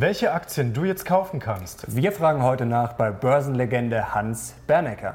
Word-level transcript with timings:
Welche 0.00 0.30
Aktien 0.30 0.74
du 0.74 0.84
jetzt 0.84 1.04
kaufen 1.04 1.40
kannst? 1.40 1.84
Wir 1.92 2.12
fragen 2.12 2.44
heute 2.44 2.66
nach 2.66 2.92
bei 2.92 3.10
Börsenlegende 3.10 4.14
Hans 4.14 4.54
Bernecker. 4.68 5.14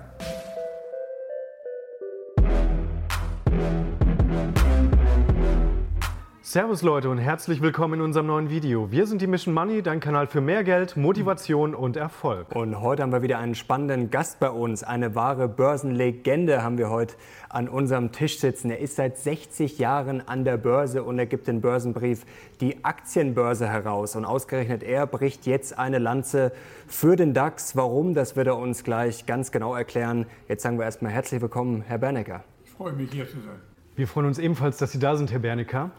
Servus 6.54 6.84
Leute 6.84 7.10
und 7.10 7.18
herzlich 7.18 7.64
willkommen 7.64 7.96
in 7.96 8.02
unserem 8.02 8.28
neuen 8.28 8.52
Video. 8.52 8.92
Wir 8.92 9.08
sind 9.08 9.24
die 9.24 9.26
Mission 9.26 9.56
Money, 9.56 9.82
dein 9.82 10.00
Kanal 10.00 10.28
für 10.28 10.40
mehr 10.40 10.64
Geld, 10.64 10.96
Motivation 10.96 11.74
und 11.74 11.98
Erfolg. 11.98 12.56
Und 12.56 12.80
heute 12.80 13.02
haben 13.02 13.12
wir 13.12 13.24
wieder 13.24 13.40
einen 13.40 13.56
spannenden 13.56 14.12
Gast 14.12 14.40
bei 14.40 14.52
uns. 14.52 14.84
Eine 14.84 15.16
wahre 15.16 15.50
Börsenlegende 15.50 16.62
haben 16.62 16.78
wir 16.78 16.92
heute 16.92 17.16
an 17.50 17.68
unserem 17.68 18.12
Tisch 18.12 18.38
sitzen. 18.38 18.70
Er 18.70 18.78
ist 18.78 18.98
seit 18.98 19.18
60 19.18 19.80
Jahren 19.80 20.28
an 20.28 20.46
der 20.46 20.58
Börse 20.58 21.02
und 21.02 21.18
er 21.18 21.26
gibt 21.26 21.48
den 21.48 21.60
Börsenbrief 21.60 22.24
die 22.62 22.86
Aktienbörse 22.86 23.68
heraus. 23.68 24.16
Und 24.16 24.24
ausgerechnet 24.24 24.84
er 24.84 25.08
bricht 25.08 25.48
jetzt 25.48 25.80
eine 25.80 25.98
Lanze 25.98 26.52
für 26.86 27.16
den 27.16 27.34
DAX. 27.34 27.76
Warum, 27.76 28.14
das 28.14 28.36
wird 28.36 28.46
er 28.46 28.60
uns 28.60 28.84
gleich 28.84 29.26
ganz 29.26 29.52
genau 29.52 29.74
erklären. 29.74 30.28
Jetzt 30.48 30.62
sagen 30.62 30.78
wir 30.78 30.86
erstmal 30.86 31.14
herzlich 31.14 31.42
willkommen, 31.42 31.82
Herr 31.82 31.98
Bernecker. 31.98 32.44
Ich 32.64 32.70
freue 32.70 32.94
mich, 32.94 33.12
hier 33.12 33.28
zu 33.28 33.40
sein. 33.40 33.60
Wir 33.96 34.08
freuen 34.08 34.28
uns 34.28 34.38
ebenfalls, 34.38 34.78
dass 34.78 34.92
Sie 34.92 35.00
da 35.00 35.16
sind, 35.16 35.32
Herr 35.32 35.40
Bernecker. 35.40 35.90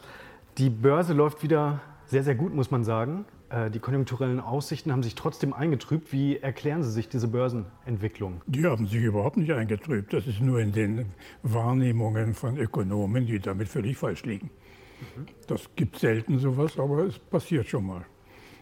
Die 0.58 0.70
Börse 0.70 1.14
läuft 1.14 1.42
wieder 1.42 1.80
sehr, 2.06 2.22
sehr 2.22 2.36
gut, 2.36 2.54
muss 2.54 2.70
man 2.70 2.84
sagen. 2.84 3.24
Äh, 3.50 3.70
die 3.70 3.80
konjunkturellen 3.80 4.38
Aussichten 4.38 4.92
haben 4.92 5.02
sich 5.02 5.16
trotzdem 5.16 5.52
eingetrübt. 5.52 6.12
Wie 6.12 6.38
erklären 6.38 6.84
Sie 6.84 6.92
sich 6.92 7.08
diese 7.08 7.26
Börsenentwicklung? 7.26 8.40
Die 8.46 8.64
haben 8.64 8.86
sich 8.86 9.02
überhaupt 9.02 9.36
nicht 9.36 9.52
eingetrübt. 9.52 10.12
Das 10.12 10.28
ist 10.28 10.40
nur 10.40 10.60
in 10.60 10.70
den 10.70 11.06
Wahrnehmungen 11.42 12.34
von 12.34 12.56
Ökonomen, 12.56 13.26
die 13.26 13.40
damit 13.40 13.68
völlig 13.68 13.96
falsch 13.96 14.24
liegen. 14.24 14.50
Mhm. 15.16 15.26
Das 15.48 15.68
gibt 15.74 15.98
selten 15.98 16.38
sowas, 16.38 16.78
aber 16.78 16.98
es 17.04 17.18
passiert 17.18 17.66
schon 17.66 17.86
mal. 17.86 18.04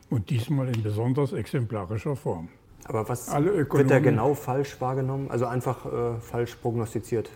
Und 0.08 0.30
diesmal 0.30 0.68
in 0.68 0.82
besonders 0.82 1.34
exemplarischer 1.34 2.16
Form. 2.16 2.48
Aber 2.84 3.06
was 3.06 3.30
wird 3.30 3.90
da 3.90 3.98
genau 3.98 4.32
falsch 4.32 4.80
wahrgenommen? 4.80 5.30
Also 5.30 5.44
einfach 5.44 5.84
äh, 5.84 6.20
falsch 6.20 6.54
prognostiziert? 6.56 7.30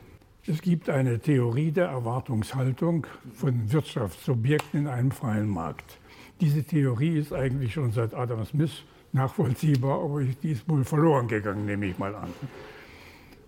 Es 0.48 0.62
gibt 0.62 0.88
eine 0.88 1.18
Theorie 1.18 1.72
der 1.72 1.86
Erwartungshaltung 1.86 3.04
von 3.32 3.72
Wirtschaftsobjekten 3.72 4.82
in 4.82 4.86
einem 4.86 5.10
freien 5.10 5.48
Markt. 5.48 5.98
Diese 6.40 6.62
Theorie 6.62 7.18
ist 7.18 7.32
eigentlich 7.32 7.72
schon 7.72 7.90
seit 7.90 8.14
Adam 8.14 8.44
Smith 8.44 8.84
nachvollziehbar, 9.12 10.04
aber 10.04 10.22
die 10.22 10.52
ist 10.52 10.68
wohl 10.68 10.84
verloren 10.84 11.26
gegangen, 11.26 11.66
nehme 11.66 11.86
ich 11.86 11.98
mal 11.98 12.14
an. 12.14 12.28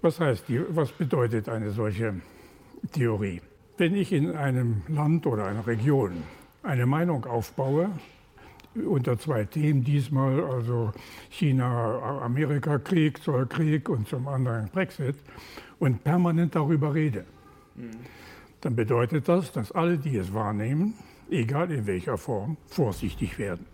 Was 0.02 0.18
heißt 0.18 0.48
die, 0.48 0.60
was 0.70 0.90
bedeutet 0.90 1.48
eine 1.48 1.70
solche 1.70 2.14
Theorie? 2.90 3.42
Wenn 3.76 3.94
ich 3.94 4.12
in 4.12 4.34
einem 4.34 4.82
Land 4.88 5.24
oder 5.24 5.46
einer 5.46 5.68
Region 5.68 6.24
eine 6.64 6.86
Meinung 6.86 7.26
aufbaue, 7.26 7.90
unter 8.74 9.16
zwei 9.18 9.44
Themen, 9.44 9.84
diesmal 9.84 10.42
also 10.42 10.92
China-Amerika-Krieg, 11.30 13.22
Zollkrieg 13.22 13.88
und 13.88 14.08
zum 14.08 14.26
anderen 14.26 14.68
Brexit, 14.68 15.16
und 15.78 16.02
permanent 16.04 16.54
darüber 16.54 16.94
rede, 16.94 17.24
dann 18.60 18.74
bedeutet 18.74 19.28
das, 19.28 19.52
dass 19.52 19.72
alle, 19.72 19.98
die 19.98 20.16
es 20.16 20.32
wahrnehmen, 20.34 20.94
egal 21.30 21.70
in 21.70 21.86
welcher 21.86 22.18
Form, 22.18 22.56
vorsichtig 22.66 23.38
werden. 23.38 23.66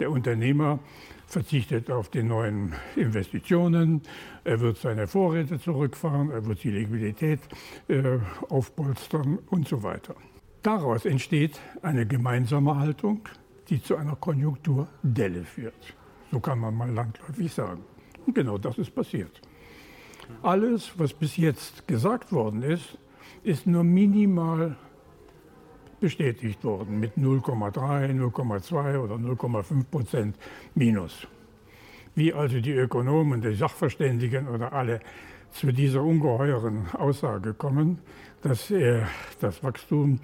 Der 0.00 0.10
Unternehmer 0.10 0.78
verzichtet 1.26 1.90
auf 1.90 2.08
die 2.08 2.22
neuen 2.22 2.74
Investitionen, 2.96 4.02
er 4.44 4.60
wird 4.60 4.78
seine 4.78 5.06
Vorräte 5.06 5.58
zurückfahren, 5.58 6.30
er 6.30 6.46
wird 6.46 6.62
die 6.62 6.70
Liquidität 6.70 7.40
äh, 7.88 8.18
aufpolstern 8.48 9.38
und 9.50 9.68
so 9.68 9.82
weiter. 9.82 10.14
Daraus 10.62 11.04
entsteht 11.04 11.60
eine 11.82 12.06
gemeinsame 12.06 12.76
Haltung, 12.76 13.20
die 13.68 13.82
zu 13.82 13.96
einer 13.96 14.16
Konjunkturdelle 14.16 15.44
führt. 15.44 15.94
So 16.30 16.40
kann 16.40 16.58
man 16.58 16.74
mal 16.74 16.90
landläufig 16.90 17.52
sagen. 17.52 17.84
Und 18.26 18.34
genau 18.34 18.58
das 18.58 18.78
ist 18.78 18.94
passiert. 18.94 19.40
Alles, 20.42 20.92
was 20.98 21.12
bis 21.12 21.36
jetzt 21.36 21.86
gesagt 21.88 22.32
worden 22.32 22.62
ist, 22.62 22.98
ist 23.42 23.66
nur 23.66 23.84
minimal 23.84 24.76
bestätigt 26.00 26.62
worden 26.64 27.00
mit 27.00 27.16
0,3, 27.16 28.12
0,2 28.12 28.98
oder 28.98 29.14
0,5 29.16 29.84
Prozent 29.90 30.36
Minus. 30.74 31.26
Wie 32.14 32.32
also 32.32 32.60
die 32.60 32.72
Ökonomen, 32.72 33.40
die 33.40 33.54
Sachverständigen 33.54 34.48
oder 34.48 34.72
alle 34.72 35.00
zu 35.50 35.72
dieser 35.72 36.02
ungeheuren 36.02 36.86
Aussage 36.94 37.54
kommen, 37.54 37.98
dass 38.42 38.70
äh, 38.70 39.02
das 39.40 39.62
Wachstum 39.62 40.20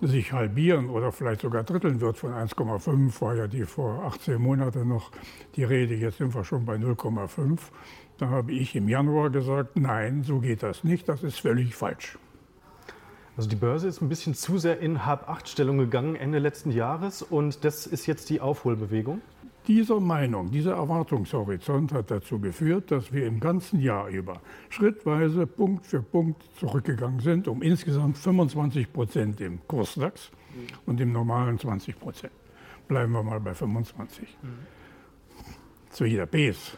sich 0.00 0.32
halbieren 0.32 0.90
oder 0.90 1.12
vielleicht 1.12 1.40
sogar 1.42 1.64
dritteln 1.64 2.00
wird 2.00 2.16
von 2.18 2.32
1,5, 2.32 3.20
war 3.20 3.34
ja 3.36 3.46
die 3.46 3.64
vor 3.64 4.04
18 4.04 4.40
Monaten 4.40 4.88
noch 4.88 5.10
die 5.56 5.64
Rede, 5.64 5.94
jetzt 5.94 6.18
sind 6.18 6.34
wir 6.34 6.44
schon 6.44 6.64
bei 6.64 6.76
0,5. 6.76 7.58
Da 8.18 8.28
habe 8.28 8.52
ich 8.52 8.76
im 8.76 8.88
Januar 8.88 9.30
gesagt, 9.30 9.76
nein, 9.76 10.22
so 10.22 10.38
geht 10.38 10.62
das 10.62 10.84
nicht, 10.84 11.08
das 11.08 11.22
ist 11.22 11.40
völlig 11.40 11.74
falsch. 11.74 12.16
Also 13.36 13.48
die 13.48 13.56
Börse 13.56 13.88
ist 13.88 14.00
ein 14.00 14.08
bisschen 14.08 14.34
zu 14.34 14.58
sehr 14.58 14.78
in 14.78 15.04
Hab-Acht-Stellung 15.04 15.78
gegangen 15.78 16.14
Ende 16.14 16.38
letzten 16.38 16.70
Jahres 16.70 17.22
und 17.22 17.64
das 17.64 17.86
ist 17.86 18.06
jetzt 18.06 18.30
die 18.30 18.40
Aufholbewegung? 18.40 19.20
Diese 19.66 19.98
Meinung, 19.98 20.52
dieser 20.52 20.74
Erwartungshorizont 20.74 21.92
hat 21.92 22.10
dazu 22.10 22.38
geführt, 22.38 22.90
dass 22.90 23.12
wir 23.12 23.26
im 23.26 23.40
ganzen 23.40 23.80
Jahr 23.80 24.08
über 24.08 24.40
schrittweise 24.68 25.46
Punkt 25.46 25.86
für 25.86 26.02
Punkt 26.02 26.44
zurückgegangen 26.60 27.18
sind, 27.20 27.48
um 27.48 27.62
insgesamt 27.62 28.18
25 28.18 28.92
Prozent 28.92 29.40
im 29.40 29.66
Kursdax 29.66 30.30
und 30.86 31.00
im 31.00 31.12
normalen 31.12 31.58
20 31.58 31.98
Prozent. 31.98 32.32
Bleiben 32.86 33.12
wir 33.12 33.22
mal 33.22 33.40
bei 33.40 33.54
25. 33.54 34.28
Mhm. 34.42 34.48
Zu 35.90 36.04
jeder 36.04 36.26
Base 36.26 36.72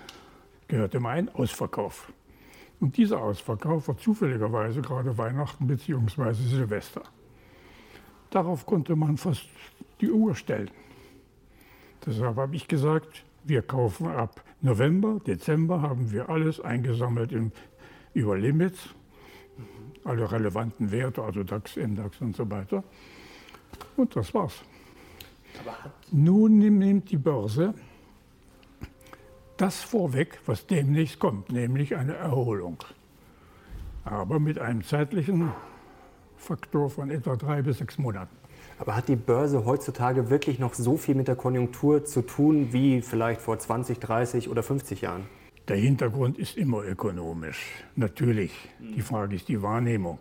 gehört 0.69 0.95
immer 0.95 1.11
ein 1.11 1.29
Ausverkauf. 1.35 2.13
Und 2.81 2.97
dieser 2.97 3.21
Ausverkauf 3.21 3.89
war 3.89 3.97
zufälligerweise 3.97 4.83
gerade 4.83 5.17
Weihnachten 5.17 5.67
bzw. 5.67 6.33
Silvester. 6.33 7.03
Darauf 8.31 8.67
konnte 8.67 8.97
man 8.97 9.17
fast 9.17 9.49
die 10.01 10.11
Uhr 10.11 10.35
stellen. 10.35 10.71
Deshalb 12.05 12.37
habe 12.37 12.55
ich 12.55 12.69
gesagt, 12.69 13.25
wir 13.45 13.63
kaufen 13.63 14.09
ab 14.09 14.43
November, 14.61 15.21
Dezember 15.27 15.81
haben 15.83 16.13
wir 16.13 16.29
alles 16.29 16.61
eingesammelt 16.61 17.33
im, 17.33 17.53
über 18.13 18.37
Limits, 18.37 18.91
alle 20.05 20.31
relevanten 20.31 20.91
Werte, 20.91 21.23
also 21.23 21.43
DAX, 21.43 21.77
MDAX 21.77 22.21
und 22.21 22.37
so 22.37 22.49
weiter. 22.51 22.85
Und 23.97 24.15
das 24.15 24.35
war's. 24.35 24.63
Nun 26.13 26.59
nimmt 26.59 27.11
die 27.11 27.17
Börse 27.17 27.75
das 29.57 29.83
vorweg, 29.83 30.41
was 30.47 30.67
demnächst 30.67 31.19
kommt, 31.19 31.51
nämlich 31.51 31.97
eine 31.97 32.15
Erholung. 32.15 32.79
Aber 34.05 34.39
mit 34.39 34.59
einem 34.59 34.85
zeitlichen 34.85 35.51
Faktor 36.37 36.91
von 36.91 37.11
etwa 37.11 37.37
drei 37.37 37.63
bis 37.63 37.79
sechs 37.79 37.99
Monaten. 37.99 38.37
Aber 38.79 38.95
hat 38.95 39.09
die 39.09 39.17
Börse 39.17 39.65
heutzutage 39.65 40.29
wirklich 40.31 40.59
noch 40.59 40.75
so 40.75 40.97
viel 40.97 41.15
mit 41.15 41.29
der 41.29 41.37
Konjunktur 41.37 42.05
zu 42.05 42.23
tun 42.23 42.73
wie 42.73 43.01
vielleicht 43.01 43.41
vor 43.41 43.59
20, 43.59 43.99
30 43.99 44.49
oder 44.49 44.63
50 44.63 45.01
Jahren? 45.01 45.25
Der 45.69 45.77
Hintergrund 45.77 46.39
ist 46.39 46.57
immer 46.57 46.85
ökonomisch. 46.85 47.67
Natürlich. 47.97 48.53
Die 48.79 49.03
Frage 49.03 49.35
ist 49.35 49.49
die 49.49 49.63
Wahrnehmung. 49.63 50.19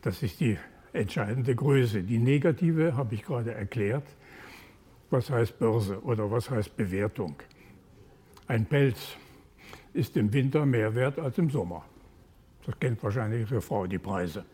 Das 0.00 0.22
ist 0.22 0.40
die 0.40 0.56
entscheidende 0.92 1.54
Größe. 1.54 2.02
Die 2.02 2.18
negative 2.18 2.96
habe 2.96 3.14
ich 3.14 3.24
gerade 3.24 3.52
erklärt. 3.52 4.06
Was 5.10 5.28
heißt 5.28 5.58
Börse 5.58 6.00
oder 6.02 6.30
was 6.30 6.48
heißt 6.48 6.76
Bewertung? 6.76 7.36
Ein 8.46 8.66
Pelz 8.66 9.16
ist 9.94 10.16
im 10.16 10.32
Winter 10.32 10.66
mehr 10.66 10.94
wert 10.94 11.18
als 11.18 11.38
im 11.38 11.50
Sommer. 11.50 11.84
Das 12.66 12.78
kennt 12.78 13.02
wahrscheinlich 13.02 13.50
Ihre 13.50 13.60
Frau, 13.60 13.86
die 13.86 13.98
Preise. 13.98 14.44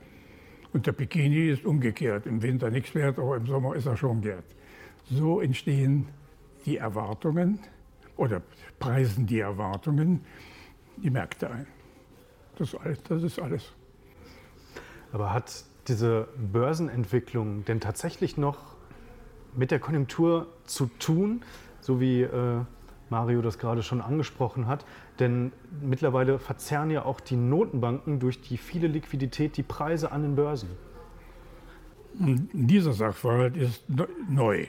Und 0.72 0.86
der 0.86 0.92
Bikini 0.92 1.48
ist 1.48 1.64
umgekehrt. 1.64 2.26
Im 2.26 2.42
Winter 2.42 2.70
nichts 2.70 2.94
wert, 2.94 3.18
aber 3.18 3.36
im 3.36 3.46
Sommer 3.46 3.74
ist 3.74 3.86
er 3.86 3.96
schon 3.96 4.22
wert. 4.22 4.44
So 5.10 5.40
entstehen 5.40 6.06
die 6.64 6.76
Erwartungen 6.76 7.58
oder 8.16 8.42
preisen 8.78 9.26
die 9.26 9.40
Erwartungen 9.40 10.24
die 10.96 11.10
Märkte 11.10 11.50
ein. 11.50 11.66
Das, 12.56 12.74
alles, 12.74 13.02
das 13.02 13.22
ist 13.22 13.38
alles. 13.40 13.72
Aber 15.12 15.32
hat 15.32 15.64
diese 15.88 16.28
Börsenentwicklung 16.36 17.64
denn 17.64 17.80
tatsächlich 17.80 18.36
noch 18.36 18.76
mit 19.56 19.72
der 19.72 19.80
Konjunktur 19.80 20.46
zu 20.64 20.86
tun, 20.98 21.42
so 21.80 22.00
wie 22.00 22.22
äh, 22.22 22.60
Mario 23.10 23.42
das 23.42 23.58
gerade 23.58 23.82
schon 23.82 24.00
angesprochen 24.00 24.66
hat. 24.66 24.84
Denn 25.18 25.52
mittlerweile 25.80 26.38
verzerren 26.38 26.90
ja 26.90 27.04
auch 27.04 27.20
die 27.20 27.36
Notenbanken 27.36 28.20
durch 28.20 28.40
die 28.40 28.56
viele 28.56 28.86
Liquidität 28.86 29.56
die 29.56 29.62
Preise 29.62 30.12
an 30.12 30.22
den 30.22 30.36
Börsen. 30.36 30.70
Dieser 32.14 32.92
Sachverhalt 32.92 33.56
ist 33.56 33.84
neu. 34.28 34.66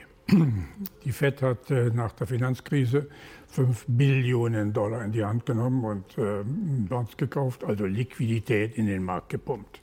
Die 1.04 1.12
Fed 1.12 1.42
hat 1.42 1.70
äh, 1.70 1.90
nach 1.90 2.12
der 2.12 2.26
Finanzkrise 2.26 3.08
5 3.48 3.84
Billionen 3.88 4.72
Dollar 4.72 5.04
in 5.04 5.12
die 5.12 5.24
Hand 5.24 5.44
genommen 5.44 5.84
und 5.84 6.88
Bonds 6.88 7.16
gekauft, 7.16 7.64
also 7.64 7.84
Liquidität 7.84 8.78
in 8.78 8.86
den 8.86 9.04
Markt 9.04 9.30
gepumpt. 9.30 9.80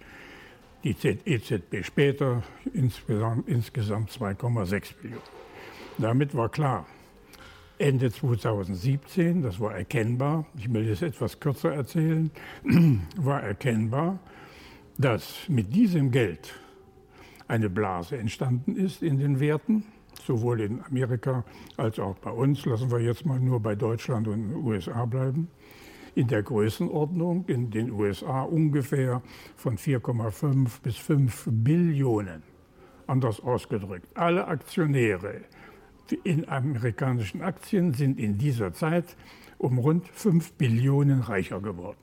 Die 0.84 0.96
EZB 1.26 1.84
später 1.84 2.42
insgesamt, 2.74 3.48
insgesamt 3.48 4.10
2,6 4.12 4.96
Billionen. 5.02 5.24
Damit 5.98 6.36
war 6.36 6.50
klar, 6.50 6.86
Ende 7.80 8.12
2017, 8.12 9.42
das 9.42 9.58
war 9.62 9.74
erkennbar, 9.74 10.46
ich 10.58 10.72
will 10.74 10.90
es 10.90 11.02
etwas 11.02 11.40
kürzer 11.40 11.74
erzählen, 11.74 12.30
war 13.16 13.42
erkennbar, 13.42 14.20
dass 14.98 15.48
mit 15.48 15.74
diesem 15.74 16.12
Geld 16.12 16.54
eine 17.48 17.70
Blase 17.70 18.18
entstanden 18.18 18.76
ist 18.76 19.02
in 19.02 19.18
den 19.18 19.40
Werten, 19.40 19.86
sowohl 20.26 20.60
in 20.60 20.84
Amerika 20.84 21.46
als 21.78 22.00
auch 22.00 22.18
bei 22.18 22.32
uns. 22.32 22.66
Lassen 22.66 22.92
wir 22.92 23.00
jetzt 23.00 23.26
mal 23.26 23.40
nur 23.40 23.62
bei 23.62 23.76
Deutschland 23.76 24.28
und 24.28 24.50
den 24.50 24.56
USA 24.58 25.06
bleiben. 25.06 25.48
In 26.16 26.28
der 26.28 26.44
Größenordnung 26.44 27.46
in 27.48 27.72
den 27.72 27.92
USA 27.92 28.42
ungefähr 28.42 29.22
von 29.56 29.78
4,5 29.78 30.82
bis 30.84 30.98
5 30.98 31.48
Billionen. 31.50 32.44
Anders 33.08 33.40
ausgedrückt, 33.40 34.06
alle 34.16 34.46
Aktionäre 34.48 35.46
in 36.12 36.48
amerikanischen 36.50 37.42
Aktien 37.42 37.94
sind 37.94 38.20
in 38.20 38.38
dieser 38.38 38.74
Zeit 38.74 39.16
um 39.58 39.78
rund 39.78 40.08
5 40.08 40.54
Billionen 40.54 41.22
reicher 41.22 41.60
geworden. 41.60 41.98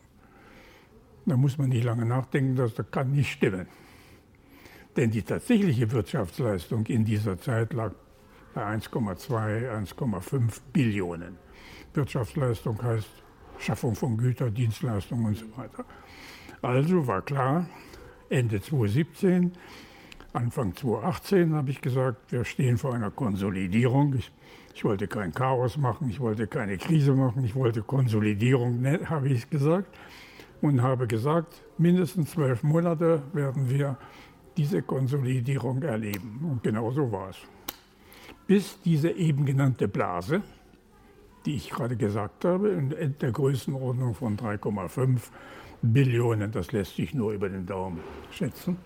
Da 1.24 1.36
muss 1.36 1.58
man 1.58 1.70
nicht 1.70 1.84
lange 1.84 2.04
nachdenken, 2.04 2.54
das 2.54 2.74
kann 2.90 3.12
nicht 3.12 3.32
stimmen. 3.32 3.66
Denn 4.96 5.10
die 5.10 5.22
tatsächliche 5.22 5.90
Wirtschaftsleistung 5.90 6.86
in 6.86 7.04
dieser 7.04 7.38
Zeit 7.38 7.72
lag 7.72 7.92
bei 8.54 8.62
1,2, 8.62 9.70
1,5 9.70 10.60
Billionen. 10.72 11.36
Wirtschaftsleistung 11.92 12.82
heißt 12.82 13.10
Schaffung 13.58 13.94
von 13.94 14.16
Gütern, 14.16 14.54
Dienstleistungen 14.54 15.26
und 15.26 15.36
so 15.36 15.56
weiter. 15.56 15.84
Also 16.62 17.06
war 17.06 17.22
klar, 17.22 17.68
Ende 18.28 18.60
2017, 18.60 19.52
Anfang 20.36 20.76
2018 20.76 21.54
habe 21.54 21.70
ich 21.70 21.80
gesagt, 21.80 22.30
wir 22.30 22.44
stehen 22.44 22.76
vor 22.76 22.92
einer 22.92 23.10
Konsolidierung. 23.10 24.14
Ich, 24.14 24.30
ich, 24.74 24.84
wollte 24.84 25.08
kein 25.08 25.32
Chaos 25.32 25.78
machen, 25.78 26.10
ich 26.10 26.20
wollte 26.20 26.46
keine 26.46 26.76
Krise 26.76 27.14
machen, 27.14 27.42
ich 27.42 27.54
wollte 27.54 27.80
Konsolidierung, 27.80 28.82
ne, 28.82 29.00
habe 29.08 29.30
ich 29.30 29.48
gesagt. 29.48 29.88
Und 30.60 30.82
habe 30.82 31.06
gesagt, 31.06 31.62
mindestens 31.78 32.32
zwölf 32.32 32.62
Monate 32.62 33.22
werden 33.32 33.70
wir 33.70 33.96
diese 34.58 34.82
Konsolidierung 34.82 35.82
erleben. 35.82 36.40
Und 36.50 36.62
genau 36.62 36.90
so 36.90 37.10
war 37.10 37.30
es. 37.30 37.38
Bis 38.46 38.78
diese 38.82 39.10
eben 39.10 39.46
genannte 39.46 39.88
Blase, 39.88 40.42
die 41.46 41.56
ich 41.56 41.70
gerade 41.70 41.96
gesagt 41.96 42.44
habe, 42.44 42.70
in 42.70 43.16
der 43.20 43.32
Größenordnung 43.32 44.14
von 44.14 44.36
3,5 44.36 45.18
Billionen, 45.80 46.52
das 46.52 46.72
lässt 46.72 46.96
sich 46.96 47.14
nur 47.14 47.32
über 47.32 47.48
den 47.48 47.64
Daumen 47.64 48.00
schätzen, 48.30 48.76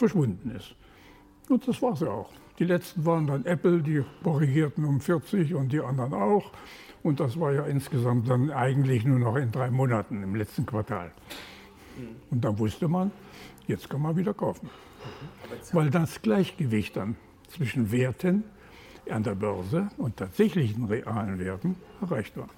verschwunden 0.00 0.50
ist. 0.50 0.74
Und 1.48 1.66
das 1.66 1.80
war 1.80 1.92
es 1.92 2.02
auch. 2.02 2.30
Die 2.58 2.64
letzten 2.64 3.06
waren 3.06 3.26
dann 3.26 3.46
Apple, 3.46 3.80
die 3.82 4.04
korrigierten 4.22 4.84
um 4.84 5.00
40 5.00 5.54
und 5.54 5.72
die 5.72 5.80
anderen 5.80 6.12
auch. 6.12 6.50
Und 7.02 7.20
das 7.20 7.38
war 7.40 7.52
ja 7.52 7.64
insgesamt 7.64 8.28
dann 8.28 8.50
eigentlich 8.50 9.04
nur 9.04 9.18
noch 9.18 9.36
in 9.36 9.50
drei 9.50 9.70
Monaten 9.70 10.22
im 10.22 10.34
letzten 10.34 10.66
Quartal. 10.66 11.12
Und 12.30 12.44
dann 12.44 12.58
wusste 12.58 12.88
man, 12.88 13.10
Jetzt 13.70 13.88
kann 13.88 14.02
man 14.02 14.16
wieder 14.16 14.34
kaufen. 14.34 14.68
Weil 15.72 15.90
das 15.90 16.20
Gleichgewicht 16.22 16.96
dann 16.96 17.14
zwischen 17.46 17.92
Werten 17.92 18.42
an 19.08 19.22
der 19.22 19.36
Börse 19.36 19.88
und 19.96 20.16
tatsächlichen 20.16 20.86
realen 20.86 21.38
Werten 21.38 21.76
erreicht 22.00 22.36
war. 22.36 22.48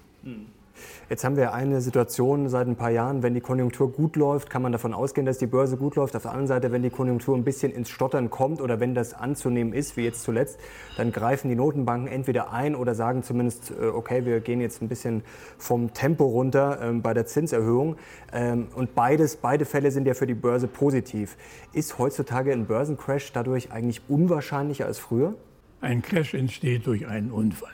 Jetzt 1.09 1.23
haben 1.23 1.35
wir 1.35 1.53
eine 1.53 1.81
Situation 1.81 2.49
seit 2.49 2.67
ein 2.67 2.75
paar 2.75 2.89
Jahren, 2.89 3.23
wenn 3.23 3.33
die 3.33 3.41
Konjunktur 3.41 3.91
gut 3.91 4.15
läuft, 4.15 4.49
kann 4.49 4.61
man 4.61 4.71
davon 4.71 4.93
ausgehen, 4.93 5.25
dass 5.25 5.37
die 5.37 5.47
Börse 5.47 5.77
gut 5.77 5.95
läuft. 5.95 6.15
Auf 6.15 6.23
der 6.23 6.31
anderen 6.31 6.47
Seite, 6.47 6.71
wenn 6.71 6.81
die 6.81 6.89
Konjunktur 6.89 7.35
ein 7.35 7.43
bisschen 7.43 7.71
ins 7.71 7.89
Stottern 7.89 8.29
kommt 8.29 8.61
oder 8.61 8.79
wenn 8.79 8.95
das 8.95 9.13
anzunehmen 9.13 9.73
ist, 9.73 9.97
wie 9.97 10.03
jetzt 10.03 10.23
zuletzt, 10.23 10.59
dann 10.97 11.11
greifen 11.11 11.49
die 11.49 11.55
Notenbanken 11.55 12.07
entweder 12.07 12.51
ein 12.51 12.75
oder 12.75 12.95
sagen 12.95 13.23
zumindest, 13.23 13.71
äh, 13.71 13.85
okay, 13.85 14.25
wir 14.25 14.39
gehen 14.39 14.61
jetzt 14.61 14.81
ein 14.81 14.87
bisschen 14.87 15.23
vom 15.57 15.93
Tempo 15.93 16.25
runter 16.25 16.79
ähm, 16.81 17.01
bei 17.01 17.13
der 17.13 17.25
Zinserhöhung. 17.25 17.97
Ähm, 18.31 18.67
und 18.75 18.95
beides, 18.95 19.35
beide 19.37 19.65
Fälle 19.65 19.91
sind 19.91 20.07
ja 20.07 20.13
für 20.13 20.27
die 20.27 20.33
Börse 20.33 20.67
positiv. 20.67 21.37
Ist 21.73 21.99
heutzutage 21.99 22.51
ein 22.51 22.65
Börsencrash 22.65 23.31
dadurch 23.33 23.71
eigentlich 23.71 24.01
unwahrscheinlicher 24.07 24.85
als 24.85 24.99
früher? 24.99 25.35
Ein 25.81 26.01
Crash 26.01 26.33
entsteht 26.33 26.87
durch 26.87 27.07
einen 27.07 27.31
Unfall. 27.31 27.73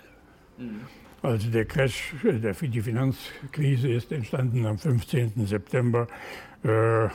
Mhm. 0.58 0.82
Also 1.22 1.50
der 1.50 1.66
Crash, 1.66 2.14
der, 2.24 2.54
die 2.54 2.82
Finanzkrise 2.82 3.90
ist 3.90 4.12
entstanden 4.12 4.66
am 4.66 4.78
15. 4.78 5.46
September 5.46 6.08
äh, 6.64 7.08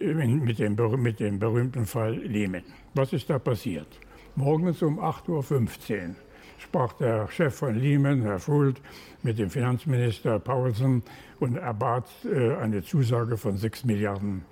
mit, 0.00 0.58
dem, 0.58 0.76
mit 1.02 1.20
dem 1.20 1.38
berühmten 1.38 1.86
Fall 1.86 2.14
Lehman. 2.16 2.64
Was 2.94 3.12
ist 3.12 3.30
da 3.30 3.38
passiert? 3.38 3.88
Morgens 4.36 4.82
um 4.82 5.00
8.15 5.00 5.28
Uhr 5.30 6.14
sprach 6.58 6.92
der 6.94 7.28
Chef 7.28 7.54
von 7.54 7.74
Lehman, 7.74 8.20
Herr 8.20 8.38
Fuld, 8.38 8.82
mit 9.22 9.38
dem 9.38 9.48
Finanzminister 9.48 10.38
Paulsen 10.38 11.02
und 11.38 11.56
erbat 11.56 12.06
äh, 12.24 12.54
eine 12.56 12.82
Zusage 12.82 13.38
von 13.38 13.56
6 13.56 13.84
Milliarden 13.84 14.44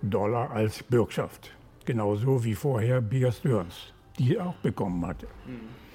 Dollar 0.00 0.52
als 0.52 0.82
Bürgschaft. 0.84 1.50
Genauso 1.84 2.44
wie 2.44 2.54
vorher 2.54 3.00
Bear 3.00 3.32
Stearns, 3.32 3.92
die 4.16 4.38
auch 4.38 4.54
bekommen 4.56 5.04
hatte. 5.04 5.26
Mhm. 5.46 5.85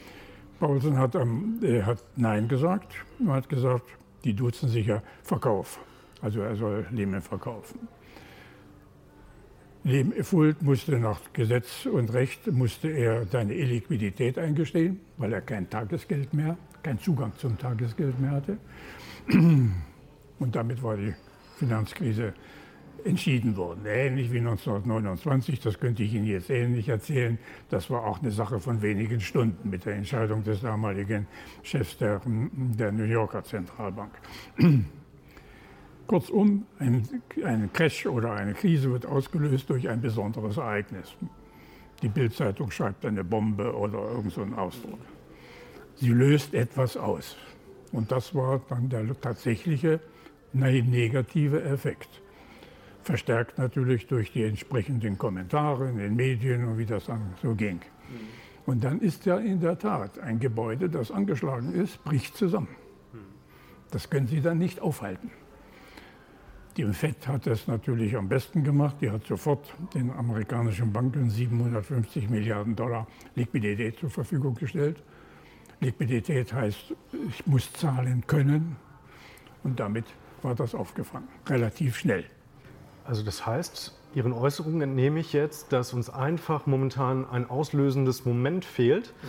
Paulsen 0.62 1.00
hat, 1.00 1.16
ähm, 1.16 1.60
hat 1.84 2.04
Nein 2.16 2.48
gesagt 2.48 2.94
und 3.18 3.31
hat 3.31 3.50
gesagt, 3.50 3.86
die 4.24 4.36
duzen 4.36 4.69
sich 4.69 4.86
ja 4.86 5.02
Verkauf. 5.24 5.80
Also 6.22 6.42
er 6.42 6.56
soll 6.56 6.86
Lehman 6.92 7.24
verkaufen. 7.24 7.88
Fuld 10.22 10.62
musste 10.62 11.00
nach 11.00 11.19
Gesetz 11.34 11.88
und 11.88 12.13
Recht 12.13 12.46
musste 12.46 12.90
er 12.90 13.25
seine 13.25 13.56
Illiquidität 13.56 14.38
eingestehen, 14.38 15.00
weil 15.18 15.34
er 15.34 15.42
kein 15.42 15.68
Tagesgeld 15.68 16.31
mehr, 16.36 16.56
keinen 16.84 17.00
Zugang 17.00 17.31
zum 17.38 17.58
Tagesgeld 17.58 18.19
mehr 18.19 18.31
hatte. 18.31 18.58
Und 19.31 20.56
damit 20.56 20.84
war 20.84 20.96
die 20.96 21.16
Finanzkrise 21.58 22.34
entschieden 23.06 23.56
worden. 23.57 23.86
Ähnlich 23.86 24.31
wie 24.31 24.39
1929, 24.39 25.59
das 25.59 25.80
könnte 25.80 26.03
ich 26.03 26.13
Ihnen 26.13 26.25
jetzt 26.25 26.50
ähnlich 26.50 26.89
erzählen. 26.89 27.38
Das 27.69 27.89
war 27.89 28.06
auch 28.06 28.21
eine 28.21 28.31
Sache 28.31 28.59
von 28.59 28.81
wenigen 28.81 29.19
Stunden 29.19 29.69
mit 29.69 29.86
der 29.86 29.95
Entscheidung 29.95 30.44
des 30.44 30.62
damaligen 30.62 31.27
Chefs 31.63 31.98
der, 31.98 32.21
der 32.25 32.92
New 32.92 33.03
Yorker 33.03 33.44
Zentralbank. 33.44 34.12
Kurzum, 36.07 36.65
ein, 36.80 37.07
ein 37.45 37.71
Crash 37.71 38.06
oder 38.06 38.33
eine 38.33 38.53
Krise 38.53 38.92
wird 38.92 39.06
ausgelöst 39.06 39.69
durch 39.69 39.88
ein 39.88 40.01
besonderes 40.01 40.57
Ereignis. 40.57 41.15
Die 42.01 42.09
Bildzeitung 42.09 42.71
schreibt 42.71 43.06
eine 43.06 43.24
Bombe 43.24 43.75
oder 43.75 44.00
irgendeinen 44.00 44.51
so 44.51 44.57
Ausdruck. 44.57 45.00
Sie 45.95 46.09
löst 46.09 46.53
etwas 46.53 46.98
aus. 46.98 47.38
Und 47.91 48.12
das 48.12 48.34
war 48.34 48.62
dann 48.70 48.89
der 48.89 49.20
tatsächliche 49.20 50.00
negative 50.53 51.63
Effekt 51.63 52.21
verstärkt 53.03 53.58
natürlich 53.58 54.08
durch 54.08 54.31
die 54.31 54.43
entsprechenden 54.43 55.17
Kommentare 55.17 55.89
in 55.89 55.98
den 55.98 56.15
Medien 56.15 56.65
und 56.65 56.77
wie 56.77 56.86
das 56.86 57.05
dann 57.05 57.34
so 57.41 57.55
ging. 57.55 57.81
Und 58.65 58.84
dann 58.84 59.00
ist 59.00 59.25
ja 59.25 59.38
in 59.38 59.60
der 59.60 59.77
Tat 59.77 60.20
ein 60.20 60.39
Gebäude, 60.39 60.89
das 60.89 61.12
angeschlagen 61.12 61.74
ist, 61.74 62.03
bricht 62.03 62.38
zusammen. 62.38 62.70
Das 63.89 64.10
können 64.10 64.27
Sie 64.27 64.41
dann 64.41 64.58
nicht 64.58 64.79
aufhalten. 64.79 65.31
Die 66.77 66.86
FED 66.86 67.27
hat 67.27 67.48
das 67.48 67.67
natürlich 67.67 68.15
am 68.15 68.29
besten 68.29 68.63
gemacht. 68.63 68.96
Die 69.01 69.12
hat 69.12 69.25
sofort 69.25 69.74
den 69.93 70.10
amerikanischen 70.10 70.93
Banken 70.93 71.29
750 71.29 72.29
Milliarden 72.29 72.75
Dollar 72.77 73.08
Liquidität 73.36 74.00
zur 74.00 74.10
Verfügung 74.10 74.55
gestellt. 74.55 75.03
Liquidität 75.81 76.53
heißt, 76.53 76.96
ich 77.27 77.46
muss 77.46 77.74
zahlen 77.74 78.25
können. 78.25 78.77
Und 79.63 79.81
damit 79.81 80.05
war 80.41 80.55
das 80.55 80.74
aufgefangen, 80.74 81.27
relativ 81.48 81.98
schnell. 81.98 82.25
Also 83.05 83.24
das 83.24 83.46
heißt, 83.46 83.93
Ihren 84.13 84.34
Äußerungen 84.34 84.81
entnehme 84.81 85.20
ich 85.22 85.31
jetzt, 85.31 85.72
dass 85.72 85.93
uns 85.93 86.10
einfach 86.10 86.65
momentan 86.65 87.25
ein 87.29 87.50
auslösendes 87.50 88.25
Moment 88.25 88.65
fehlt. 88.65 89.13
Mhm. 89.24 89.27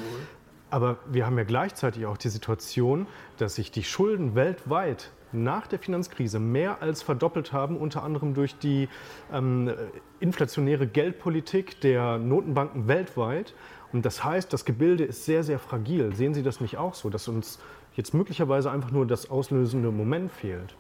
Aber 0.71 0.97
wir 1.07 1.27
haben 1.27 1.39
ja 1.39 1.45
gleichzeitig 1.45 2.07
auch 2.07 2.17
die 2.17 2.31
Situation, 2.31 3.07
dass 3.37 3.57
sich 3.57 3.71
die 3.71 3.85
Schulden 3.85 4.35
weltweit 4.35 5.11
nach 5.31 5.67
der 5.67 5.79
Finanzkrise 5.79 6.39
mehr 6.39 6.83
als 6.83 7.03
verdoppelt 7.03 7.53
haben, 7.53 7.77
unter 7.77 8.03
anderem 8.03 8.35
durch 8.35 8.59
die 8.59 8.89
ähm, 9.33 9.73
inflationäre 10.21 10.87
Geldpolitik 10.87 11.81
der 11.81 12.19
Notenbanken 12.19 12.89
weltweit. 12.89 13.55
Und 13.93 14.05
das 14.05 14.25
heißt, 14.25 14.53
das 14.53 14.65
Gebilde 14.65 15.05
ist 15.05 15.25
sehr, 15.25 15.45
sehr 15.45 15.59
fragil. 15.59 16.15
Sehen 16.15 16.35
Sie 16.35 16.43
das 16.43 16.61
nicht 16.61 16.77
auch 16.77 16.95
so, 16.95 17.11
dass 17.11 17.29
uns 17.29 17.61
jetzt 17.95 18.15
möglicherweise 18.15 18.71
einfach 18.71 18.91
nur 18.91 19.07
das 19.07 19.31
auslösende 19.31 19.91
Moment 19.91 20.33
fehlt? 20.33 20.75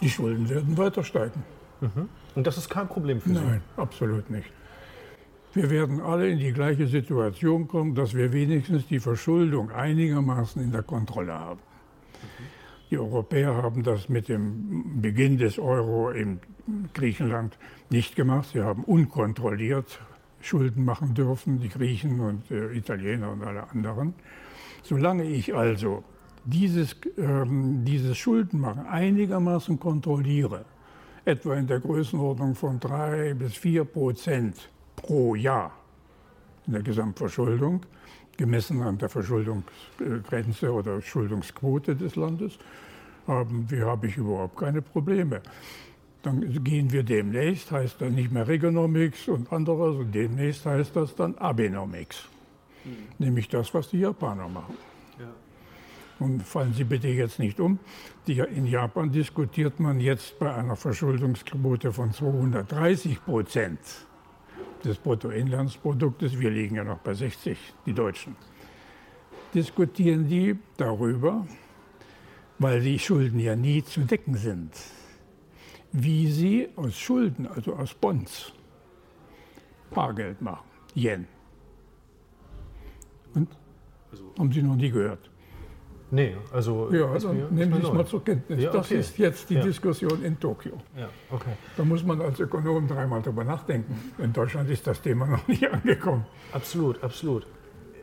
Die 0.00 0.10
Schulden 0.10 0.48
werden 0.48 0.76
weiter 0.76 1.02
steigen. 1.02 1.44
Mhm. 1.80 2.08
Und 2.34 2.46
das 2.46 2.56
ist 2.58 2.68
kein 2.68 2.88
Problem 2.88 3.20
für 3.20 3.30
Sie? 3.30 3.34
Nein, 3.34 3.62
absolut 3.76 4.30
nicht. 4.30 4.50
Wir 5.52 5.70
werden 5.70 6.00
alle 6.00 6.28
in 6.28 6.38
die 6.38 6.52
gleiche 6.52 6.86
Situation 6.86 7.66
kommen, 7.66 7.94
dass 7.94 8.14
wir 8.14 8.32
wenigstens 8.32 8.86
die 8.88 9.00
Verschuldung 9.00 9.70
einigermaßen 9.70 10.62
in 10.62 10.70
der 10.70 10.82
Kontrolle 10.82 11.32
haben. 11.32 11.60
Die 12.90 12.98
Europäer 12.98 13.54
haben 13.54 13.82
das 13.82 14.08
mit 14.08 14.28
dem 14.28 15.00
Beginn 15.00 15.38
des 15.38 15.58
Euro 15.58 16.10
in 16.10 16.40
Griechenland 16.94 17.58
nicht 17.90 18.16
gemacht. 18.16 18.50
Sie 18.52 18.62
haben 18.62 18.84
unkontrolliert 18.84 19.98
Schulden 20.40 20.84
machen 20.84 21.14
dürfen, 21.14 21.58
die 21.58 21.68
Griechen 21.68 22.20
und 22.20 22.50
äh, 22.50 22.72
Italiener 22.76 23.32
und 23.32 23.42
alle 23.42 23.68
anderen. 23.70 24.14
Solange 24.82 25.24
ich 25.24 25.54
also 25.54 26.04
dieses, 26.44 26.96
ähm, 27.18 27.84
dieses 27.84 28.16
Schuldenmachen 28.16 28.86
einigermaßen 28.86 29.80
kontrolliere, 29.80 30.64
etwa 31.26 31.54
in 31.56 31.66
der 31.66 31.80
Größenordnung 31.80 32.54
von 32.54 32.80
drei 32.80 33.34
bis 33.34 33.56
vier 33.56 33.84
Prozent 33.84 34.68
pro 34.94 35.34
Jahr 35.34 35.72
in 36.66 36.72
der 36.72 36.82
Gesamtverschuldung, 36.82 37.82
gemessen 38.36 38.80
an 38.82 38.96
der 38.98 39.08
Verschuldungsgrenze 39.08 40.72
oder 40.72 41.02
Schuldungsquote 41.02 41.96
des 41.96 42.16
Landes, 42.16 42.58
haben 43.26 43.68
wir, 43.68 43.86
habe 43.86 44.06
ich 44.06 44.16
überhaupt 44.16 44.56
keine 44.56 44.82
Probleme. 44.82 45.42
Dann 46.22 46.64
gehen 46.64 46.92
wir 46.92 47.02
demnächst, 47.02 47.70
heißt 47.70 48.00
dann 48.00 48.14
nicht 48.14 48.32
mehr 48.32 48.46
Regonomics 48.46 49.28
und 49.28 49.52
anderes, 49.52 49.96
und 49.96 50.12
demnächst 50.12 50.64
heißt 50.64 50.94
das 50.94 51.14
dann 51.14 51.36
Abenomics. 51.38 52.24
Mhm. 52.84 52.90
Nämlich 53.18 53.48
das, 53.48 53.74
was 53.74 53.90
die 53.90 54.00
Japaner 54.00 54.48
machen. 54.48 54.76
Und 56.18 56.42
fallen 56.42 56.72
Sie 56.72 56.84
bitte 56.84 57.08
jetzt 57.08 57.38
nicht 57.38 57.60
um. 57.60 57.78
Die, 58.26 58.38
in 58.38 58.66
Japan 58.66 59.12
diskutiert 59.12 59.78
man 59.80 60.00
jetzt 60.00 60.38
bei 60.38 60.54
einer 60.54 60.76
Verschuldungsquote 60.76 61.92
von 61.92 62.12
230 62.12 63.24
Prozent 63.24 63.80
des 64.82 64.96
Bruttoinlandsproduktes. 64.98 66.38
Wir 66.38 66.50
liegen 66.50 66.76
ja 66.76 66.84
noch 66.84 66.98
bei 66.98 67.12
60, 67.12 67.58
die 67.84 67.92
Deutschen. 67.92 68.34
Diskutieren 69.54 70.26
die 70.26 70.58
darüber, 70.76 71.46
weil 72.58 72.80
die 72.80 72.98
Schulden 72.98 73.38
ja 73.38 73.54
nie 73.54 73.84
zu 73.84 74.00
decken 74.00 74.34
sind, 74.34 74.72
wie 75.92 76.30
sie 76.30 76.68
aus 76.76 76.96
Schulden, 76.96 77.46
also 77.46 77.74
aus 77.74 77.94
Bonds, 77.94 78.52
Bargeld 79.90 80.40
machen, 80.40 80.66
Yen. 80.94 81.26
Und? 83.34 83.48
Also, 84.10 84.32
Haben 84.38 84.52
Sie 84.52 84.62
noch 84.62 84.76
nie 84.76 84.90
gehört? 84.90 85.30
Nee, 86.10 86.36
also. 86.52 86.88
Ja, 86.92 87.06
also 87.10 87.32
nehmen 87.32 87.74
Sie 87.74 87.82
es 87.82 87.92
mal 87.92 88.06
zur 88.06 88.24
Kenntnis. 88.24 88.62
Ja, 88.62 88.68
okay. 88.70 88.78
Das 88.78 88.90
ist 88.90 89.18
jetzt 89.18 89.50
die 89.50 89.54
ja. 89.54 89.62
Diskussion 89.62 90.22
in 90.22 90.38
Tokio. 90.38 90.78
Ja, 90.96 91.08
okay. 91.30 91.52
Da 91.76 91.84
muss 91.84 92.04
man 92.04 92.20
als 92.20 92.38
Ökonom 92.38 92.86
dreimal 92.86 93.22
drüber 93.22 93.44
nachdenken. 93.44 94.12
In 94.18 94.32
Deutschland 94.32 94.70
ist 94.70 94.86
das 94.86 95.00
Thema 95.00 95.26
noch 95.26 95.48
nicht 95.48 95.68
angekommen. 95.68 96.24
Absolut, 96.52 97.02
absolut. 97.02 97.46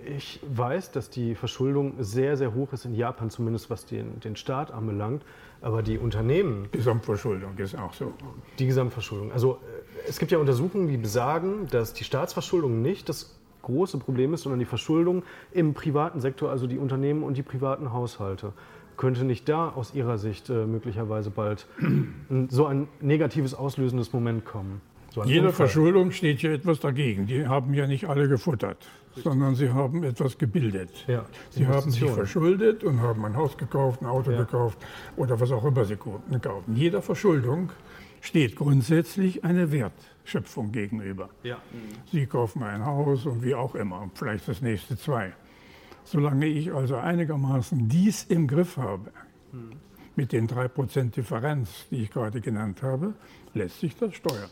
Ich 0.06 0.42
weiß, 0.46 0.92
dass 0.92 1.10
die 1.10 1.34
Verschuldung 1.34 1.94
sehr, 2.00 2.36
sehr 2.36 2.54
hoch 2.54 2.74
ist 2.74 2.84
in 2.84 2.94
Japan, 2.94 3.30
zumindest 3.30 3.70
was 3.70 3.86
den, 3.86 4.20
den 4.20 4.36
Staat 4.36 4.72
anbelangt. 4.72 5.24
Aber 5.62 5.82
die 5.82 5.98
Unternehmen. 5.98 6.68
Gesamtverschuldung 6.74 7.58
ist 7.58 7.78
auch 7.78 7.94
so. 7.94 8.12
Die 8.60 8.68
Gesamtverschuldung. 8.68 9.32
Also 9.32 9.54
äh, 9.54 10.10
es 10.10 10.20
gibt 10.20 10.34
ja 10.34 10.40
Untersuchungen, 10.40 10.88
die 10.90 10.98
besagen, 10.98 11.68
dass 11.68 11.94
die 11.94 12.04
Staatsverschuldung 12.04 12.82
nicht 12.82 13.08
das 13.08 13.40
große 13.64 13.98
Problem 13.98 14.34
ist, 14.34 14.44
sondern 14.44 14.60
die 14.60 14.66
Verschuldung 14.66 15.24
im 15.52 15.74
privaten 15.74 16.20
Sektor, 16.20 16.52
also 16.52 16.68
die 16.68 16.78
Unternehmen 16.78 17.24
und 17.24 17.36
die 17.38 17.44
privaten 17.44 17.92
Haushalte. 17.92 18.54
Könnte 18.96 19.26
nicht 19.26 19.50
da 19.50 19.70
aus 19.70 19.96
Ihrer 19.96 20.20
Sicht 20.20 20.52
äh, 20.52 20.68
möglicherweise 20.68 21.32
bald 21.32 21.66
so 22.50 22.68
ein 22.68 22.88
negatives 23.02 23.56
auslösendes 23.56 24.14
Moment 24.14 24.46
kommen? 24.46 24.82
So 25.10 25.24
Jeder 25.24 25.48
Unfall. 25.48 25.68
Verschuldung 25.68 26.12
steht 26.12 26.42
ja 26.42 26.52
etwas 26.52 26.80
dagegen. 26.80 27.28
Die 27.28 27.48
haben 27.48 27.74
ja 27.74 27.86
nicht 27.86 28.08
alle 28.08 28.28
gefuttert, 28.28 28.88
Richtig. 29.10 29.24
sondern 29.24 29.56
sie 29.56 29.70
haben 29.70 30.04
etwas 30.04 30.38
gebildet. 30.38 30.90
Ja, 31.08 31.26
sie 31.52 31.68
haben 31.68 31.92
sich 31.92 32.10
verschuldet 32.10 32.84
und 32.84 33.02
haben 33.02 33.24
ein 33.26 33.36
Haus 33.36 33.58
gekauft, 33.58 34.02
ein 34.02 34.08
Auto 34.08 34.32
ja. 34.32 34.38
gekauft 34.38 34.80
oder 35.16 35.40
was 35.40 35.52
auch 35.52 35.66
immer 35.66 35.86
sie 35.86 35.98
kaufen. 35.98 36.76
Jeder 36.76 37.02
Verschuldung 37.04 37.72
steht 38.22 38.56
grundsätzlich 38.56 39.44
eine 39.44 39.72
Wertschöpfung 40.24 40.72
gegenüber. 40.72 41.30
Ja. 41.44 41.58
Sie 42.12 42.26
kaufen 42.26 42.64
ein 42.64 42.86
Haus 42.86 43.26
und 43.26 43.44
wie 43.44 43.56
auch 43.56 43.76
immer, 43.76 44.10
vielleicht 44.16 44.48
das 44.48 44.62
nächste 44.62 44.98
zwei. 44.98 45.34
Solange 46.06 46.48
ich 46.48 46.74
also 46.74 46.96
einigermaßen 46.96 47.88
dies 47.88 48.24
im 48.24 48.48
Griff 48.48 48.78
habe, 48.78 49.12
mhm. 49.52 49.74
mit 50.16 50.32
den 50.32 50.48
3% 50.48 51.12
Differenz, 51.12 51.86
die 51.92 52.04
ich 52.04 52.12
gerade 52.12 52.42
genannt 52.42 52.82
habe, 52.82 53.14
lässt 53.54 53.80
sich 53.80 53.96
das 53.96 54.16
steuern. 54.16 54.50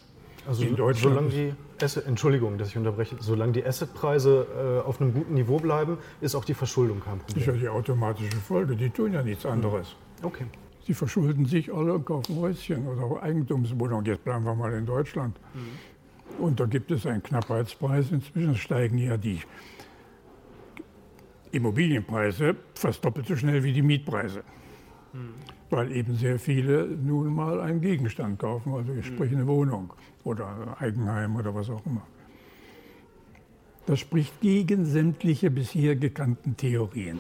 Also 0.47 0.63
in 0.63 0.75
Deutschland 0.75 1.15
solange 1.15 1.29
die 1.29 1.53
Asset, 1.83 2.07
Entschuldigung, 2.07 2.57
dass 2.57 2.69
ich 2.69 2.77
unterbreche, 2.77 3.15
solange 3.19 3.51
die 3.51 3.65
Assetpreise 3.65 4.81
äh, 4.83 4.87
auf 4.87 4.99
einem 4.99 5.13
guten 5.13 5.35
Niveau 5.35 5.59
bleiben, 5.59 5.99
ist 6.19 6.33
auch 6.33 6.45
die 6.45 6.55
Verschuldung 6.55 6.99
kein 6.99 7.19
Problem. 7.19 7.45
Das 7.45 7.55
ist 7.55 7.61
ja 7.61 7.69
die 7.69 7.69
automatische 7.69 8.37
Folge, 8.37 8.75
die 8.75 8.89
tun 8.89 9.13
ja 9.13 9.21
nichts 9.21 9.45
anderes. 9.45 9.95
Okay. 10.23 10.45
Sie 10.85 10.93
verschulden 10.93 11.45
sich 11.45 11.71
alle 11.73 11.93
und 11.93 12.05
kaufen 12.05 12.35
Häuschen 12.37 12.87
oder 12.87 13.21
Eigentumswohnungen. 13.21 14.05
Jetzt 14.05 14.23
bleiben 14.23 14.43
wir 14.45 14.55
mal 14.55 14.73
in 14.73 14.85
Deutschland. 14.85 15.37
Mhm. 15.53 16.43
Und 16.43 16.59
da 16.59 16.65
gibt 16.65 16.91
es 16.91 17.05
einen 17.05 17.21
Knappheitspreis. 17.21 18.11
Inzwischen 18.11 18.55
steigen 18.55 18.97
ja 18.97 19.17
die 19.17 19.39
Immobilienpreise 21.51 22.55
fast 22.73 23.03
doppelt 23.03 23.27
so 23.27 23.35
schnell 23.35 23.63
wie 23.63 23.73
die 23.73 23.81
Mietpreise. 23.81 24.43
Mhm. 25.13 25.33
Weil 25.69 25.91
eben 25.91 26.15
sehr 26.15 26.39
viele 26.39 26.87
nun 26.87 27.33
mal 27.33 27.61
einen 27.61 27.81
Gegenstand 27.81 28.39
kaufen, 28.39 28.73
also 28.73 29.01
sprich 29.01 29.31
eine 29.31 29.47
Wohnung 29.47 29.93
oder 30.23 30.75
Eigenheim 30.79 31.35
oder 31.35 31.53
was 31.53 31.69
auch 31.69 31.85
immer. 31.85 32.05
Das 33.85 33.99
spricht 33.99 34.39
gegen 34.41 34.85
sämtliche 34.85 35.49
bisher 35.49 35.95
gekannten 35.95 36.55
Theorien. 36.55 37.19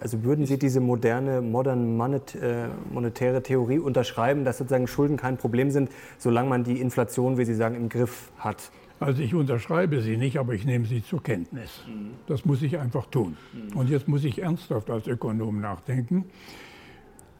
Also 0.00 0.24
würden 0.24 0.46
Sie 0.46 0.58
diese 0.58 0.80
moderne, 0.80 1.42
modern 1.42 2.00
äh, 2.00 2.68
monetäre 2.90 3.42
Theorie 3.42 3.78
unterschreiben, 3.78 4.44
dass 4.44 4.58
sozusagen 4.58 4.86
Schulden 4.86 5.16
kein 5.16 5.36
Problem 5.36 5.70
sind, 5.70 5.90
solange 6.18 6.48
man 6.48 6.64
die 6.64 6.80
Inflation, 6.80 7.36
wie 7.36 7.44
Sie 7.44 7.54
sagen, 7.54 7.76
im 7.76 7.88
Griff 7.88 8.32
hat? 8.38 8.70
Also 9.00 9.22
ich 9.22 9.34
unterschreibe 9.34 10.02
sie 10.02 10.18
nicht, 10.18 10.38
aber 10.38 10.52
ich 10.52 10.66
nehme 10.66 10.84
sie 10.84 11.02
zur 11.02 11.22
Kenntnis. 11.22 11.84
Das 12.26 12.44
muss 12.44 12.60
ich 12.60 12.78
einfach 12.78 13.06
tun. 13.06 13.34
Und 13.74 13.88
jetzt 13.88 14.08
muss 14.08 14.24
ich 14.24 14.42
ernsthaft 14.42 14.90
als 14.90 15.06
Ökonom 15.06 15.58
nachdenken, 15.58 16.26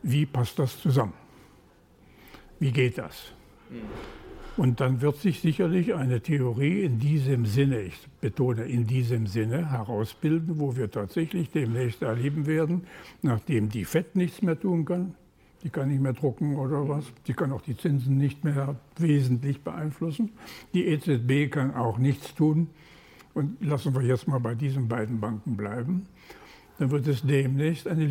wie 0.03 0.25
passt 0.25 0.59
das 0.59 0.81
zusammen? 0.81 1.13
Wie 2.59 2.73
geht 2.73 2.97
das? 2.97 3.33
Und 4.57 4.81
dann 4.81 5.01
wird 5.01 5.17
sich 5.17 5.41
sicherlich 5.41 5.95
eine 5.95 6.21
Theorie 6.21 6.83
in 6.83 6.99
diesem 6.99 7.47
Sinne, 7.47 7.81
ich 7.81 8.09
betone 8.21 8.65
in 8.65 8.87
diesem 8.87 9.27
Sinne, 9.27 9.71
herausbilden, 9.71 10.59
wo 10.59 10.77
wir 10.77 10.91
tatsächlich 10.91 11.51
demnächst 11.51 12.03
erleben 12.03 12.47
werden, 12.47 12.83
nachdem 13.23 13.69
die 13.69 13.85
FED 13.85 14.17
nichts 14.17 14.43
mehr 14.43 14.59
tun 14.59 14.85
kann, 14.85 15.15
die 15.63 15.71
kann 15.71 15.89
nicht 15.89 16.01
mehr 16.01 16.15
drucken 16.15 16.57
oder 16.57 16.89
was, 16.89 17.05
die 17.27 17.35
kann 17.35 17.53
auch 17.53 17.63
die 17.63 17.77
Zinsen 17.77 18.19
nicht 18.19 18.45
mehr 18.45 18.77
wesentlich 18.99 19.63
beeinflussen, 19.63 20.33
die 20.75 20.87
EZB 20.87 21.51
kann 21.51 21.75
auch 21.75 21.99
nichts 21.99 22.35
tun. 22.35 22.69
Und 23.33 23.65
lassen 23.65 23.95
wir 23.95 24.03
jetzt 24.03 24.27
mal 24.27 24.41
bei 24.41 24.55
diesen 24.57 24.89
beiden 24.89 25.21
Banken 25.21 25.57
bleiben. 25.57 26.07
Dann 26.79 26.91
wird 26.91 27.07
es 27.07 27.23
demnächst 27.23 27.87
eine, 27.87 28.09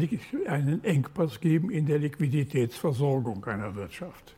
einen 0.48 0.84
Engpass 0.84 1.42
geben 1.42 1.72
in 1.72 1.88
der 1.88 2.00
Liquiditätsversorgung 2.00 3.44
einer 3.46 3.76
Wirtschaft. 3.76 4.36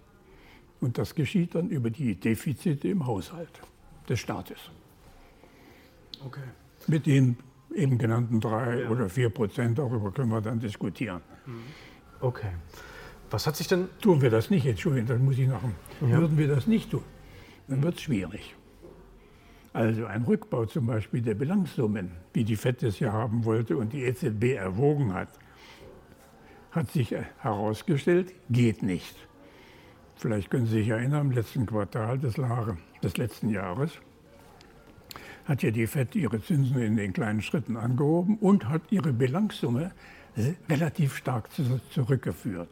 Und 0.82 0.98
das 0.98 1.16
geschieht 1.16 1.56
dann 1.56 1.70
über 1.70 1.90
die 1.90 2.16
Defizite 2.16 2.88
im 2.88 3.06
Haushalt 3.06 3.62
des 4.10 4.20
Staates. 4.20 4.58
Okay. 6.26 6.42
Mit 6.88 7.06
den 7.06 7.38
eben 7.74 7.98
genannten 7.98 8.40
drei 8.40 8.82
ja. 8.82 8.90
oder 8.90 9.08
vier 9.10 9.30
Prozent, 9.30 9.78
darüber 9.78 10.12
können 10.12 10.30
wir 10.30 10.42
dann 10.42 10.60
diskutieren. 10.60 11.22
Mhm. 11.46 11.62
Okay. 12.20 12.52
Was 13.30 13.48
hat 13.48 13.56
sich 13.56 13.68
denn. 13.68 13.88
Tun 14.02 14.22
wir 14.22 14.30
das 14.30 14.50
nicht, 14.50 14.66
Entschuldigung, 14.66 15.08
das 15.08 15.20
muss 15.20 15.38
ich 15.38 15.48
noch. 15.48 15.62
Ja. 16.02 16.20
Würden 16.20 16.38
wir 16.38 16.48
das 16.48 16.68
nicht 16.68 16.92
tun, 16.92 17.04
dann 17.68 17.82
wird 17.82 17.96
es 17.96 18.02
schwierig. 18.02 18.56
Also 19.74 20.06
ein 20.06 20.24
Rückbau 20.24 20.66
zum 20.66 20.86
Beispiel 20.86 21.22
der 21.22 21.36
Bilanzsummen, 21.36 22.12
wie 22.34 22.44
die 22.44 22.58
FED 22.58 22.84
es 22.84 23.00
ja 23.00 23.14
haben 23.14 23.46
wollte 23.46 23.78
und 23.78 23.94
die 23.94 24.04
EZB 24.04 24.56
erwogen 24.56 25.14
hat, 25.14 25.30
hat 26.72 26.92
sich 26.92 27.16
herausgestellt, 27.40 28.34
geht 28.50 28.84
nicht. 28.84 29.16
Vielleicht 30.22 30.52
können 30.52 30.68
Sie 30.68 30.74
sich 30.74 30.90
erinnern, 30.90 31.28
im 31.28 31.32
letzten 31.32 31.66
Quartal 31.66 32.20
des, 32.20 32.38
Jahres, 32.38 32.76
des 33.02 33.18
letzten 33.18 33.50
Jahres 33.50 33.92
hat 35.46 35.64
ja 35.64 35.72
die 35.72 35.88
FED 35.88 36.16
ihre 36.16 36.40
Zinsen 36.40 36.78
in 36.80 36.96
den 36.96 37.12
kleinen 37.12 37.42
Schritten 37.42 37.76
angehoben 37.76 38.38
und 38.38 38.70
hat 38.70 38.84
ihre 38.92 39.14
Bilanzsumme 39.14 39.92
relativ 40.70 41.16
stark 41.16 41.50
zurückgeführt. 41.90 42.70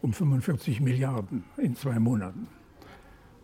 Um 0.00 0.12
45 0.12 0.80
Milliarden 0.80 1.42
in 1.56 1.74
zwei 1.74 1.98
Monaten. 1.98 2.46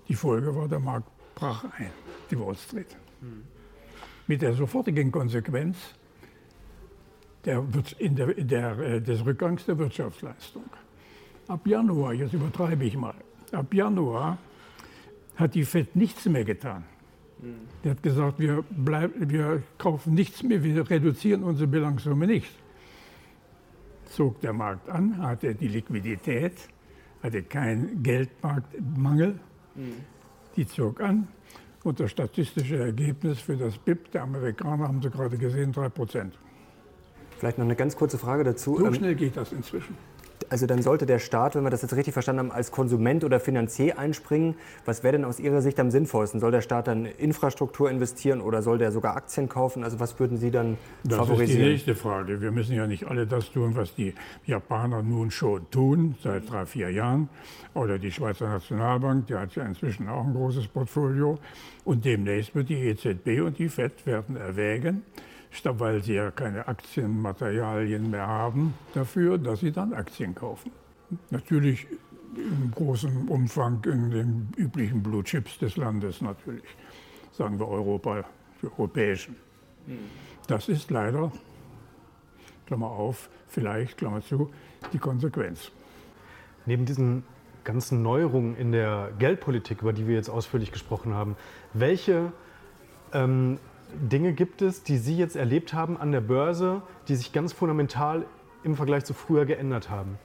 Die 0.06 0.14
Folge 0.14 0.54
war, 0.54 0.68
der 0.68 0.78
Markt 0.78 1.10
brach 1.34 1.64
ein, 1.78 1.90
die 2.30 2.38
Wall 2.38 2.54
Street. 2.54 2.96
Mhm. 3.20 3.42
Mit 4.28 4.40
der 4.40 4.52
sofortigen 4.52 5.10
Konsequenz 5.10 5.76
der, 7.44 7.60
der, 7.98 8.34
der, 8.34 8.78
äh, 8.78 9.02
des 9.02 9.26
Rückgangs 9.26 9.66
der 9.66 9.76
Wirtschaftsleistung. 9.78 10.70
Ab 11.48 11.66
Januar, 11.66 12.12
jetzt 12.12 12.34
übertreibe 12.34 12.84
ich 12.84 12.96
mal, 12.96 13.14
ab 13.52 13.72
Januar 13.72 14.38
hat 15.36 15.54
die 15.54 15.64
FED 15.64 15.94
nichts 15.94 16.26
mehr 16.26 16.44
getan. 16.44 16.84
Die 17.84 17.90
hat 17.90 18.02
gesagt, 18.02 18.38
wir, 18.38 18.64
bleib, 18.70 19.12
wir 19.16 19.62
kaufen 19.78 20.14
nichts 20.14 20.42
mehr, 20.42 20.62
wir 20.64 20.88
reduzieren 20.88 21.44
unsere 21.44 21.68
Bilanzsumme 21.68 22.26
nicht. 22.26 22.50
Zog 24.06 24.40
der 24.40 24.52
Markt 24.52 24.88
an, 24.88 25.18
hatte 25.18 25.54
die 25.54 25.68
Liquidität, 25.68 26.54
hatte 27.22 27.42
keinen 27.42 28.02
Geldmarktmangel. 28.02 29.38
Die 30.56 30.66
zog 30.66 31.00
an 31.00 31.28
und 31.84 32.00
das 32.00 32.10
statistische 32.10 32.78
Ergebnis 32.78 33.38
für 33.40 33.56
das 33.56 33.76
BIP 33.76 34.10
der 34.12 34.22
Amerikaner 34.22 34.88
haben 34.88 35.02
Sie 35.02 35.10
gerade 35.10 35.36
gesehen, 35.36 35.72
3 35.72 35.90
Prozent. 35.90 36.38
Vielleicht 37.38 37.58
noch 37.58 37.66
eine 37.66 37.76
ganz 37.76 37.94
kurze 37.96 38.16
Frage 38.16 38.42
dazu. 38.42 38.78
So 38.78 38.86
ähm, 38.86 38.94
schnell 38.94 39.14
geht 39.14 39.36
das 39.36 39.52
inzwischen. 39.52 39.94
Also 40.48 40.66
dann 40.66 40.82
sollte 40.82 41.06
der 41.06 41.18
Staat, 41.18 41.54
wenn 41.54 41.64
wir 41.64 41.70
das 41.70 41.82
jetzt 41.82 41.94
richtig 41.96 42.12
verstanden 42.12 42.40
haben, 42.40 42.52
als 42.52 42.70
Konsument 42.70 43.24
oder 43.24 43.40
Finanzier 43.40 43.98
einspringen. 43.98 44.54
Was 44.84 45.02
wäre 45.02 45.12
denn 45.12 45.24
aus 45.24 45.40
Ihrer 45.40 45.62
Sicht 45.62 45.78
am 45.80 45.90
sinnvollsten? 45.90 46.40
Soll 46.40 46.52
der 46.52 46.60
Staat 46.60 46.86
dann 46.88 47.06
Infrastruktur 47.06 47.90
investieren 47.90 48.40
oder 48.40 48.62
soll 48.62 48.78
der 48.78 48.92
sogar 48.92 49.16
Aktien 49.16 49.48
kaufen? 49.48 49.84
Also 49.84 50.00
was 50.00 50.18
würden 50.18 50.38
Sie 50.38 50.50
dann 50.50 50.78
das 51.04 51.18
favorisieren? 51.18 51.38
Das 51.38 51.50
ist 51.50 51.56
die 51.56 51.70
nächste 51.70 51.94
Frage. 51.94 52.40
Wir 52.40 52.52
müssen 52.52 52.74
ja 52.74 52.86
nicht 52.86 53.06
alle 53.06 53.26
das 53.26 53.50
tun, 53.50 53.74
was 53.74 53.94
die 53.94 54.14
Japaner 54.44 55.02
nun 55.02 55.30
schon 55.30 55.70
tun, 55.70 56.14
seit 56.22 56.50
drei, 56.50 56.66
vier 56.66 56.90
Jahren. 56.90 57.28
Oder 57.74 57.98
die 57.98 58.10
Schweizer 58.10 58.48
Nationalbank, 58.48 59.26
die 59.26 59.34
hat 59.34 59.54
ja 59.54 59.64
inzwischen 59.64 60.08
auch 60.08 60.24
ein 60.24 60.34
großes 60.34 60.68
Portfolio. 60.68 61.38
Und 61.84 62.04
demnächst 62.04 62.54
wird 62.54 62.68
die 62.68 62.88
EZB 62.88 63.42
und 63.44 63.58
die 63.58 63.68
FED 63.68 64.06
werden 64.06 64.36
erwägen, 64.36 65.02
weil 65.64 66.02
sie 66.02 66.14
ja 66.14 66.30
keine 66.30 66.68
Aktienmaterialien 66.68 68.10
mehr 68.10 68.26
haben 68.26 68.74
dafür, 68.94 69.38
dass 69.38 69.60
sie 69.60 69.72
dann 69.72 69.92
Aktien 69.92 70.34
kaufen. 70.34 70.70
Natürlich 71.30 71.86
im 72.36 72.70
großen 72.70 73.28
Umfang 73.28 73.82
in 73.84 74.10
den 74.10 74.48
üblichen 74.56 75.02
Blue 75.02 75.24
Chips 75.24 75.58
des 75.58 75.76
Landes 75.76 76.20
natürlich, 76.20 76.64
sagen 77.32 77.58
wir 77.58 77.68
Europa, 77.68 78.24
die 78.60 78.66
europäischen. 78.66 79.36
Das 80.46 80.68
ist 80.68 80.90
leider, 80.90 81.32
Klammer 82.66 82.88
auf, 82.88 83.28
vielleicht, 83.48 83.96
Klammer 83.96 84.22
zu, 84.22 84.50
die 84.92 84.98
Konsequenz. 84.98 85.70
Neben 86.66 86.84
diesen 86.84 87.22
ganzen 87.64 88.02
Neuerungen 88.02 88.56
in 88.56 88.72
der 88.72 89.10
Geldpolitik, 89.18 89.82
über 89.82 89.92
die 89.92 90.06
wir 90.06 90.16
jetzt 90.16 90.28
ausführlich 90.28 90.72
gesprochen 90.72 91.14
haben, 91.14 91.36
welche 91.72 92.32
ähm, 93.12 93.58
Dinge 93.94 94.32
gibt 94.32 94.62
es, 94.62 94.82
die 94.82 94.98
Sie 94.98 95.16
jetzt 95.16 95.36
erlebt 95.36 95.72
haben 95.72 95.96
an 95.96 96.12
der 96.12 96.20
Börse, 96.20 96.82
die 97.08 97.16
sich 97.16 97.32
ganz 97.32 97.52
fundamental 97.52 98.26
im 98.64 98.74
Vergleich 98.74 99.04
zu 99.04 99.14
früher 99.14 99.46
geändert 99.46 99.90
haben? 99.90 100.18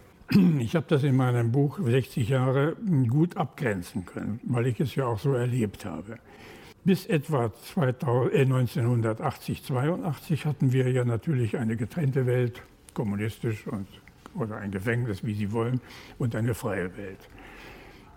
Ich 0.60 0.76
habe 0.76 0.86
das 0.88 1.04
in 1.04 1.16
meinem 1.16 1.52
Buch 1.52 1.80
60 1.80 2.30
Jahre 2.30 2.76
gut 3.10 3.36
abgrenzen 3.36 4.06
können, 4.06 4.40
weil 4.44 4.68
ich 4.68 4.80
es 4.80 4.96
ja 4.96 5.06
auch 5.06 5.20
so 5.20 5.34
erlebt 5.34 5.86
habe. 5.86 6.20
Bis 6.84 7.06
etwa 7.06 7.54
2000, 7.54 8.34
äh 8.34 8.42
1980, 8.42 9.64
82 9.64 10.46
hatten 10.46 10.72
wir 10.72 10.90
ja 10.90 11.04
natürlich 11.04 11.58
eine 11.58 11.76
getrennte 11.76 12.26
Welt, 12.26 12.64
kommunistisch 12.94 13.68
und, 13.68 13.88
oder 14.34 14.58
ein 14.58 14.72
Gefängnis, 14.72 15.24
wie 15.24 15.34
Sie 15.34 15.52
wollen, 15.52 15.82
und 16.18 16.36
eine 16.36 16.54
freie 16.54 16.96
Welt. 16.98 17.20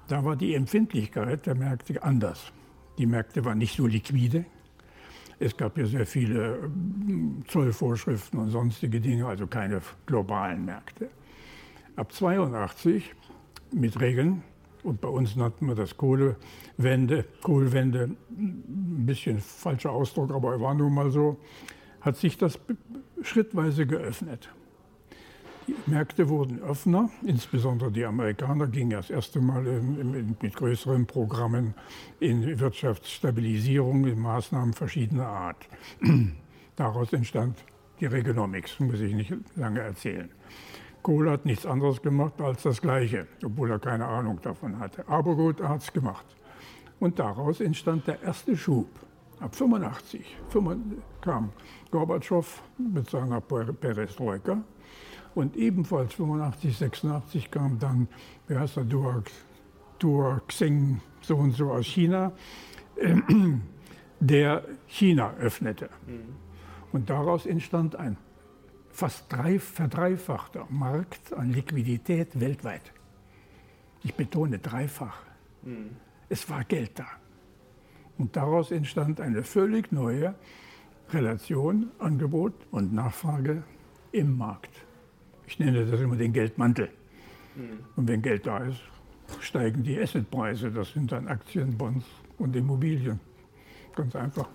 Da 0.08 0.24
war 0.24 0.36
die 0.36 0.54
Empfindlichkeit 0.54 1.46
der 1.46 1.56
Märkte 1.56 2.02
anders. 2.02 2.52
Die 2.98 3.06
Märkte 3.06 3.44
waren 3.44 3.58
nicht 3.58 3.76
so 3.76 3.86
liquide, 3.86 4.44
es 5.38 5.56
gab 5.56 5.76
ja 5.78 5.86
sehr 5.86 6.06
viele 6.06 6.56
ähm, 6.56 7.42
Zollvorschriften 7.48 8.38
und 8.38 8.50
sonstige 8.50 9.00
Dinge, 9.00 9.26
also 9.26 9.46
keine 9.46 9.80
globalen 10.06 10.64
Märkte. 10.64 11.10
Ab 11.96 12.12
82 12.12 13.14
mit 13.72 14.00
Regeln, 14.00 14.42
und 14.82 15.00
bei 15.00 15.08
uns 15.08 15.34
nannten 15.34 15.66
wir 15.66 15.74
das 15.74 15.96
Kohlewende, 15.96 17.24
Kohlwende, 17.42 18.10
ein 18.30 19.06
bisschen 19.06 19.40
falscher 19.40 19.90
Ausdruck, 19.90 20.30
aber 20.30 20.52
er 20.52 20.60
war 20.60 20.74
nun 20.74 20.92
mal 20.92 21.10
so, 21.10 21.38
hat 22.02 22.16
sich 22.16 22.36
das 22.36 22.58
schrittweise 23.22 23.86
geöffnet. 23.86 24.50
Die 25.66 25.74
Märkte 25.86 26.28
wurden 26.28 26.62
offener, 26.62 27.08
insbesondere 27.22 27.90
die 27.90 28.04
Amerikaner 28.04 28.66
gingen 28.66 28.90
das 28.90 29.08
erste 29.08 29.40
Mal 29.40 29.66
in, 29.66 30.36
mit 30.40 30.56
größeren 30.56 31.06
Programmen 31.06 31.74
in 32.20 32.58
Wirtschaftsstabilisierung, 32.60 34.06
in 34.06 34.18
Maßnahmen 34.18 34.74
verschiedener 34.74 35.26
Art. 35.26 35.68
Daraus 36.76 37.12
entstand 37.14 37.64
die 38.00 38.06
Reaganomics, 38.06 38.78
muss 38.80 39.00
ich 39.00 39.14
nicht 39.14 39.32
lange 39.56 39.80
erzählen. 39.80 40.28
Kohl 41.02 41.30
hat 41.30 41.46
nichts 41.46 41.64
anderes 41.64 42.02
gemacht 42.02 42.40
als 42.40 42.62
das 42.62 42.80
Gleiche, 42.82 43.26
obwohl 43.42 43.70
er 43.70 43.78
keine 43.78 44.06
Ahnung 44.06 44.40
davon 44.42 44.78
hatte. 44.78 45.08
Aber 45.08 45.34
gut, 45.34 45.60
er 45.60 45.70
hat 45.70 45.82
es 45.82 45.92
gemacht. 45.92 46.26
Und 47.00 47.18
daraus 47.18 47.60
entstand 47.60 48.06
der 48.06 48.22
erste 48.22 48.56
Schub. 48.56 48.88
Ab 49.40 49.54
85 49.54 50.36
kam 51.20 51.50
Gorbatschow 51.90 52.62
mit 52.78 53.08
seiner 53.08 53.40
Perestroika 53.40 54.62
und 55.34 55.56
ebenfalls 55.56 56.14
85, 56.14 56.76
86 56.76 57.50
kam 57.50 57.78
dann, 57.78 58.08
wie 58.48 58.56
heißt 58.56 58.76
der, 58.76 58.84
Duo, 58.84 59.22
Duo 59.98 60.40
Xing, 60.46 61.00
so 61.20 61.36
und 61.36 61.52
so 61.52 61.72
aus 61.72 61.86
China, 61.86 62.32
äh, 62.96 63.16
der 64.20 64.64
China 64.86 65.34
öffnete. 65.34 65.90
Mhm. 66.06 66.36
Und 66.92 67.10
daraus 67.10 67.46
entstand 67.46 67.96
ein 67.96 68.16
fast 68.90 69.24
drei, 69.32 69.58
verdreifachter 69.58 70.66
Markt 70.70 71.32
an 71.32 71.50
Liquidität 71.50 72.38
weltweit. 72.38 72.92
Ich 74.04 74.14
betone 74.14 74.58
dreifach. 74.58 75.18
Mhm. 75.62 75.96
Es 76.28 76.48
war 76.48 76.62
Geld 76.64 76.98
da. 76.98 77.06
Und 78.16 78.36
daraus 78.36 78.70
entstand 78.70 79.20
eine 79.20 79.42
völlig 79.42 79.90
neue 79.90 80.36
Relation, 81.10 81.90
Angebot 81.98 82.54
und 82.70 82.92
Nachfrage 82.92 83.64
im 84.12 84.38
Markt. 84.38 84.70
Ich 85.46 85.58
nenne 85.58 85.84
das 85.84 86.00
immer 86.00 86.16
den 86.16 86.32
Geldmantel. 86.32 86.88
Mhm. 87.56 87.78
Und 87.96 88.08
wenn 88.08 88.22
Geld 88.22 88.46
da 88.46 88.58
ist, 88.58 88.80
steigen 89.40 89.82
die 89.82 90.00
Assetpreise. 90.00 90.70
Das 90.70 90.92
sind 90.92 91.12
dann 91.12 91.28
Aktien, 91.28 91.76
Bonds 91.76 92.06
und 92.38 92.54
Immobilien. 92.56 93.20
Ganz 93.94 94.16
einfach. 94.16 94.48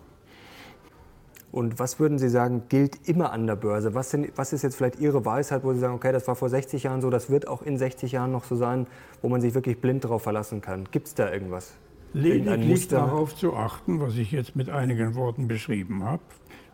Und 1.51 1.79
was 1.79 1.99
würden 1.99 2.19
Sie 2.19 2.29
sagen, 2.29 2.63
gilt 2.69 3.07
immer 3.07 3.31
an 3.31 3.47
der 3.47 3.55
Börse? 3.55 3.95
Was, 3.95 4.11
sind, 4.11 4.31
was, 4.35 4.53
ist 4.53 4.61
jetzt 4.61 4.75
vielleicht 4.75 4.99
Ihre 4.99 5.25
Weisheit, 5.25 5.63
wo 5.63 5.73
Sie 5.73 5.79
sagen, 5.79 5.95
okay, 5.95 6.11
das 6.11 6.27
war 6.27 6.35
vor 6.35 6.49
60 6.49 6.83
Jahren 6.83 7.01
so, 7.01 7.09
das 7.09 7.31
wird 7.31 7.47
auch 7.47 7.63
in 7.63 7.77
60 7.77 8.11
Jahren 8.11 8.31
noch 8.31 8.43
so 8.43 8.55
sein, 8.55 8.85
wo 9.21 9.29
man 9.29 9.41
sich 9.41 9.55
wirklich 9.55 9.81
blind 9.81 10.03
darauf 10.03 10.21
verlassen 10.21 10.61
kann? 10.61 10.87
Gibt 10.91 11.07
es 11.07 11.15
da 11.15 11.31
irgendwas? 11.31 11.73
Lediglich 12.13 12.87
darauf 12.87 13.35
zu 13.35 13.55
achten, 13.55 13.99
was 13.99 14.15
ich 14.15 14.31
jetzt 14.31 14.55
mit 14.55 14.69
einigen 14.69 15.15
Worten 15.15 15.47
beschrieben 15.47 16.03
habe. 16.03 16.21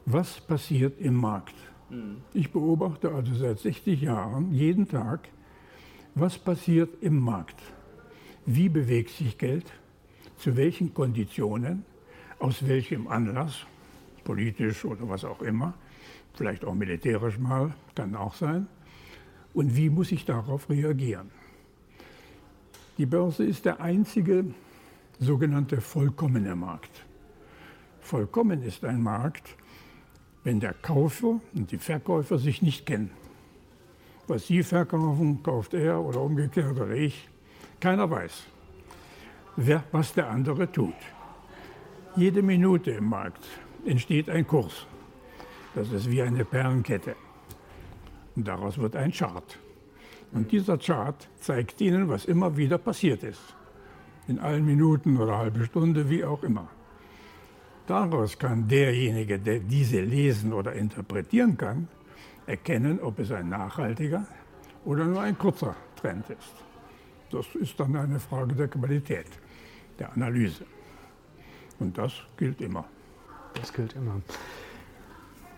Was 0.05 0.41
passiert 0.41 0.99
im 0.99 1.15
Markt? 1.15 1.55
Ich 2.33 2.51
beobachte 2.51 3.11
also 3.11 3.33
seit 3.35 3.59
60 3.59 4.01
Jahren 4.01 4.53
jeden 4.53 4.87
Tag, 4.87 5.29
was 6.15 6.37
passiert 6.37 7.01
im 7.01 7.19
Markt. 7.19 7.61
Wie 8.45 8.69
bewegt 8.69 9.11
sich 9.11 9.37
Geld? 9.37 9.71
Zu 10.37 10.55
welchen 10.57 10.93
Konditionen? 10.93 11.85
Aus 12.39 12.67
welchem 12.67 13.07
Anlass? 13.07 13.65
Politisch 14.23 14.83
oder 14.85 15.07
was 15.07 15.23
auch 15.23 15.41
immer. 15.41 15.73
Vielleicht 16.33 16.65
auch 16.65 16.73
militärisch 16.73 17.37
mal, 17.37 17.73
kann 17.93 18.15
auch 18.15 18.33
sein. 18.33 18.67
Und 19.53 19.75
wie 19.75 19.89
muss 19.89 20.11
ich 20.11 20.25
darauf 20.25 20.69
reagieren? 20.69 21.31
Die 22.97 23.05
Börse 23.05 23.45
ist 23.45 23.65
der 23.65 23.79
einzige 23.79 24.45
sogenannte 25.19 25.79
vollkommene 25.81 26.55
Markt. 26.55 27.05
Vollkommen 28.01 28.63
ist 28.63 28.83
ein 28.83 29.01
Markt, 29.01 29.55
wenn 30.45 30.59
der 30.59 30.73
Käufer 30.73 31.41
und 31.55 31.71
die 31.71 31.79
Verkäufer 31.79 32.37
sich 32.37 32.61
nicht 32.61 32.85
kennen. 32.85 33.09
Was 34.27 34.47
Sie 34.47 34.63
verkaufen, 34.63 35.43
kauft 35.43 35.73
er 35.73 35.99
oder 35.99 36.21
umgekehrt 36.21 36.79
oder 36.79 36.91
ich. 36.91 37.27
Keiner 37.79 38.09
weiß, 38.09 38.43
wer, 39.57 39.83
was 39.91 40.13
der 40.13 40.29
andere 40.29 40.71
tut. 40.71 40.93
Jede 42.15 42.41
Minute 42.41 42.91
im 42.91 43.09
Markt 43.09 43.43
entsteht 43.85 44.29
ein 44.29 44.47
Kurs. 44.47 44.85
Das 45.73 45.91
ist 45.91 46.09
wie 46.09 46.21
eine 46.21 46.45
Perlenkette. 46.45 47.15
Und 48.35 48.47
daraus 48.47 48.77
wird 48.77 48.95
ein 48.95 49.11
Chart. 49.11 49.57
Und 50.31 50.51
dieser 50.51 50.77
Chart 50.77 51.27
zeigt 51.39 51.81
Ihnen, 51.81 52.07
was 52.07 52.25
immer 52.25 52.55
wieder 52.55 52.77
passiert 52.77 53.23
ist. 53.23 53.41
In 54.27 54.39
allen 54.39 54.65
Minuten 54.65 55.17
oder 55.17 55.37
halbe 55.37 55.65
Stunde, 55.65 56.09
wie 56.09 56.23
auch 56.23 56.43
immer. 56.43 56.69
Daraus 57.87 58.37
kann 58.39 58.67
derjenige, 58.67 59.37
der 59.39 59.59
diese 59.59 60.01
lesen 60.01 60.53
oder 60.53 60.73
interpretieren 60.73 61.57
kann, 61.57 61.87
erkennen, 62.47 62.99
ob 62.99 63.19
es 63.19 63.31
ein 63.31 63.49
nachhaltiger 63.49 64.25
oder 64.85 65.05
nur 65.05 65.21
ein 65.21 65.37
kurzer 65.37 65.75
Trend 65.95 66.29
ist. 66.29 66.53
Das 67.31 67.45
ist 67.55 67.79
dann 67.79 67.95
eine 67.95 68.19
Frage 68.19 68.55
der 68.55 68.67
Qualität, 68.67 69.27
der 69.99 70.13
Analyse. 70.13 70.65
Und 71.79 71.97
das 71.97 72.13
gilt 72.37 72.61
immer. 72.61 72.85
Das 73.53 73.73
gilt 73.73 73.93
immer. 73.93 74.21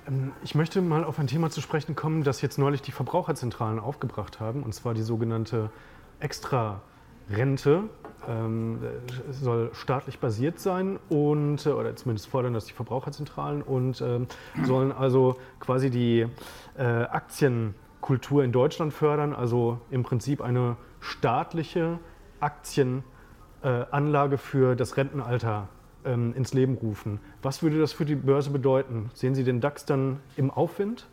Ähm, 0.08 0.32
ich 0.44 0.56
möchte 0.56 0.82
mal 0.82 1.04
auf 1.04 1.20
ein 1.20 1.28
Thema 1.28 1.50
zu 1.50 1.62
sprechen 1.62 1.96
kommen, 1.96 2.24
das 2.24 2.42
jetzt 2.42 2.58
neulich 2.58 2.82
die 2.82 2.92
Verbraucherzentralen 2.92 3.80
aufgebracht 3.80 4.40
haben, 4.40 4.64
und 4.64 4.74
zwar 4.74 4.94
die 4.94 5.02
sogenannte 5.02 5.70
Extra-Rente 7.30 7.84
ähm, 8.28 8.80
soll 9.32 9.70
staatlich 9.74 10.20
basiert 10.20 10.60
sein 10.60 11.00
und 11.10 11.66
äh, 11.66 11.70
oder 11.70 11.96
zumindest 11.96 12.28
fordern 12.28 12.54
das 12.54 12.66
die 12.66 12.74
Verbraucherzentralen 12.74 13.62
und 13.62 14.02
ähm, 14.02 14.28
sollen 14.64 14.92
also 14.92 15.38
quasi 15.60 15.90
die 15.90 16.26
äh, 16.78 16.84
Aktienkultur 16.84 18.44
in 18.44 18.52
Deutschland 18.52 18.94
fördern, 18.94 19.34
also 19.34 19.80
im 19.90 20.04
Prinzip 20.04 20.42
eine 20.42 20.76
staatliche 21.00 22.00
Aktienanlage 22.40 24.36
äh, 24.36 24.38
für 24.38 24.76
das 24.76 24.98
Rentenalter 24.98 25.70
ähm, 26.06 26.34
ins 26.36 26.54
Leben 26.54 26.76
rufen. 26.76 27.20
Was 27.42 27.64
würde 27.64 27.80
das 27.80 27.94
für 27.94 28.06
die 28.06 28.16
Börse 28.16 28.50
bedeuten? 28.50 29.10
Sehen 29.14 29.36
Sie 29.36 29.44
den 29.44 29.62
DAX 29.62 29.86
dann 29.86 30.20
im 30.36 30.52
Aufwind? 30.52 31.08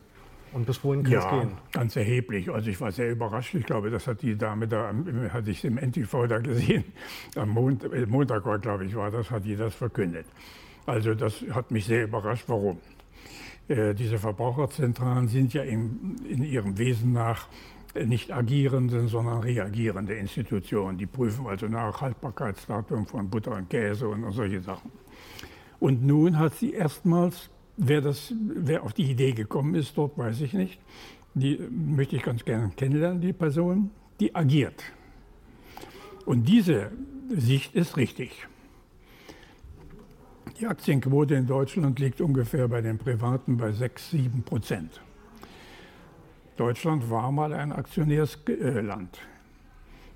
Und 0.54 0.66
bis 0.66 0.84
wohin 0.84 1.02
kann 1.02 1.12
ja, 1.12 1.18
es 1.18 1.30
gehen? 1.30 1.56
ganz 1.72 1.96
erheblich. 1.96 2.48
Also 2.48 2.70
ich 2.70 2.80
war 2.80 2.92
sehr 2.92 3.10
überrascht. 3.10 3.54
Ich 3.54 3.66
glaube, 3.66 3.90
das 3.90 4.06
hat 4.06 4.22
die 4.22 4.38
Dame 4.38 4.68
da, 4.68 4.94
hatte 5.30 5.50
ich 5.50 5.64
im 5.64 5.78
NTV 5.78 6.28
da 6.28 6.38
gesehen, 6.38 6.84
am 7.36 7.48
Montag, 7.48 7.92
äh, 7.92 8.06
Montag 8.06 8.46
war, 8.46 8.60
glaube 8.60 8.84
ich, 8.84 8.94
war 8.94 9.10
das, 9.10 9.32
hat 9.32 9.44
die 9.44 9.56
das 9.56 9.74
verkündet. 9.74 10.26
Also 10.86 11.14
das 11.14 11.44
hat 11.50 11.72
mich 11.72 11.86
sehr 11.86 12.04
überrascht. 12.04 12.44
Warum? 12.46 12.78
Äh, 13.66 13.94
diese 13.94 14.18
Verbraucherzentralen 14.18 15.26
sind 15.26 15.54
ja 15.54 15.64
in, 15.64 16.16
in 16.28 16.44
ihrem 16.44 16.78
Wesen 16.78 17.12
nach 17.12 17.48
nicht 17.94 18.32
agierende, 18.32 19.08
sondern 19.08 19.40
reagierende 19.40 20.14
Institutionen. 20.14 20.98
Die 20.98 21.06
prüfen 21.06 21.46
also 21.48 21.66
nach 21.66 22.00
Haltbarkeitsdatum 22.00 23.06
von 23.06 23.28
Butter 23.28 23.56
und 23.56 23.70
Käse 23.70 24.08
und 24.08 24.30
solche 24.32 24.60
Sachen. 24.60 24.92
Und 25.80 26.04
nun 26.04 26.38
hat 26.38 26.54
sie 26.54 26.72
erstmals, 26.72 27.50
wer, 27.76 28.00
das, 28.00 28.32
wer 28.38 28.82
auf 28.82 28.92
die 28.92 29.10
Idee 29.10 29.32
gekommen 29.32 29.74
ist, 29.74 29.96
dort 29.96 30.16
weiß 30.16 30.40
ich 30.40 30.52
nicht, 30.52 30.80
die 31.34 31.58
möchte 31.70 32.16
ich 32.16 32.22
ganz 32.22 32.44
gerne 32.44 32.70
kennenlernen, 32.76 33.20
die 33.20 33.32
Person, 33.32 33.90
die 34.20 34.34
agiert. 34.34 34.82
Und 36.24 36.48
diese 36.48 36.92
Sicht 37.28 37.74
ist 37.74 37.96
richtig. 37.96 38.46
Die 40.60 40.66
Aktienquote 40.66 41.34
in 41.34 41.46
Deutschland 41.46 41.98
liegt 41.98 42.20
ungefähr 42.20 42.68
bei 42.68 42.80
den 42.80 42.98
Privaten 42.98 43.56
bei 43.56 43.72
6, 43.72 44.10
7 44.10 44.42
Prozent. 44.44 45.00
Deutschland 46.56 47.10
war 47.10 47.32
mal 47.32 47.52
ein 47.52 47.72
Aktionärsland. 47.72 49.18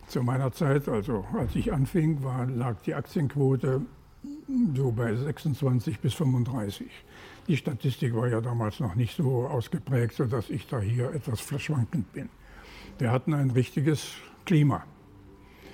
Zu 0.06 0.22
meiner 0.22 0.52
Zeit, 0.52 0.88
also 0.88 1.24
als 1.36 1.56
ich 1.56 1.72
anfing, 1.72 2.22
war, 2.22 2.46
lag 2.46 2.80
die 2.82 2.94
Aktienquote 2.94 3.82
so 4.74 4.92
bei 4.92 5.14
26 5.14 5.98
bis 5.98 6.14
35. 6.14 6.86
Die 7.48 7.56
Statistik 7.56 8.14
war 8.14 8.28
ja 8.28 8.42
damals 8.42 8.78
noch 8.78 8.94
nicht 8.94 9.16
so 9.16 9.46
ausgeprägt, 9.46 10.14
sodass 10.14 10.50
ich 10.50 10.66
da 10.66 10.80
hier 10.80 11.14
etwas 11.14 11.40
verschwankend 11.40 12.12
bin. 12.12 12.28
Wir 12.98 13.11
hatten 13.11 13.32
ein 13.32 13.50
richtiges 13.50 14.12
Klima. 14.44 14.84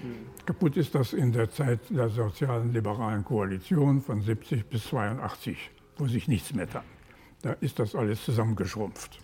Mhm. 0.03 0.47
Kaputt 0.47 0.77
ist 0.77 0.95
das 0.95 1.13
in 1.13 1.33
der 1.33 1.51
Zeit 1.51 1.81
der 1.91 2.11
sozialen 2.11 2.73
liberalen 2.73 3.25
Koalition 3.25 4.01
von 4.01 4.23
70 4.23 4.67
bis 4.67 4.85
82, 4.85 5.71
wo 5.97 6.07
sich 6.07 6.29
nichts 6.29 6.55
mehr 6.55 6.71
tat. 6.71 6.85
Da 7.43 7.53
ist 7.55 7.81
das 7.81 7.97
alles 7.97 8.25
zusammengeschrumpft. 8.25 9.19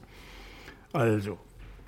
Also, 0.92 1.38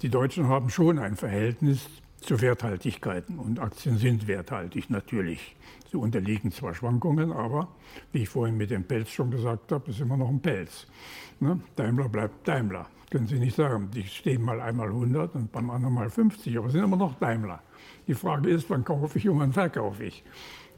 die 0.00 0.10
Deutschen 0.10 0.48
haben 0.48 0.70
schon 0.70 1.00
ein 1.00 1.16
Verhältnis 1.16 1.88
zu 2.20 2.40
Werthaltigkeiten 2.40 3.40
und 3.40 3.58
Aktien 3.58 3.98
sind 3.98 4.28
werthaltig 4.28 4.90
natürlich. 4.90 5.56
Sie 5.92 5.98
unterliegen 5.98 6.50
zwar 6.50 6.72
Schwankungen, 6.72 7.32
aber 7.32 7.68
wie 8.12 8.22
ich 8.22 8.28
vorhin 8.30 8.56
mit 8.56 8.70
dem 8.70 8.82
Pelz 8.82 9.10
schon 9.10 9.30
gesagt 9.30 9.70
habe, 9.72 9.90
ist 9.90 10.00
immer 10.00 10.16
noch 10.16 10.30
ein 10.30 10.40
Pelz. 10.40 10.86
Ne? 11.38 11.60
Daimler 11.76 12.08
bleibt 12.08 12.48
Daimler. 12.48 12.86
Können 13.10 13.26
Sie 13.26 13.38
nicht 13.38 13.56
sagen, 13.56 13.90
die 13.94 14.04
stehen 14.04 14.42
mal 14.42 14.58
einmal 14.62 14.88
100 14.88 15.34
und 15.34 15.52
beim 15.52 15.68
anderen 15.68 15.94
mal 15.94 16.08
50, 16.08 16.56
aber 16.56 16.70
sind 16.70 16.82
immer 16.82 16.96
noch 16.96 17.18
Daimler. 17.18 17.60
Die 18.06 18.14
Frage 18.14 18.48
ist, 18.48 18.70
wann 18.70 18.86
kaufe 18.86 19.18
ich 19.18 19.28
und 19.28 19.38
wann 19.38 19.52
verkaufe 19.52 20.04
ich. 20.04 20.24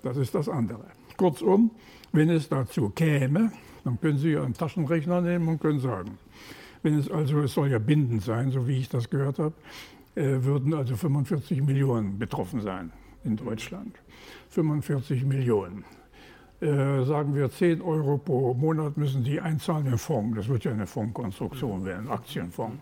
Das 0.03 0.17
ist 0.17 0.35
das 0.35 0.49
andere. 0.49 0.85
Kurzum, 1.17 1.71
wenn 2.11 2.29
es 2.29 2.49
dazu 2.49 2.91
käme, 2.91 3.53
dann 3.85 4.01
können 4.01 4.19
Sie 4.19 4.33
Ihren 4.33 4.53
Taschenrechner 4.53 5.21
nehmen 5.21 5.47
und 5.47 5.61
können 5.61 5.79
sagen, 5.79 6.19
wenn 6.83 6.99
es 6.99 7.09
also, 7.09 7.39
es 7.43 7.55
soll 7.55 7.71
ja 7.71 7.79
bindend 7.79 8.25
sein, 8.25 8.51
so 8.51 8.67
wie 8.67 8.79
ich 8.79 8.89
das 8.89 9.09
gehört 9.09 9.39
habe, 9.39 9.55
äh, 10.17 10.43
würden 10.43 10.75
also 10.75 10.97
45 10.97 11.63
Millionen 11.63 12.19
betroffen 12.19 12.61
sein 12.63 12.91
in 13.25 13.37
Deutschland. 13.37 13.97
45 14.51 15.25
Millionen. 15.25 15.85
Äh, 16.61 17.05
sagen 17.05 17.35
wir 17.35 17.51
10 17.51 17.83
Euro 17.83 18.19
pro 18.19 18.55
Monat 18.55 18.97
müssen 18.97 19.25
die 19.25 19.41
einzahlen 19.41 19.87
in 19.87 19.99
Fonds. 19.99 20.37
Das 20.37 20.49
wird 20.49 20.65
ja 20.65 20.73
eine 20.73 20.87
Fondskonstruktion 20.87 21.85
werden, 21.85 22.09
Aktienfonds. 22.09 22.79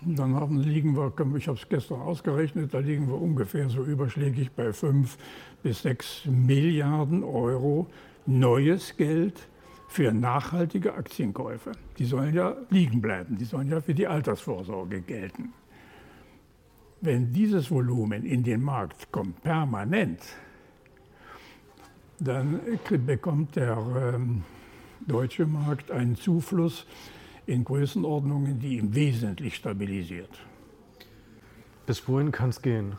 Dann 0.00 0.34
haben, 0.34 0.60
liegen 0.60 0.96
wir, 0.96 1.12
ich 1.36 1.48
habe 1.48 1.58
es 1.58 1.68
gestern 1.68 2.00
ausgerechnet, 2.00 2.72
da 2.72 2.78
liegen 2.78 3.08
wir 3.08 3.20
ungefähr 3.20 3.68
so 3.68 3.82
überschlägig 3.82 4.52
bei 4.52 4.72
5 4.72 5.18
bis 5.62 5.82
6 5.82 6.26
Milliarden 6.26 7.24
Euro 7.24 7.88
neues 8.24 8.96
Geld 8.96 9.48
für 9.88 10.12
nachhaltige 10.12 10.94
Aktienkäufe. 10.94 11.72
Die 11.98 12.04
sollen 12.04 12.32
ja 12.32 12.54
liegen 12.70 13.00
bleiben, 13.00 13.38
die 13.38 13.44
sollen 13.44 13.68
ja 13.68 13.80
für 13.80 13.94
die 13.94 14.06
Altersvorsorge 14.06 15.00
gelten. 15.00 15.52
Wenn 17.00 17.32
dieses 17.32 17.70
Volumen 17.70 18.24
in 18.24 18.42
den 18.42 18.62
Markt 18.62 19.10
kommt, 19.12 19.42
permanent, 19.42 20.20
dann 22.18 22.60
bekommt 23.06 23.54
der 23.54 23.76
ähm, 24.14 24.42
deutsche 25.06 25.46
Markt 25.46 25.90
einen 25.90 26.16
Zufluss 26.16 26.86
in 27.46 27.64
Größenordnungen, 27.64 28.58
die 28.58 28.78
ihn 28.78 28.94
wesentlich 28.94 29.54
stabilisiert. 29.54 30.30
Bis 31.86 32.06
wohin 32.08 32.32
kann 32.32 32.50
es 32.50 32.60
gehen? 32.60 32.96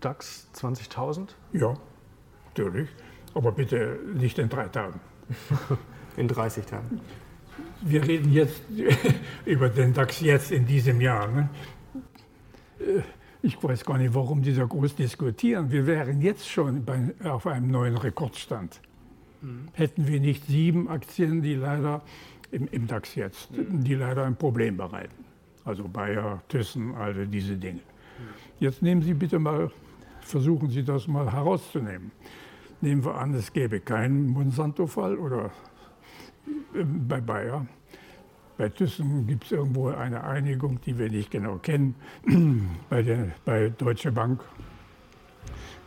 DAX 0.00 0.48
20.000? 0.54 1.28
Ja, 1.52 1.74
natürlich. 2.48 2.88
Aber 3.34 3.52
bitte 3.52 4.00
nicht 4.14 4.38
in 4.38 4.48
drei 4.48 4.68
Tagen. 4.68 5.00
In 6.16 6.26
30 6.26 6.66
Tagen. 6.66 7.00
Wir 7.82 8.04
reden 8.04 8.32
jetzt 8.32 8.62
über 9.46 9.68
den 9.68 9.94
DAX 9.94 10.20
jetzt 10.20 10.50
in 10.50 10.66
diesem 10.66 11.00
Jahr. 11.00 11.28
Ne? 11.28 11.48
Äh, 12.80 13.02
ich 13.42 13.62
weiß 13.62 13.84
gar 13.84 13.96
nicht, 13.96 14.14
warum 14.14 14.42
die 14.42 14.52
so 14.52 14.66
groß 14.66 14.96
diskutieren. 14.96 15.70
Wir 15.70 15.86
wären 15.86 16.20
jetzt 16.20 16.48
schon 16.48 16.84
bei, 16.84 17.14
auf 17.24 17.46
einem 17.46 17.70
neuen 17.70 17.96
Rekordstand. 17.96 18.80
Mhm. 19.40 19.68
Hätten 19.72 20.06
wir 20.06 20.20
nicht 20.20 20.46
sieben 20.46 20.88
Aktien, 20.88 21.40
die 21.40 21.54
leider 21.54 22.02
im, 22.50 22.68
im 22.68 22.86
DAX 22.86 23.14
jetzt, 23.14 23.50
mhm. 23.50 23.82
die 23.82 23.94
leider 23.94 24.24
ein 24.24 24.36
Problem 24.36 24.76
bereiten. 24.76 25.24
Also 25.64 25.88
Bayer, 25.88 26.42
Thyssen, 26.48 26.94
all 26.94 27.26
diese 27.26 27.56
Dinge. 27.56 27.80
Mhm. 27.80 28.24
Jetzt 28.58 28.82
nehmen 28.82 29.00
Sie 29.02 29.14
bitte 29.14 29.38
mal, 29.38 29.70
versuchen 30.20 30.68
Sie 30.68 30.84
das 30.84 31.08
mal 31.08 31.32
herauszunehmen. 31.32 32.10
Nehmen 32.82 33.04
wir 33.04 33.14
an, 33.14 33.34
es 33.34 33.52
gäbe 33.52 33.80
keinen 33.80 34.28
Monsanto-Fall 34.28 35.16
oder 35.16 35.50
äh, 36.74 36.84
bei 36.84 37.20
Bayer. 37.20 37.66
Bei 38.60 38.68
Thyssen 38.68 39.26
gibt 39.26 39.44
es 39.44 39.52
irgendwo 39.52 39.88
eine 39.88 40.22
Einigung, 40.22 40.78
die 40.82 40.98
wir 40.98 41.08
nicht 41.08 41.30
genau 41.30 41.56
kennen. 41.56 41.94
bei, 42.90 43.02
der, 43.02 43.28
bei 43.46 43.70
Deutsche 43.70 44.12
Bank 44.12 44.42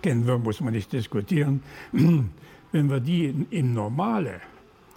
kennen 0.02 0.26
wir, 0.26 0.40
muss 0.40 0.60
man 0.60 0.74
nicht 0.74 0.92
diskutieren. 0.92 1.62
Wenn 1.92 2.90
wir 2.90 3.00
die 3.00 3.26
in, 3.26 3.48
in 3.52 3.76
normale 3.76 4.42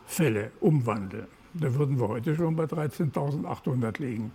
Fälle 0.06 0.52
umwandeln, 0.60 1.26
dann 1.52 1.74
würden 1.74 2.00
wir 2.00 2.08
heute 2.08 2.34
schon 2.34 2.56
bei 2.56 2.64
13.800 2.64 4.00
liegen. 4.00 4.32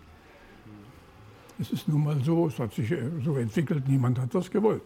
Es 1.60 1.71
ist 1.71 1.88
nun 1.88 2.04
mal 2.04 2.21
so, 2.23 2.45
es 2.45 2.60
hat 2.60 2.75
sich 2.75 2.91
äh, 2.91 3.10
so 3.25 3.38
entwickelt, 3.38 3.88
niemand 3.88 4.19
hat 4.19 4.36
das 4.36 4.51
gewollt. 4.51 4.84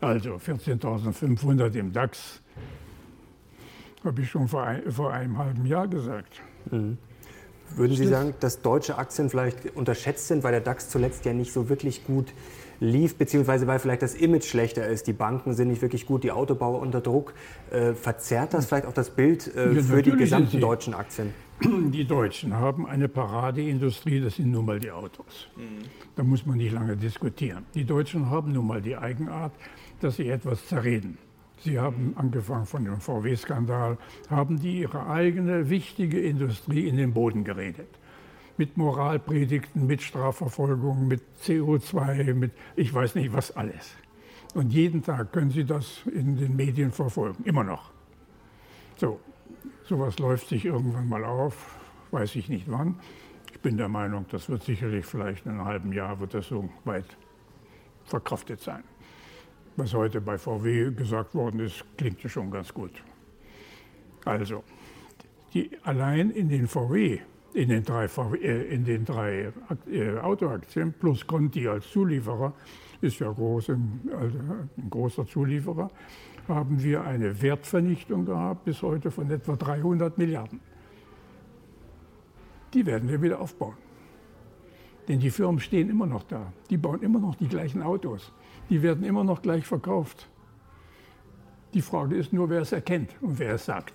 Also 0.00 0.36
14.500 0.36 1.74
im 1.74 1.92
DAX, 1.92 2.40
habe 4.04 4.22
ich 4.22 4.30
schon 4.30 4.48
vor, 4.48 4.62
ein, 4.62 4.90
vor, 4.90 5.12
einem 5.12 5.36
halben 5.36 5.66
Jahr 5.66 5.86
gesagt. 5.86 6.40
Mhm. 6.70 6.98
Würden 7.76 7.96
Sie 7.96 8.06
sagen, 8.06 8.34
dass 8.40 8.62
deutsche 8.62 8.96
Aktien 8.96 9.28
vielleicht 9.28 9.76
unterschätzt 9.76 10.28
sind, 10.28 10.42
weil 10.42 10.52
der 10.52 10.60
DAX 10.60 10.88
zuletzt 10.88 11.24
ja 11.24 11.32
nicht 11.34 11.52
so 11.52 11.68
wirklich 11.68 12.04
gut 12.04 12.32
lief, 12.80 13.16
beziehungsweise 13.16 13.66
weil 13.66 13.78
vielleicht 13.78 14.02
das 14.02 14.14
Image 14.14 14.44
schlechter 14.44 14.86
ist? 14.86 15.06
Die 15.06 15.12
Banken 15.12 15.54
sind 15.54 15.68
nicht 15.68 15.82
wirklich 15.82 16.06
gut, 16.06 16.24
die 16.24 16.32
Autobauer 16.32 16.80
unter 16.80 17.00
Druck. 17.00 17.34
Äh, 17.70 17.92
verzerrt 17.92 18.54
das 18.54 18.66
vielleicht 18.66 18.86
auch 18.86 18.92
das 18.92 19.10
Bild 19.10 19.54
äh, 19.54 19.74
ja, 19.74 19.82
für 19.82 20.02
die 20.02 20.12
gesamten 20.12 20.60
deutschen 20.60 20.94
Aktien? 20.94 21.34
Die 21.60 22.06
Deutschen 22.06 22.54
haben 22.54 22.86
eine 22.86 23.08
Paradeindustrie, 23.08 24.20
das 24.20 24.36
sind 24.36 24.52
nun 24.52 24.64
mal 24.64 24.78
die 24.78 24.92
Autos. 24.92 25.48
Mhm. 25.56 25.84
Da 26.14 26.22
muss 26.22 26.46
man 26.46 26.58
nicht 26.58 26.72
lange 26.72 26.96
diskutieren. 26.96 27.66
Die 27.74 27.84
Deutschen 27.84 28.30
haben 28.30 28.52
nun 28.52 28.66
mal 28.66 28.80
die 28.80 28.96
Eigenart, 28.96 29.52
dass 30.00 30.16
sie 30.16 30.28
etwas 30.28 30.66
zerreden. 30.66 31.18
Sie 31.64 31.78
haben 31.78 32.14
angefangen 32.16 32.66
von 32.66 32.84
dem 32.84 33.00
VW-Skandal, 33.00 33.98
haben 34.30 34.60
die 34.60 34.80
ihre 34.80 35.08
eigene 35.08 35.68
wichtige 35.68 36.20
Industrie 36.20 36.86
in 36.88 36.96
den 36.96 37.12
Boden 37.12 37.42
geredet. 37.44 37.88
Mit 38.56 38.76
Moralpredigten, 38.76 39.86
mit 39.86 40.02
Strafverfolgung, 40.02 41.08
mit 41.08 41.22
CO2, 41.42 42.34
mit 42.34 42.52
ich 42.76 42.92
weiß 42.92 43.16
nicht 43.16 43.32
was 43.32 43.56
alles. 43.56 43.94
Und 44.54 44.72
jeden 44.72 45.02
Tag 45.02 45.32
können 45.32 45.50
Sie 45.50 45.64
das 45.64 46.00
in 46.06 46.36
den 46.36 46.56
Medien 46.56 46.92
verfolgen, 46.92 47.44
immer 47.44 47.64
noch. 47.64 47.90
So, 48.96 49.20
sowas 49.84 50.18
läuft 50.18 50.48
sich 50.48 50.64
irgendwann 50.64 51.08
mal 51.08 51.24
auf, 51.24 51.76
weiß 52.10 52.36
ich 52.36 52.48
nicht 52.48 52.70
wann. 52.70 52.96
Ich 53.52 53.60
bin 53.60 53.76
der 53.76 53.88
Meinung, 53.88 54.26
das 54.30 54.48
wird 54.48 54.62
sicherlich 54.62 55.04
vielleicht 55.04 55.44
in 55.44 55.52
einem 55.52 55.64
halben 55.64 55.92
Jahr 55.92 56.18
wird 56.20 56.34
das 56.34 56.46
so 56.46 56.68
weit 56.84 57.16
verkraftet 58.04 58.60
sein 58.60 58.84
was 59.78 59.94
heute 59.94 60.20
bei 60.20 60.36
VW 60.36 60.90
gesagt 60.90 61.34
worden 61.34 61.60
ist, 61.60 61.84
klingt 61.96 62.22
ja 62.22 62.28
schon 62.28 62.50
ganz 62.50 62.74
gut. 62.74 62.90
Also, 64.24 64.64
die, 65.54 65.70
allein 65.84 66.30
in 66.30 66.48
den 66.48 66.66
VW, 66.66 67.20
in 67.54 67.68
den 67.68 67.84
drei, 67.84 68.08
VW, 68.08 68.36
äh, 68.38 68.74
in 68.74 68.84
den 68.84 69.04
drei 69.04 69.52
äh, 69.90 70.18
Autoaktien 70.18 70.92
plus 70.92 71.26
Conti 71.26 71.66
als 71.68 71.88
Zulieferer, 71.90 72.52
ist 73.00 73.20
ja 73.20 73.30
groß, 73.30 73.70
also 73.70 74.38
ein 74.76 74.90
großer 74.90 75.26
Zulieferer, 75.26 75.90
haben 76.48 76.82
wir 76.82 77.02
eine 77.04 77.40
Wertvernichtung 77.40 78.24
gehabt 78.24 78.64
bis 78.64 78.82
heute 78.82 79.10
von 79.10 79.30
etwa 79.30 79.54
300 79.54 80.18
Milliarden. 80.18 80.60
die 82.74 82.84
werden 82.84 83.08
wir 83.08 83.22
wieder 83.22 83.40
aufbauen. 83.40 83.76
Denn 85.06 85.20
die 85.20 85.30
Firmen 85.30 85.58
stehen 85.58 85.88
immer 85.88 86.06
noch 86.06 86.24
da. 86.24 86.52
Die 86.68 86.76
bauen 86.76 87.00
immer 87.02 87.18
noch 87.18 87.34
die 87.36 87.48
gleichen 87.48 87.82
Autos. 87.82 88.32
Die 88.70 88.82
werden 88.82 89.04
immer 89.04 89.24
noch 89.24 89.42
gleich 89.42 89.66
verkauft. 89.66 90.28
Die 91.74 91.82
Frage 91.82 92.16
ist 92.16 92.32
nur, 92.32 92.48
wer 92.50 92.62
es 92.62 92.72
erkennt 92.72 93.10
und 93.20 93.38
wer 93.38 93.54
es 93.54 93.66
sagt. 93.66 93.94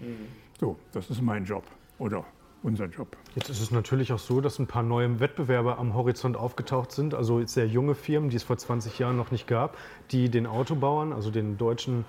Mhm. 0.00 0.26
So, 0.60 0.76
das 0.92 1.10
ist 1.10 1.22
mein 1.22 1.44
Job 1.44 1.64
oder 1.98 2.24
unser 2.62 2.86
Job. 2.86 3.16
Jetzt 3.34 3.48
ist 3.48 3.60
es 3.60 3.70
natürlich 3.70 4.12
auch 4.12 4.18
so, 4.18 4.40
dass 4.40 4.58
ein 4.58 4.66
paar 4.66 4.82
neue 4.82 5.20
Wettbewerber 5.20 5.78
am 5.78 5.94
Horizont 5.94 6.36
aufgetaucht 6.36 6.92
sind, 6.92 7.14
also 7.14 7.44
sehr 7.46 7.66
junge 7.66 7.94
Firmen, 7.94 8.30
die 8.30 8.36
es 8.36 8.42
vor 8.42 8.56
20 8.56 8.98
Jahren 8.98 9.16
noch 9.16 9.30
nicht 9.30 9.46
gab, 9.46 9.76
die 10.10 10.28
den 10.28 10.46
Autobauern, 10.46 11.12
also 11.12 11.30
den 11.30 11.58
deutschen 11.58 12.04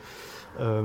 äh, 0.58 0.84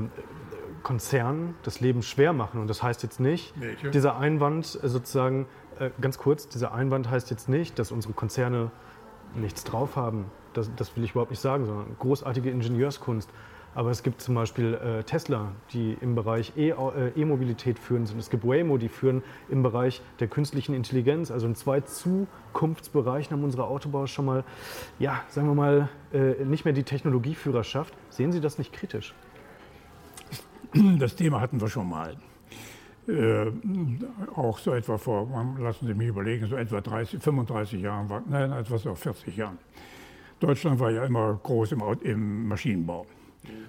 Konzernen, 0.83 1.55
das 1.63 1.81
Leben 1.81 2.03
schwer 2.03 2.33
machen. 2.33 2.61
Und 2.61 2.69
das 2.69 2.83
heißt 2.83 3.03
jetzt 3.03 3.21
nicht, 3.21 3.55
Welche? 3.59 3.91
dieser 3.91 4.19
Einwand 4.19 4.79
äh, 4.83 4.89
sozusagen, 4.89 5.47
äh, 5.79 5.91
ganz 6.01 6.19
kurz, 6.19 6.49
dieser 6.49 6.75
Einwand 6.75 7.11
heißt 7.11 7.31
jetzt 7.31 7.49
nicht, 7.49 7.79
dass 7.79 7.93
unsere 7.93 8.13
Konzerne 8.13 8.71
nichts 9.35 9.65
drauf 9.65 9.97
haben. 9.97 10.27
Das, 10.55 10.71
das 10.77 10.97
will 10.97 11.05
ich 11.05 11.13
überhaupt 11.13 11.31
nicht 11.31 11.41
sagen, 11.41 11.67
sondern 11.67 11.97
großartige 11.99 12.51
Ingenieurskunst. 12.51 13.31
Aber 13.75 13.91
es 13.91 14.03
gibt 14.03 14.21
zum 14.21 14.35
Beispiel 14.35 14.75
äh, 14.75 15.03
Tesla, 15.03 15.53
die 15.73 15.97
im 16.01 16.15
Bereich 16.15 16.53
äh, 16.57 16.73
E-Mobilität 17.17 17.79
äh, 17.79 17.81
führen 17.81 18.05
sind. 18.05 18.19
Es 18.19 18.29
gibt 18.29 18.45
Waymo, 18.45 18.77
die 18.77 18.89
führen 18.89 19.23
im 19.49 19.63
Bereich 19.63 20.03
der 20.21 20.29
künstlichen 20.29 20.75
Intelligenz. 20.75 21.31
Also 21.31 21.47
in 21.47 21.55
zwei 21.55 21.81
Zukunftsbereichen 21.81 23.33
haben 23.33 23.45
unsere 23.45 23.65
Autobauer 23.65 24.09
schon 24.09 24.27
mal, 24.27 24.45
ja, 24.99 25.23
sagen 25.29 25.49
wir 25.49 25.55
mal, 25.55 25.89
äh, 26.13 26.45
nicht 26.45 26.67
mehr 26.67 26.75
die 26.75 26.83
Technologieführerschaft. 26.83 27.95
Sehen 28.11 28.33
Sie 28.33 28.41
das 28.41 28.59
nicht 28.59 28.73
kritisch? 28.73 29.15
Das 30.99 31.17
Thema 31.17 31.41
hatten 31.41 31.61
wir 31.61 31.69
schon 31.69 31.89
mal. 31.89 32.17
Äh, 33.09 33.47
auch 34.37 34.59
so 34.59 34.73
etwa 34.73 34.97
vor, 34.97 35.29
lassen 35.59 35.87
Sie 35.87 35.95
mich 35.95 36.09
überlegen, 36.09 36.47
so 36.47 36.57
etwa 36.57 36.81
30, 36.81 37.21
35 37.21 37.83
Jahren, 37.83 38.09
nein, 38.29 38.53
etwas 38.53 38.83
so 38.83 38.95
40 38.95 39.37
Jahren. 39.37 39.59
Deutschland 40.43 40.81
war 40.81 40.91
ja 40.91 41.05
immer 41.05 41.39
groß 41.41 41.73
im, 41.73 41.83
im 42.03 42.49
Maschinenbau. 42.49 43.07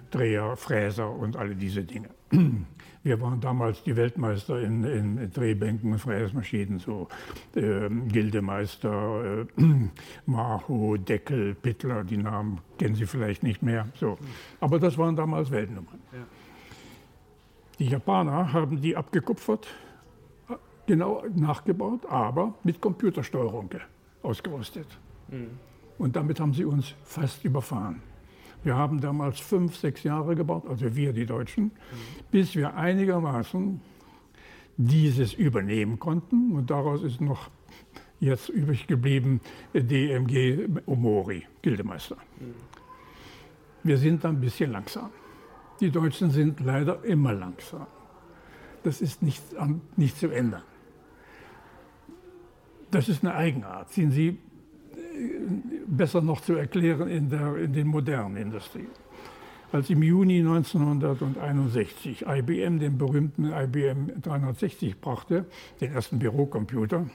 Dreher, 0.09 0.55
Fräser 0.55 1.09
und 1.09 1.36
alle 1.38 1.55
diese 1.55 1.83
Dinge. 1.83 2.09
Wir 3.03 3.19
waren 3.19 3.39
damals 3.41 3.83
die 3.83 3.95
Weltmeister 3.95 4.59
in, 4.62 4.83
in 4.83 5.31
Drehbänken 5.31 5.91
und 5.91 5.99
Fräsmaschinen, 5.99 6.79
so 6.79 7.09
äh, 7.55 7.89
Gildemeister, 7.89 9.45
äh, 9.57 9.62
Maho, 10.25 10.97
Deckel, 10.97 11.53
Pittler, 11.53 12.03
die 12.03 12.17
Namen 12.17 12.59
kennen 12.79 12.95
Sie 12.95 13.05
vielleicht 13.05 13.43
nicht 13.43 13.62
mehr. 13.62 13.88
So. 13.95 14.17
Aber 14.59 14.79
das 14.79 14.97
waren 14.97 15.15
damals 15.15 15.51
Weltnummern. 15.51 15.99
Ja. 16.12 16.19
Die 17.77 17.88
Japaner 17.88 18.51
haben 18.53 18.81
die 18.81 18.95
abgekupfert, 18.95 19.67
genau 20.88 21.23
nachgebaut, 21.36 22.05
aber 22.07 22.55
mit 22.63 22.79
Computersteuerung 22.79 23.69
ausgerüstet. 24.23 24.88
Mhm. 25.27 25.59
Und 25.97 26.15
damit 26.15 26.39
haben 26.39 26.53
sie 26.53 26.65
uns 26.65 26.95
fast 27.03 27.43
überfahren. 27.43 28.01
Wir 28.63 28.75
haben 28.75 29.01
damals 29.01 29.39
fünf, 29.39 29.75
sechs 29.75 30.03
Jahre 30.03 30.36
gebaut, 30.36 30.65
also 30.67 30.95
wir 30.95 31.12
die 31.12 31.25
Deutschen, 31.25 31.71
bis 32.32 32.56
wir 32.56 32.75
einigermaßen 32.75 33.82
dieses 34.77 35.34
übernehmen 35.34 35.99
konnten. 35.99 36.53
Und 36.53 36.69
daraus 36.69 37.03
ist 37.03 37.19
noch 37.19 37.49
jetzt 38.19 38.49
übrig 38.49 38.88
geblieben 38.88 39.41
DMG 39.73 40.69
Omori, 40.86 41.45
Gildemeister. 41.62 42.17
Wir 43.84 43.97
sind 43.97 44.23
da 44.23 44.29
ein 44.29 44.39
bisschen 44.39 44.71
langsam. 44.71 45.10
Die 45.82 45.91
Deutschen 45.91 46.32
sind 46.32 46.62
leider 46.62 47.03
immer 47.03 47.34
langsam. 47.34 47.88
Das 48.84 49.01
ist 49.01 49.21
nicht, 49.21 49.41
nicht 49.97 50.17
zu 50.17 50.29
ändern. 50.29 50.63
Das 52.91 53.10
ist 53.10 53.23
eine 53.23 53.34
Eigenart. 53.34 53.91
Sind 53.91 54.12
Sie 54.12 54.38
besser 55.88 56.21
noch 56.21 56.41
zu 56.41 56.54
erklären 56.54 57.08
in, 57.10 57.30
der, 57.30 57.58
in 57.58 57.73
den 57.73 57.88
modernen 57.88 58.38
Industrien. 58.38 58.88
Als 59.71 59.89
im 59.89 60.04
Juni 60.04 60.39
1961 60.39 62.26
IBM 62.28 62.80
den 62.80 62.97
berühmten 62.97 63.52
IBM 63.52 64.21
360 64.21 64.99
brachte, 65.02 65.45
den 65.82 65.93
ersten 65.93 66.19
Bürocomputer, 66.19 67.10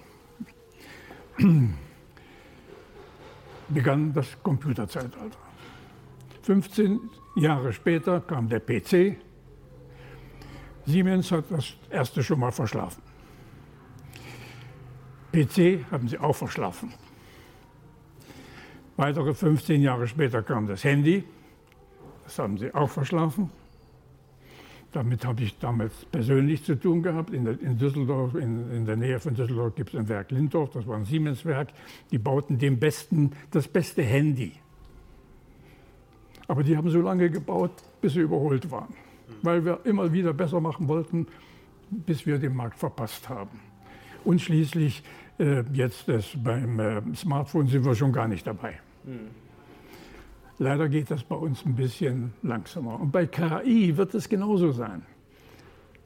begann 3.68 4.12
das 4.12 4.42
Computerzeitalter. 4.42 5.38
15 6.42 6.98
Jahre 7.36 7.72
später 7.72 8.20
kam 8.22 8.48
der 8.48 8.60
PC. 8.60 9.16
Siemens 10.84 11.30
hat 11.30 11.44
das 11.50 11.74
erste 11.90 12.22
schon 12.22 12.40
mal 12.40 12.50
verschlafen. 12.50 13.02
PC 15.32 15.84
haben 15.92 16.08
sie 16.08 16.18
auch 16.18 16.34
verschlafen. 16.34 16.92
Weitere 18.98 19.32
15 19.32 19.80
Jahre 19.80 20.08
später 20.08 20.42
kam 20.42 20.66
das 20.66 20.82
Handy. 20.82 21.22
Das 22.24 22.36
haben 22.40 22.58
sie 22.58 22.74
auch 22.74 22.90
verschlafen. 22.90 23.48
Damit 24.90 25.24
habe 25.24 25.44
ich 25.44 25.56
damals 25.60 26.04
persönlich 26.06 26.64
zu 26.64 26.74
tun 26.74 27.04
gehabt. 27.04 27.30
In, 27.30 27.44
der, 27.44 27.60
in 27.60 27.78
Düsseldorf, 27.78 28.34
in, 28.34 28.68
in, 28.72 28.86
der 28.86 28.96
Nähe 28.96 29.20
von 29.20 29.36
Düsseldorf 29.36 29.76
gibt 29.76 29.94
es 29.94 30.00
ein 30.00 30.08
Werk 30.08 30.32
Lindorf, 30.32 30.70
das 30.70 30.84
war 30.88 30.96
ein 30.96 31.04
Siemens-Werk. 31.04 31.68
Die 32.10 32.18
bauten 32.18 32.58
dem 32.58 32.80
besten, 32.80 33.30
das 33.52 33.68
beste 33.68 34.02
Handy. 34.02 34.54
Aber 36.48 36.64
die 36.64 36.76
haben 36.76 36.90
so 36.90 37.00
lange 37.00 37.30
gebaut, 37.30 37.70
bis 38.00 38.14
sie 38.14 38.20
überholt 38.20 38.68
waren. 38.68 38.92
Weil 39.42 39.64
wir 39.64 39.78
immer 39.84 40.12
wieder 40.12 40.32
besser 40.32 40.60
machen 40.60 40.88
wollten, 40.88 41.28
bis 41.88 42.26
wir 42.26 42.40
den 42.40 42.56
Markt 42.56 42.80
verpasst 42.80 43.28
haben. 43.28 43.60
Und 44.24 44.40
schließlich, 44.40 45.04
äh, 45.38 45.62
jetzt 45.72 46.08
das, 46.08 46.30
beim 46.36 46.80
äh, 46.80 47.00
Smartphone 47.14 47.68
sind 47.68 47.84
wir 47.84 47.94
schon 47.94 48.10
gar 48.10 48.26
nicht 48.26 48.44
dabei. 48.44 48.80
Hm. 49.04 49.28
Leider 50.58 50.88
geht 50.88 51.10
das 51.10 51.22
bei 51.22 51.36
uns 51.36 51.64
ein 51.64 51.76
bisschen 51.76 52.32
langsamer. 52.42 52.98
Und 53.00 53.12
bei 53.12 53.26
KI 53.26 53.96
wird 53.96 54.14
es 54.14 54.28
genauso 54.28 54.72
sein. 54.72 55.02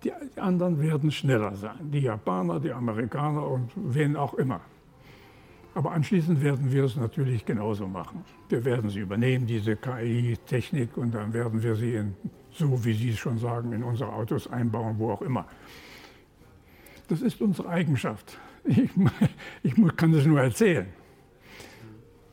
Die 0.05 0.13
anderen 0.37 0.81
werden 0.81 1.11
schneller 1.11 1.55
sein. 1.55 1.91
Die 1.91 2.01
Japaner, 2.01 2.61
die 2.61 2.73
Amerikaner 2.73 3.47
und 3.47 3.71
wen 3.77 4.17
auch 4.17 4.35
immer. 4.35 4.61
Aber 5.75 5.93
anschließend 5.93 6.43
werden 6.43 6.71
wir 6.71 6.85
es 6.85 6.97
natürlich 6.97 7.47
genauso 7.47 7.87
machen. 7.87 8.25
Wir 8.51 8.63
werden 8.65 8.91
sie 8.91 8.99
übernehmen, 8.99 9.47
diese 9.47 9.77
KI-Technik, 9.77 10.99
und 10.99 11.15
dann 11.15 11.33
werden 11.33 11.63
wir 11.63 11.75
sie, 11.77 11.95
in, 11.95 12.15
so 12.51 12.85
wie 12.85 12.93
Sie 12.93 13.11
es 13.11 13.19
schon 13.19 13.39
sagen, 13.39 13.73
in 13.73 13.83
unsere 13.83 14.13
Autos 14.13 14.47
einbauen, 14.49 14.99
wo 14.99 15.13
auch 15.13 15.23
immer. 15.23 15.47
Das 17.09 17.23
ist 17.23 17.41
unsere 17.41 17.71
Eigenschaft. 17.71 18.39
Ich, 18.65 18.91
ich 19.63 19.97
kann 19.97 20.13
das 20.13 20.27
nur 20.27 20.43
erzählen. 20.43 20.87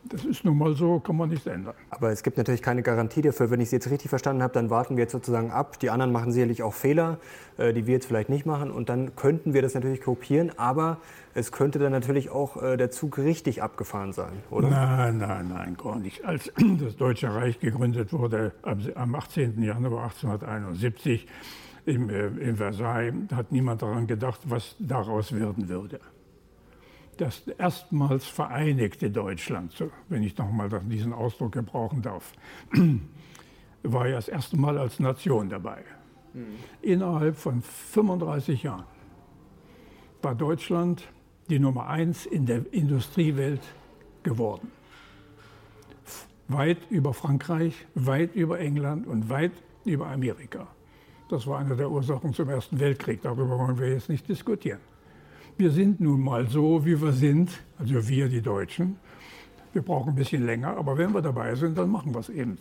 Das 0.09 0.25
ist 0.25 0.43
nun 0.43 0.57
mal 0.57 0.73
so, 0.73 0.99
kann 0.99 1.17
man 1.17 1.29
nicht 1.29 1.45
ändern. 1.45 1.75
Aber 1.91 2.09
es 2.09 2.23
gibt 2.23 2.37
natürlich 2.37 2.63
keine 2.63 2.81
Garantie 2.81 3.21
dafür. 3.21 3.51
Wenn 3.51 3.61
ich 3.61 3.69
Sie 3.69 3.75
jetzt 3.75 3.91
richtig 3.91 4.09
verstanden 4.09 4.41
habe, 4.41 4.53
dann 4.53 4.71
warten 4.71 4.97
wir 4.97 5.03
jetzt 5.03 5.11
sozusagen 5.11 5.51
ab. 5.51 5.79
Die 5.79 5.91
anderen 5.91 6.11
machen 6.11 6.31
sicherlich 6.31 6.63
auch 6.63 6.73
Fehler, 6.73 7.19
äh, 7.57 7.73
die 7.73 7.85
wir 7.85 7.93
jetzt 7.93 8.07
vielleicht 8.07 8.29
nicht 8.29 8.47
machen. 8.47 8.71
Und 8.71 8.89
dann 8.89 9.15
könnten 9.15 9.53
wir 9.53 9.61
das 9.61 9.75
natürlich 9.75 10.01
kopieren. 10.01 10.51
Aber 10.57 10.97
es 11.35 11.51
könnte 11.51 11.77
dann 11.77 11.91
natürlich 11.91 12.31
auch 12.31 12.61
äh, 12.61 12.75
der 12.75 12.89
Zug 12.89 13.19
richtig 13.19 13.61
abgefahren 13.61 14.11
sein, 14.11 14.33
oder? 14.49 14.69
Nein, 14.69 15.19
nein, 15.19 15.47
nein, 15.47 15.77
gar 15.77 15.99
nicht. 15.99 16.25
Als 16.25 16.51
das 16.79 16.97
Deutsche 16.97 17.31
Reich 17.31 17.59
gegründet 17.59 18.11
wurde 18.11 18.53
am 18.63 19.13
18. 19.13 19.61
Januar 19.61 20.05
1871 20.05 21.27
in 21.85 22.09
äh, 22.09 22.55
Versailles, 22.55 23.13
hat 23.33 23.51
niemand 23.51 23.83
daran 23.83 24.07
gedacht, 24.07 24.39
was 24.45 24.75
daraus 24.79 25.31
werden 25.33 25.69
würde 25.69 25.99
das 27.19 27.47
erstmals 27.57 28.25
vereinigte 28.25 29.11
Deutschland, 29.11 29.73
wenn 30.07 30.23
ich 30.23 30.37
nochmal 30.37 30.69
diesen 30.85 31.13
Ausdruck 31.13 31.51
gebrauchen 31.51 32.01
darf, 32.01 32.33
war 33.83 34.07
ja 34.07 34.15
das 34.15 34.27
erste 34.27 34.57
Mal 34.57 34.77
als 34.77 34.99
Nation 34.99 35.49
dabei. 35.49 35.83
Mhm. 36.33 36.55
Innerhalb 36.81 37.35
von 37.35 37.61
35 37.61 38.63
Jahren 38.63 38.85
war 40.21 40.35
Deutschland 40.35 41.07
die 41.49 41.59
Nummer 41.59 41.87
eins 41.87 42.25
in 42.25 42.45
der 42.45 42.61
Industriewelt 42.71 43.61
geworden. 44.23 44.71
Weit 46.47 46.79
über 46.89 47.13
Frankreich, 47.13 47.73
weit 47.95 48.33
über 48.35 48.59
England 48.59 49.07
und 49.07 49.29
weit 49.29 49.51
über 49.85 50.07
Amerika. 50.07 50.67
Das 51.29 51.45
war 51.45 51.59
eine 51.59 51.75
der 51.75 51.91
Ursachen 51.91 52.33
zum 52.33 52.49
Ersten 52.49 52.79
Weltkrieg. 52.79 53.21
Darüber 53.21 53.59
wollen 53.59 53.77
wir 53.77 53.89
jetzt 53.89 54.09
nicht 54.09 54.27
diskutieren 54.27 54.79
wir 55.59 55.71
sind 55.71 55.99
nun 55.99 56.21
mal 56.21 56.47
so, 56.47 56.85
wie 56.85 56.99
wir 57.01 57.11
sind, 57.11 57.51
also 57.77 58.07
wir, 58.07 58.29
die 58.29 58.41
Deutschen. 58.41 58.95
Wir 59.73 59.81
brauchen 59.81 60.09
ein 60.09 60.15
bisschen 60.15 60.45
länger, 60.45 60.77
aber 60.77 60.97
wenn 60.97 61.13
wir 61.13 61.21
dabei 61.21 61.53
sind, 61.53 61.77
dann 61.77 61.89
machen 61.91 62.13
wir 62.13 62.21
es 62.21 62.29
eben. 62.29 62.57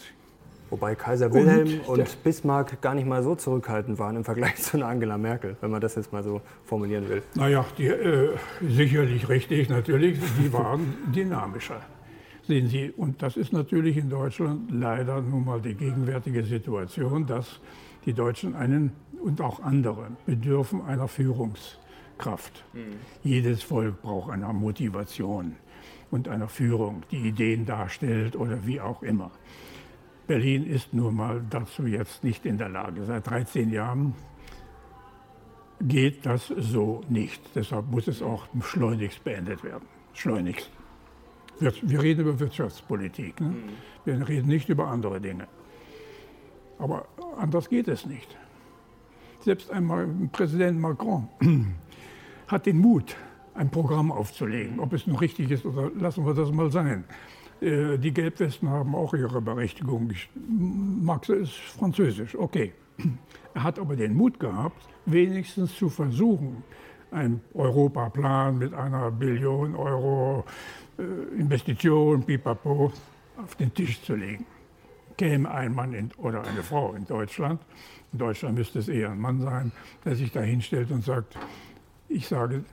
Wobei 0.69 0.97
Kaiser 0.97 1.33
Wilhelm 1.33 1.81
und, 1.87 2.01
und 2.01 2.23
Bismarck 2.25 2.83
gar 2.83 2.95
nicht 2.95 3.07
mal 3.07 3.23
so 3.23 3.37
zurückhaltend 3.37 4.01
waren 4.01 4.17
im 4.17 4.25
Vergleich 4.25 4.57
zu 4.63 4.85
Angela 4.85 5.17
Merkel, 5.17 5.57
wenn 5.61 5.71
man 5.71 5.81
das 5.81 5.95
jetzt 5.95 6.13
mal 6.13 6.25
so 6.25 6.43
formulieren 6.65 7.09
will. 7.09 7.23
Naja, 7.37 7.65
die, 7.79 7.87
äh, 7.87 8.31
sicherlich 8.69 9.29
richtig, 9.29 9.69
natürlich, 9.69 10.19
die 10.43 10.53
waren 10.53 10.95
dynamischer. 11.15 11.81
Sehen 12.49 12.67
Sie, 12.67 12.91
und 12.91 13.23
das 13.23 13.37
ist 13.37 13.53
natürlich 13.53 13.97
in 13.97 14.11
Deutschland 14.11 14.73
leider 14.73 15.23
nun 15.23 15.45
mal 15.45 15.61
die 15.61 15.75
gegenwärtige 15.75 16.43
Situation, 16.43 17.27
dass 17.27 17.61
die 18.07 18.13
Deutschen 18.13 18.57
einen 18.57 18.91
und 19.23 19.41
auch 19.41 19.63
andere 19.63 20.09
bedürfen 20.27 20.83
einer 20.85 21.07
Führungs- 21.07 21.79
Kraft. 22.19 22.65
Mhm. 22.73 22.97
Jedes 23.23 23.63
Volk 23.63 24.03
braucht 24.03 24.31
eine 24.31 24.53
Motivation 24.53 25.57
und 26.11 26.29
eine 26.29 26.49
Führung, 26.49 27.03
die 27.11 27.29
Ideen 27.29 27.67
darstellt 27.67 28.37
oder 28.37 28.67
wie 28.67 28.81
auch 28.81 29.03
immer. 29.03 29.31
Berlin 30.27 30.67
ist 30.67 30.93
nun 30.93 31.17
mal 31.17 31.43
dazu 31.49 31.87
jetzt 31.87 32.23
nicht 32.23 32.45
in 32.45 32.59
der 32.59 32.69
Lage. 32.69 33.05
Seit 33.05 33.27
13 33.27 33.71
Jahren 33.71 34.15
geht 35.81 36.27
das 36.27 36.49
so 36.49 37.03
nicht. 37.09 37.41
Deshalb 37.55 37.91
muss 37.91 38.09
es 38.09 38.21
auch 38.21 38.47
schleunigst 38.61 39.25
beendet 39.25 39.65
werden. 39.65 39.87
Schleunigst. 40.13 40.71
Wir 41.61 42.03
reden 42.03 42.21
über 42.21 42.39
Wirtschaftspolitik. 42.39 43.41
Ne? 43.41 43.55
Wir 44.05 44.29
reden 44.29 44.49
nicht 44.49 44.69
über 44.69 44.89
andere 44.89 45.21
Dinge. 45.21 45.49
Aber 46.79 47.07
anders 47.37 47.69
geht 47.69 47.89
es 47.89 48.07
nicht. 48.07 48.37
Selbst 49.41 49.71
einmal 49.71 50.09
Präsident 50.31 50.79
Macron 50.79 51.29
hat 52.49 52.67
den 52.67 52.79
Mut, 52.79 53.15
ein 53.55 53.71
Programm 53.71 54.11
aufzulegen. 54.11 54.81
Ob 54.81 54.93
es 54.93 55.07
nun 55.07 55.17
richtig 55.17 55.51
ist 55.51 55.65
oder 55.65 55.91
lassen 55.95 56.27
wir 56.27 56.35
das 56.35 56.51
mal 56.51 56.71
sein. 56.71 57.05
Äh, 57.61 57.99
die 57.99 58.13
Gelbwesten 58.13 58.69
haben 58.69 58.95
auch 58.95 59.15
ihre 59.15 59.41
Berechtigung. 59.41 60.11
Max 60.35 61.29
ist 61.29 61.55
französisch, 61.55 62.35
okay. 62.37 62.73
Er 63.55 63.63
hat 63.63 63.79
aber 63.79 63.97
den 63.97 64.15
Mut 64.15 64.39
gehabt, 64.39 64.89
wenigstens 65.07 65.77
zu 65.77 65.89
versuchen, 65.89 66.63
einen 67.11 67.41
Europaplan 67.55 68.59
mit 68.59 68.75
einer 68.75 69.11
Billion 69.11 69.75
Euro 69.75 70.45
äh, 70.99 71.03
Investition, 71.39 72.23
pipapo, 72.23 72.93
auf 73.37 73.55
den 73.57 73.73
Tisch 73.73 74.03
zu 74.03 74.15
legen. 74.15 74.47
Käme 75.17 75.51
ein 75.51 75.75
Mann 75.75 75.95
in, 75.95 76.11
oder 76.19 76.45
eine 76.45 76.63
Frau 76.63 76.93
in 76.95 77.05
Deutschland, 77.07 77.61
in 78.13 78.19
Deutschland 78.19 78.57
müsste 78.57 78.79
es 78.79 78.89
eher 78.89 79.11
ein 79.11 79.21
Mann 79.21 79.41
sein, 79.41 79.73
der 80.05 80.15
sich 80.15 80.33
da 80.33 80.41
hinstellt 80.41 80.91
und 80.91 81.05
sagt, 81.05 81.37
ich 82.09 82.29
sage, 82.29 82.65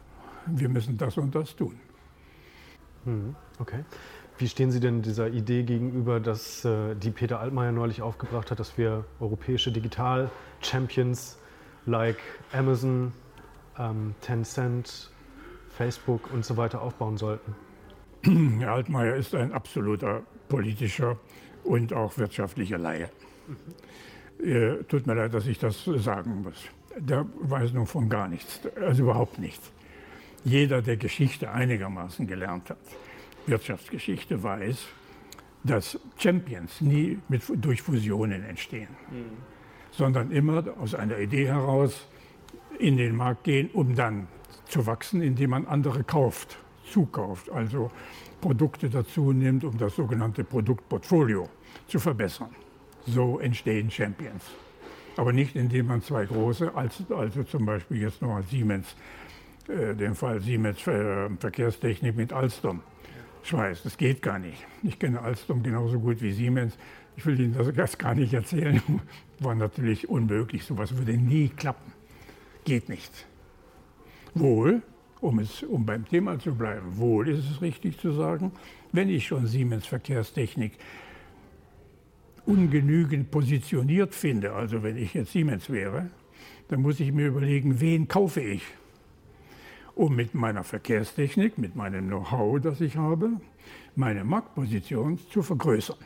wir 0.45 0.69
müssen 0.69 0.97
das 0.97 1.17
und 1.17 1.33
das 1.35 1.55
tun. 1.55 1.79
Hm, 3.05 3.35
okay. 3.59 3.83
Wie 4.37 4.49
stehen 4.49 4.71
Sie 4.71 4.81
denn 4.81 5.01
dieser 5.01 5.29
Idee 5.29 5.63
gegenüber, 5.63 6.19
dass 6.19 6.65
äh, 6.65 6.95
die 6.95 7.11
Peter 7.11 7.39
Altmaier 7.39 7.71
neulich 7.71 8.01
aufgebracht 8.01 8.51
hat, 8.51 8.59
dass 8.59 8.77
wir 8.77 9.05
europäische 9.19 9.71
Digital-Champions 9.71 11.37
like 11.85 12.17
Amazon, 12.51 13.13
ähm, 13.77 14.13
Tencent, 14.19 15.11
Facebook 15.69 16.33
und 16.33 16.43
so 16.43 16.57
weiter 16.57 16.81
aufbauen 16.81 17.15
sollten? 17.15 17.55
Herr 18.59 18.73
Altmaier 18.73 19.15
ist 19.15 19.33
ein 19.35 19.53
absoluter 19.53 20.23
politischer 20.49 21.17
und 21.63 21.93
auch 21.93 22.17
wirtschaftlicher 22.17 22.77
Laie. 22.77 23.09
Mhm. 23.47 24.45
Äh, 24.45 24.83
tut 24.83 25.07
mir 25.07 25.13
leid, 25.13 25.33
dass 25.33 25.47
ich 25.47 25.59
das 25.59 25.85
sagen 25.85 26.41
muss. 26.43 26.65
Der 26.97 27.25
weiß 27.41 27.73
nun 27.73 27.87
von 27.87 28.09
gar 28.09 28.27
nichts, 28.27 28.61
also 28.75 29.03
überhaupt 29.03 29.37
nichts. 29.39 29.71
Jeder, 30.43 30.81
der 30.81 30.97
Geschichte 30.97 31.51
einigermaßen 31.51 32.27
gelernt 32.27 32.69
hat, 32.69 32.77
Wirtschaftsgeschichte 33.47 34.41
weiß, 34.41 34.85
dass 35.63 35.99
Champions 36.17 36.81
nie 36.81 37.19
mit, 37.27 37.41
durch 37.55 37.81
Fusionen 37.81 38.43
entstehen, 38.43 38.89
mhm. 39.09 39.37
sondern 39.91 40.31
immer 40.31 40.63
aus 40.79 40.93
einer 40.93 41.17
Idee 41.19 41.47
heraus 41.47 42.07
in 42.79 42.97
den 42.97 43.15
Markt 43.15 43.43
gehen, 43.43 43.69
um 43.73 43.95
dann 43.95 44.27
zu 44.67 44.85
wachsen, 44.85 45.21
indem 45.21 45.51
man 45.51 45.65
andere 45.65 46.03
kauft, 46.03 46.57
zukauft, 46.89 47.49
also 47.49 47.91
Produkte 48.41 48.89
dazu 48.89 49.31
nimmt, 49.31 49.63
um 49.63 49.77
das 49.77 49.95
sogenannte 49.95 50.43
Produktportfolio 50.43 51.49
zu 51.87 51.99
verbessern. 51.99 52.55
So 53.07 53.39
entstehen 53.39 53.89
Champions. 53.89 54.43
Aber 55.17 55.31
nicht, 55.31 55.55
indem 55.55 55.87
man 55.87 56.01
zwei 56.01 56.25
große, 56.25 56.73
also, 56.75 57.43
zum 57.43 57.65
Beispiel 57.65 58.01
jetzt 58.01 58.21
nochmal 58.21 58.43
Siemens, 58.43 58.95
äh, 59.67 59.95
den 59.95 60.15
Fall 60.15 60.41
Siemens 60.41 60.81
Verkehrstechnik 60.81 62.15
mit 62.15 62.33
Alstom, 62.33 62.81
Schweiß. 63.43 63.83
Das 63.83 63.97
geht 63.97 64.21
gar 64.21 64.39
nicht. 64.39 64.65
Ich 64.83 64.99
kenne 64.99 65.21
Alstom 65.21 65.63
genauso 65.63 65.99
gut 65.99 66.21
wie 66.21 66.31
Siemens. 66.31 66.77
Ich 67.15 67.25
will 67.25 67.39
Ihnen 67.39 67.55
das 67.75 67.97
gar 67.97 68.15
nicht 68.15 68.33
erzählen. 68.33 68.81
War 69.39 69.55
natürlich 69.55 70.09
unmöglich. 70.09 70.65
Sowas 70.65 70.97
würde 70.97 71.13
nie 71.13 71.49
klappen. 71.49 71.93
Geht 72.65 72.89
nicht. 72.89 73.27
Wohl, 74.33 74.81
um, 75.21 75.39
es, 75.39 75.63
um 75.63 75.85
beim 75.85 76.05
Thema 76.05 76.39
zu 76.39 76.55
bleiben, 76.55 76.97
wohl 76.97 77.29
ist 77.29 77.49
es 77.49 77.61
richtig 77.61 77.99
zu 77.99 78.11
sagen, 78.11 78.51
wenn 78.91 79.09
ich 79.09 79.27
schon 79.27 79.47
Siemens 79.47 79.85
Verkehrstechnik 79.85 80.73
ungenügend 82.45 83.31
positioniert 83.31 84.13
finde, 84.13 84.53
also 84.53 84.83
wenn 84.83 84.97
ich 84.97 85.13
jetzt 85.13 85.31
Siemens 85.31 85.69
wäre, 85.69 86.09
dann 86.67 86.81
muss 86.81 86.99
ich 86.99 87.11
mir 87.11 87.27
überlegen, 87.27 87.79
wen 87.79 88.07
kaufe 88.07 88.41
ich 88.41 88.63
um 89.95 90.15
mit 90.15 90.33
meiner 90.33 90.63
Verkehrstechnik, 90.63 91.57
mit 91.57 91.75
meinem 91.75 92.07
Know-how, 92.07 92.59
das 92.59 92.81
ich 92.81 92.97
habe, 92.97 93.31
meine 93.95 94.23
Marktposition 94.23 95.17
zu 95.29 95.41
vergrößern. 95.41 95.97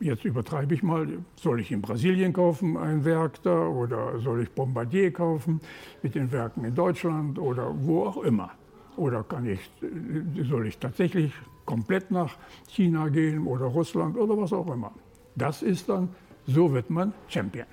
Jetzt 0.00 0.24
übertreibe 0.24 0.74
ich 0.74 0.82
mal, 0.82 1.08
soll 1.36 1.60
ich 1.60 1.72
in 1.72 1.80
Brasilien 1.80 2.32
kaufen, 2.32 2.76
ein 2.76 3.04
Werk 3.04 3.42
da, 3.42 3.66
oder 3.66 4.18
soll 4.20 4.42
ich 4.42 4.50
Bombardier 4.50 5.12
kaufen 5.12 5.60
mit 6.02 6.14
den 6.14 6.30
Werken 6.30 6.64
in 6.64 6.74
Deutschland 6.74 7.38
oder 7.38 7.74
wo 7.76 8.04
auch 8.06 8.22
immer. 8.22 8.50
Oder 8.96 9.22
kann 9.22 9.46
ich, 9.46 9.60
soll 10.48 10.66
ich 10.66 10.78
tatsächlich 10.78 11.32
komplett 11.68 12.10
nach 12.10 12.34
China 12.66 13.10
gehen 13.10 13.46
oder 13.46 13.66
Russland 13.66 14.16
oder 14.16 14.38
was 14.38 14.54
auch 14.54 14.72
immer. 14.72 14.90
Das 15.36 15.60
ist 15.62 15.86
dann, 15.90 16.08
so 16.46 16.72
wird 16.72 16.88
man 16.88 17.12
Champion. 17.28 17.66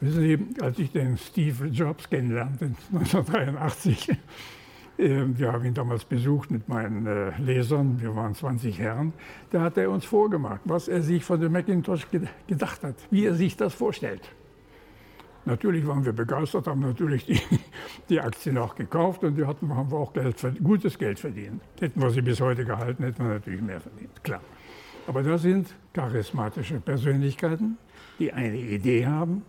Wissen 0.00 0.20
Sie, 0.20 0.60
als 0.60 0.76
ich 0.80 0.90
den 0.90 1.16
Steve 1.16 1.66
Jobs 1.66 2.10
kennenlernte, 2.10 2.72
1983, 2.92 4.08
äh, 4.98 5.24
wir 5.38 5.52
haben 5.52 5.64
ihn 5.64 5.74
damals 5.74 6.04
besucht 6.04 6.50
mit 6.50 6.68
meinen 6.68 7.06
äh, 7.06 7.30
Lesern, 7.38 8.00
wir 8.00 8.16
waren 8.16 8.34
20 8.34 8.76
Herren, 8.80 9.12
da 9.50 9.60
hat 9.60 9.76
er 9.76 9.88
uns 9.88 10.04
vorgemacht, 10.04 10.62
was 10.64 10.88
er 10.88 11.02
sich 11.02 11.24
von 11.24 11.40
dem 11.40 11.52
Macintosh 11.52 12.08
gedacht 12.48 12.82
hat, 12.82 12.96
wie 13.12 13.24
er 13.26 13.34
sich 13.34 13.56
das 13.56 13.72
vorstellt. 13.72 14.22
Natürlich 15.46 15.86
waren 15.86 16.04
wir 16.04 16.12
begeistert, 16.12 16.66
haben 16.66 16.80
natürlich 16.80 17.24
die, 17.24 17.40
die 18.08 18.20
Aktien 18.20 18.58
auch 18.58 18.74
gekauft 18.74 19.24
und 19.24 19.36
die 19.36 19.46
hatten, 19.46 19.74
haben 19.74 19.90
wir 19.90 19.98
auch 19.98 20.12
Geld, 20.12 20.36
gutes 20.62 20.98
Geld 20.98 21.18
verdient. 21.18 21.62
Hätten 21.80 22.00
wir 22.00 22.10
sie 22.10 22.22
bis 22.22 22.40
heute 22.40 22.64
gehalten, 22.64 23.04
hätten 23.04 23.24
wir 23.24 23.34
natürlich 23.34 23.62
mehr 23.62 23.80
verdient, 23.80 24.22
klar. 24.22 24.40
Aber 25.06 25.22
das 25.22 25.42
sind 25.42 25.74
charismatische 25.92 26.78
Persönlichkeiten, 26.80 27.78
die 28.18 28.32
eine 28.32 28.58
Idee 28.58 29.06
haben, 29.06 29.42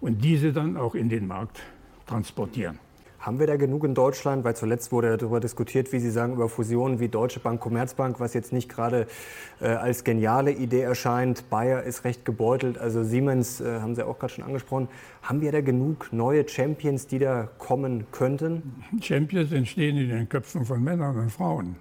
und 0.00 0.22
diese 0.22 0.52
dann 0.52 0.76
auch 0.76 0.94
in 0.94 1.08
den 1.08 1.26
Markt 1.26 1.62
transportieren. 2.06 2.78
Haben 3.22 3.38
wir 3.38 3.46
da 3.46 3.54
genug 3.54 3.84
in 3.84 3.94
Deutschland? 3.94 4.42
Weil 4.42 4.56
zuletzt 4.56 4.90
wurde 4.90 5.16
darüber 5.16 5.38
diskutiert, 5.38 5.92
wie 5.92 6.00
Sie 6.00 6.10
sagen, 6.10 6.32
über 6.32 6.48
Fusionen 6.48 6.98
wie 6.98 7.08
Deutsche 7.08 7.38
Bank, 7.38 7.60
Commerzbank, 7.60 8.18
was 8.18 8.34
jetzt 8.34 8.52
nicht 8.52 8.68
gerade 8.68 9.06
äh, 9.60 9.66
als 9.68 10.02
geniale 10.02 10.50
Idee 10.50 10.80
erscheint. 10.80 11.48
Bayer 11.48 11.84
ist 11.84 12.02
recht 12.02 12.24
gebeutelt, 12.24 12.78
also 12.78 13.04
Siemens 13.04 13.60
äh, 13.60 13.78
haben 13.78 13.94
Sie 13.94 14.04
auch 14.04 14.18
gerade 14.18 14.32
schon 14.32 14.42
angesprochen. 14.42 14.88
Haben 15.22 15.40
wir 15.40 15.52
da 15.52 15.60
genug 15.60 16.12
neue 16.12 16.48
Champions, 16.48 17.06
die 17.06 17.20
da 17.20 17.48
kommen 17.58 18.06
könnten? 18.10 18.82
Champions 19.00 19.52
entstehen 19.52 19.96
in 19.98 20.08
den 20.08 20.28
Köpfen 20.28 20.64
von 20.64 20.82
Männern 20.82 21.16
und 21.16 21.30
Frauen. 21.30 21.76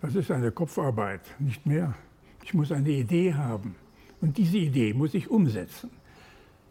Das 0.00 0.14
ist 0.14 0.30
eine 0.30 0.52
Kopfarbeit, 0.52 1.20
nicht 1.38 1.66
mehr. 1.66 1.92
Ich 2.42 2.54
muss 2.54 2.72
eine 2.72 2.88
Idee 2.88 3.34
haben 3.34 3.74
und 4.22 4.38
diese 4.38 4.56
Idee 4.56 4.94
muss 4.94 5.12
ich 5.12 5.30
umsetzen. 5.30 5.90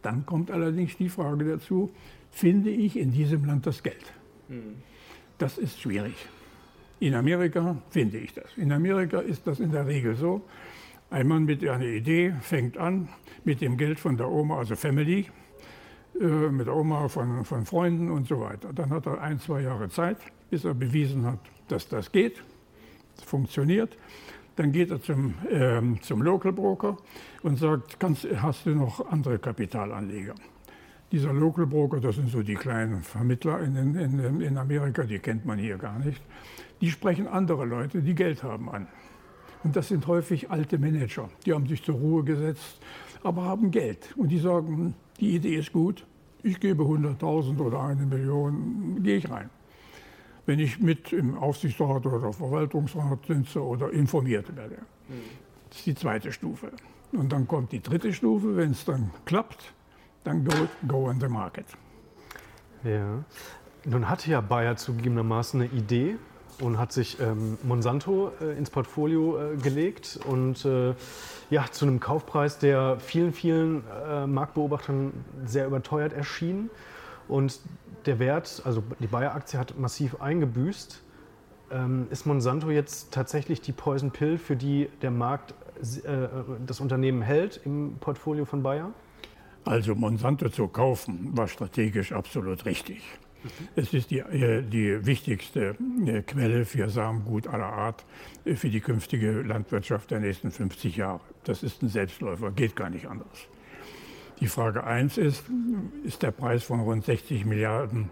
Dann 0.02 0.26
kommt 0.26 0.50
allerdings 0.50 0.98
die 0.98 1.10
Frage 1.10 1.46
dazu, 1.46 1.92
finde 2.36 2.70
ich 2.70 2.98
in 2.98 3.12
diesem 3.12 3.46
Land 3.46 3.66
das 3.66 3.82
Geld? 3.82 4.14
Das 5.38 5.58
ist 5.58 5.80
schwierig. 5.80 6.16
In 7.00 7.16
Amerika 7.16 7.78
finde 7.90 8.18
ich 8.18 8.34
das. 8.34 8.58
In 8.58 8.72
Amerika 8.72 9.20
ist 9.20 9.48
das 9.48 9.60
in 9.60 9.72
der 9.72 9.88
Regel 9.88 10.16
so. 10.16 10.42
Ein 11.10 11.28
Mann 11.28 11.46
mit 11.46 11.64
einer 11.68 11.86
Idee 11.86 12.34
fängt 12.42 12.78
an 12.78 13.08
mit 13.46 13.62
dem 13.62 13.78
Geld 13.78 14.00
von 14.00 14.18
der 14.18 14.30
Oma, 14.30 14.58
also 14.58 14.76
Family, 14.76 15.28
äh, 16.20 16.26
mit 16.26 16.68
der 16.68 16.76
Oma 16.76 17.08
von, 17.08 17.46
von 17.46 17.66
Freunden 17.66 18.12
und 18.12 18.28
so 18.28 18.42
weiter. 18.42 18.74
Dann 18.74 18.90
hat 18.90 19.06
er 19.06 19.22
ein, 19.22 19.40
zwei 19.40 19.62
Jahre 19.62 19.88
Zeit, 19.90 20.18
bis 20.50 20.66
er 20.66 20.74
bewiesen 20.74 21.26
hat, 21.26 21.40
dass 21.70 21.88
das 21.88 22.12
geht, 22.12 22.44
funktioniert. 23.26 23.98
Dann 24.58 24.74
geht 24.74 24.92
er 24.92 25.02
zum, 25.02 25.36
ähm, 25.50 26.02
zum 26.02 26.22
Local 26.22 26.52
Broker 26.52 26.98
und 27.44 27.58
sagt, 27.60 28.00
kannst, 28.00 28.28
hast 28.42 28.66
du 28.66 28.72
noch 28.72 29.10
andere 29.10 29.40
Kapitalanleger? 29.40 30.36
Dieser 31.12 31.34
Local 31.34 31.66
Broker, 31.66 32.00
das 32.00 32.16
sind 32.16 32.30
so 32.30 32.42
die 32.42 32.56
kleinen 32.56 33.04
Vermittler 33.04 33.60
in, 33.60 33.76
in, 33.96 34.42
in 34.42 34.58
Amerika, 34.58 35.04
die 35.04 35.20
kennt 35.20 35.46
man 35.46 35.60
hier 35.60 35.78
gar 35.78 36.00
nicht. 36.00 36.22
Die 36.82 36.90
sprechen 36.90 37.28
andere 37.28 37.66
Leute, 37.66 38.02
die 38.02 38.16
Geld 38.16 38.44
haben, 38.44 38.70
an. 38.70 38.88
Und 39.64 39.76
das 39.76 39.88
sind 39.88 40.08
häufig 40.08 40.50
alte 40.52 40.78
Manager. 40.78 41.30
Die 41.46 41.54
haben 41.54 41.68
sich 41.68 41.84
zur 41.84 41.96
Ruhe 41.96 42.24
gesetzt, 42.24 42.80
aber 43.24 43.44
haben 43.44 43.72
Geld. 43.72 44.14
Und 44.18 44.30
die 44.30 44.40
sagen, 44.40 44.96
die 45.20 45.36
Idee 45.36 45.56
ist 45.56 45.72
gut, 45.72 46.06
ich 46.44 46.60
gebe 46.60 46.84
100.000 46.84 47.60
oder 47.60 47.82
eine 47.82 48.06
Million, 48.06 49.02
gehe 49.02 49.18
ich 49.18 49.30
rein 49.30 49.50
wenn 50.46 50.60
ich 50.60 50.80
mit 50.80 51.12
im 51.12 51.38
Aufsichtsrat 51.38 52.06
oder 52.06 52.32
Verwaltungsrat 52.32 53.26
sitze 53.26 53.64
oder 53.64 53.92
informiert 53.92 54.56
werde. 54.56 54.78
Das 55.70 55.80
ist 55.80 55.86
die 55.86 55.96
zweite 55.96 56.32
Stufe. 56.32 56.72
Und 57.12 57.32
dann 57.32 57.48
kommt 57.48 57.72
die 57.72 57.82
dritte 57.82 58.14
Stufe, 58.14 58.56
wenn 58.56 58.72
es 58.72 58.86
dann 58.86 59.12
klappt, 59.26 59.74
dann 60.26 60.44
go, 60.44 60.68
go 60.88 61.08
on 61.10 61.20
the 61.20 61.28
market. 61.28 61.66
Ja. 62.84 63.24
Nun 63.86 64.10
hatte 64.10 64.30
ja 64.30 64.42
Bayer 64.42 64.76
zugegebenermaßen 64.76 65.62
eine 65.62 65.72
Idee 65.72 66.18
und 66.60 66.78
hat 66.78 66.92
sich 66.92 67.20
ähm, 67.20 67.58
Monsanto 67.64 68.32
äh, 68.42 68.58
ins 68.58 68.70
Portfolio 68.70 69.38
äh, 69.38 69.58
gelegt 69.58 70.20
und 70.26 70.66
äh, 70.66 70.94
ja, 71.50 71.66
zu 71.72 71.86
einem 71.86 72.00
Kaufpreis, 72.00 72.58
der 72.58 72.98
vielen, 73.00 73.34
vielen 73.34 73.84
äh, 74.08 74.26
Marktbeobachtern 74.26 75.14
sehr 75.46 75.68
überteuert 75.68 76.14
erschien. 76.14 76.70
Und 77.28 77.60
der 78.06 78.20
Wert, 78.20 78.62
also 78.66 78.84
die 79.00 79.08
Bayer-Aktie 79.08 79.60
hat 79.60 79.78
massiv 79.78 80.22
eingebüßt. 80.22 81.02
Ähm, 81.72 82.08
ist 82.10 82.26
Monsanto 82.26 82.70
jetzt 82.70 83.12
tatsächlich 83.12 83.62
die 83.62 83.72
Poison 83.72 84.12
Pill, 84.12 84.38
für 84.38 84.56
die 84.56 84.90
der 85.02 85.12
Markt 85.12 85.54
äh, 85.82 86.28
das 86.66 86.80
Unternehmen 86.80 87.22
hält 87.22 87.62
im 87.66 87.98
Portfolio 88.00 88.46
von 88.46 88.64
Bayer? 88.64 88.92
Also 89.66 89.96
Monsanto 89.96 90.50
zu 90.50 90.68
kaufen 90.68 91.36
war 91.36 91.48
strategisch 91.48 92.12
absolut 92.12 92.66
richtig. 92.66 93.02
Es 93.76 93.94
ist 93.94 94.12
die, 94.12 94.20
äh, 94.20 94.62
die 94.62 95.06
wichtigste 95.06 95.76
äh, 96.06 96.22
Quelle 96.22 96.66
für 96.66 96.90
Samengut 96.90 97.48
aller 97.48 97.72
Art 97.72 98.06
äh, 98.44 98.56
für 98.56 98.70
die 98.70 98.80
künftige 98.80 99.42
Landwirtschaft 99.42 100.12
der 100.12 100.20
nächsten 100.20 100.52
50 100.52 100.98
Jahre. 100.98 101.20
Das 101.44 101.64
ist 101.64 101.82
ein 101.82 101.90
Selbstläufer, 101.90 102.52
geht 102.52 102.76
gar 102.76 102.90
nicht 102.90 103.08
anders. 103.08 103.48
Die 104.40 104.48
Frage 104.48 104.84
1 104.84 105.18
ist, 105.18 105.46
ist 106.04 106.22
der 106.22 106.32
Preis 106.32 106.64
von 106.64 106.82
rund 106.82 107.06
60 107.06 107.46
Milliarden 107.46 108.10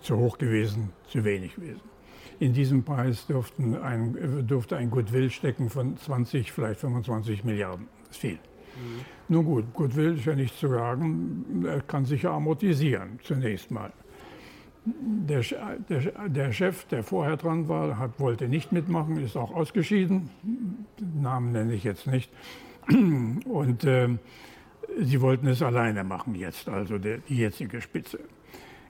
zu 0.00 0.16
hoch 0.16 0.38
gewesen, 0.38 0.90
zu 1.08 1.24
wenig 1.24 1.56
gewesen? 1.56 1.80
In 2.38 2.52
diesem 2.52 2.84
Preis 2.84 3.26
ein, 3.82 4.46
dürfte 4.46 4.76
ein 4.76 4.90
Goodwill 4.90 5.30
stecken 5.30 5.70
von 5.70 5.96
20, 5.96 6.52
vielleicht 6.52 6.80
25 6.80 7.42
Milliarden. 7.42 7.88
Das 8.06 8.16
ist 8.16 8.20
viel. 8.20 8.38
Nun 9.28 9.44
gut, 9.44 9.74
Goodwill 9.74 10.16
ist 10.16 10.24
ja 10.24 10.34
nicht 10.34 10.58
zu 10.58 10.68
sagen, 10.68 11.64
er 11.66 11.80
kann 11.82 12.04
sich 12.04 12.22
ja 12.22 12.32
amortisieren, 12.34 13.18
zunächst 13.22 13.70
mal. 13.70 13.92
Der, 14.84 15.42
der, 15.88 16.28
der, 16.28 16.52
Chef, 16.52 16.86
der 16.86 17.02
vorher 17.02 17.36
dran 17.36 17.68
war, 17.68 17.98
hat, 17.98 18.18
wollte 18.18 18.48
nicht 18.48 18.72
mitmachen, 18.72 19.22
ist 19.22 19.36
auch 19.36 19.52
ausgeschieden. 19.52 20.30
Namen 21.20 21.52
nenne 21.52 21.74
ich 21.74 21.84
jetzt 21.84 22.06
nicht. 22.06 22.30
Und 22.88 23.84
äh, 23.84 24.08
sie 24.98 25.20
wollten 25.20 25.46
es 25.46 25.62
alleine 25.62 26.04
machen 26.04 26.34
jetzt, 26.34 26.68
also 26.68 26.96
der, 26.96 27.18
die 27.18 27.36
jetzige 27.36 27.82
Spitze. 27.82 28.20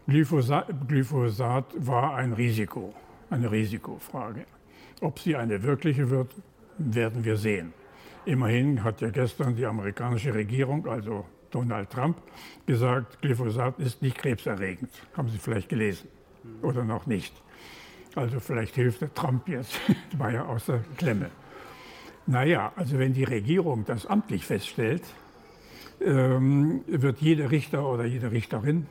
Glyphosat, 0.07 0.89
Glyphosat 0.89 1.67
war 1.77 2.15
ein 2.15 2.33
Risiko, 2.33 2.95
eine 3.29 3.51
Risikofrage. 3.51 4.47
Ob 5.01 5.19
sie 5.19 5.37
eine 5.37 5.63
wirkliche 5.63 6.09
wird, 6.11 6.35
werden 6.79 7.25
wir 7.25 7.37
sehen. 7.37 7.73
Immerhin 8.29 8.85
hat 8.85 9.01
ja 9.01 9.09
gestern 9.09 9.57
die 9.57 9.65
amerikanische 9.65 10.35
Regierung, 10.35 10.87
also 10.87 11.25
Donald 11.51 11.89
Trump 11.89 12.19
gesagt, 12.67 13.23
Glyphosat 13.23 13.79
ist 13.79 14.03
nicht 14.03 14.19
krebserregend. 14.19 14.91
Haben 15.17 15.31
Sie 15.31 15.39
vielleicht 15.39 15.71
gelesen 15.71 16.09
oder 16.61 16.85
noch 16.85 17.07
nicht? 17.07 17.33
Also 18.15 18.39
vielleicht 18.39 18.75
hilft 18.75 19.01
der 19.01 19.15
Trump 19.15 19.49
jetzt, 19.49 19.81
war 20.19 20.31
ja 20.31 20.45
aus 20.45 20.67
der 20.67 20.85
Klemme. 20.99 21.31
Naja, 22.27 22.71
also 22.77 22.99
wenn 22.99 23.15
die 23.15 23.25
Regierung 23.25 23.87
das 23.87 24.05
amtlich 24.05 24.45
feststellt, 24.45 25.05
ähm, 26.03 26.85
wird 26.87 27.23
jeder 27.23 27.51
Richter 27.51 27.89
oder 27.89 28.05
jede 28.05 28.31
Richterin 28.31 28.89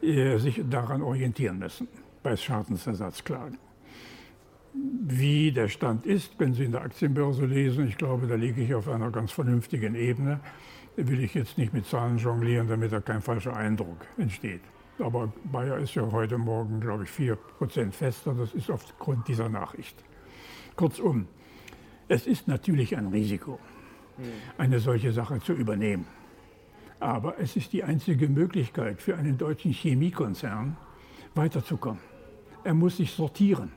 äh, 0.00 0.38
sich 0.38 0.62
daran 0.70 1.02
orientieren 1.02 1.58
müssen 1.58 1.86
bei 2.22 2.34
Schadensersatzklagen. 2.34 3.58
Wie 4.74 5.52
der 5.52 5.68
Stand 5.68 6.04
ist, 6.06 6.36
können 6.38 6.54
Sie 6.54 6.64
in 6.64 6.72
der 6.72 6.82
Aktienbörse 6.82 7.46
lesen. 7.46 7.86
Ich 7.86 7.96
glaube, 7.96 8.26
da 8.26 8.34
liege 8.34 8.62
ich 8.62 8.74
auf 8.74 8.88
einer 8.88 9.10
ganz 9.10 9.30
vernünftigen 9.30 9.94
Ebene 9.94 10.40
will 10.96 11.20
ich 11.20 11.34
jetzt 11.34 11.58
nicht 11.58 11.72
mit 11.72 11.86
Zahlen 11.86 12.18
jonglieren, 12.18 12.68
damit 12.68 12.92
da 12.92 13.00
kein 13.00 13.20
falscher 13.20 13.56
Eindruck 13.56 13.98
entsteht. 14.16 14.60
Aber 14.98 15.32
Bayer 15.44 15.78
ist 15.78 15.94
ja 15.94 16.10
heute 16.10 16.38
Morgen, 16.38 16.80
glaube 16.80 17.04
ich, 17.04 17.10
4% 17.10 17.90
fester. 17.90 18.34
Das 18.34 18.54
ist 18.54 18.70
aufgrund 18.70 19.26
dieser 19.26 19.48
Nachricht. 19.48 19.96
Kurzum, 20.76 21.26
es 22.06 22.26
ist 22.26 22.46
natürlich 22.46 22.96
ein 22.96 23.08
Risiko, 23.08 23.58
eine 24.56 24.78
solche 24.78 25.12
Sache 25.12 25.40
zu 25.40 25.52
übernehmen. 25.52 26.06
Aber 27.00 27.38
es 27.40 27.56
ist 27.56 27.72
die 27.72 27.82
einzige 27.82 28.28
Möglichkeit 28.28 29.02
für 29.02 29.16
einen 29.16 29.36
deutschen 29.36 29.72
Chemiekonzern 29.72 30.76
weiterzukommen. 31.34 32.00
Er 32.62 32.74
muss 32.74 32.98
sich 32.98 33.10
sortieren. 33.10 33.72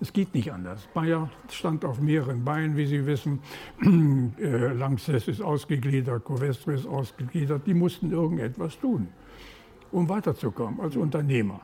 Es 0.00 0.12
geht 0.12 0.34
nicht 0.34 0.52
anders. 0.52 0.88
Bayer 0.94 1.30
stand 1.50 1.84
auf 1.84 2.00
mehreren 2.00 2.44
Beinen, 2.44 2.76
wie 2.76 2.86
Sie 2.86 3.06
wissen. 3.06 3.40
Äh, 4.38 4.72
Lanxess 4.72 5.26
ist 5.26 5.40
ausgegliedert, 5.40 6.24
Covestro 6.24 6.70
ist 6.70 6.86
ausgegliedert. 6.86 7.66
Die 7.66 7.74
mussten 7.74 8.12
irgendetwas 8.12 8.78
tun, 8.78 9.08
um 9.90 10.08
weiterzukommen 10.08 10.80
als 10.80 10.96
Unternehmer. 10.96 11.60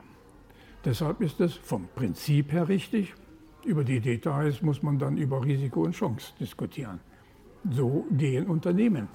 Deshalb 0.84 1.20
ist 1.20 1.40
es 1.40 1.54
vom 1.54 1.88
Prinzip 1.94 2.52
her 2.52 2.68
richtig. 2.68 3.14
Über 3.64 3.84
die 3.84 4.00
Details 4.00 4.60
muss 4.60 4.82
man 4.82 4.98
dann 4.98 5.16
über 5.16 5.42
Risiko 5.44 5.84
und 5.84 5.92
Chance 5.92 6.32
diskutieren. 6.38 7.00
So 7.70 8.06
gehen 8.10 8.46
Unternehmen. 8.46 9.08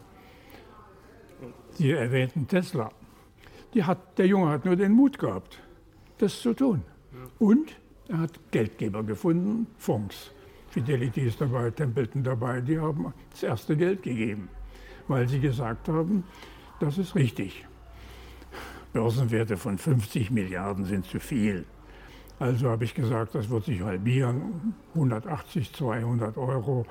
Sie 1.73 1.91
erwähnten 1.91 2.47
Tesla. 2.47 2.91
Hat, 3.81 4.17
der 4.17 4.25
Junge 4.25 4.49
hat 4.49 4.65
nur 4.65 4.75
den 4.75 4.93
Mut 4.93 5.19
gehabt, 5.19 5.59
das 6.17 6.41
zu 6.41 6.53
tun. 6.53 6.81
Und 7.37 7.75
er 8.09 8.17
hat 8.17 8.39
Geldgeber 8.51 9.03
gefunden, 9.03 9.67
Fonds. 9.77 10.31
Fidelity 10.69 11.21
ist 11.21 11.41
dabei, 11.41 11.71
Templeton 11.71 12.23
dabei, 12.23 12.61
die 12.61 12.79
haben 12.79 13.13
das 13.31 13.43
erste 13.43 13.75
Geld 13.75 14.03
gegeben, 14.03 14.49
weil 15.07 15.27
sie 15.27 15.39
gesagt 15.39 15.87
haben, 15.87 16.23
das 16.79 16.97
ist 16.97 17.15
richtig. 17.15 17.65
Börsenwerte 18.93 19.57
von 19.57 19.77
50 19.77 20.31
Milliarden 20.31 20.85
sind 20.85 21.05
zu 21.05 21.19
viel. 21.19 21.65
Also 22.39 22.69
habe 22.69 22.85
ich 22.85 22.93
gesagt, 22.93 23.35
das 23.35 23.49
wird 23.49 23.65
sich 23.65 23.81
halbieren, 23.81 24.73
180, 24.93 25.73
200 25.73 26.37
Euro. 26.37 26.85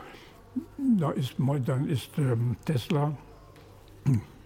Da 0.98 1.10
ist, 1.10 1.36
dann 1.38 1.88
ist 1.88 2.16
ähm, 2.18 2.56
Tesla 2.64 3.16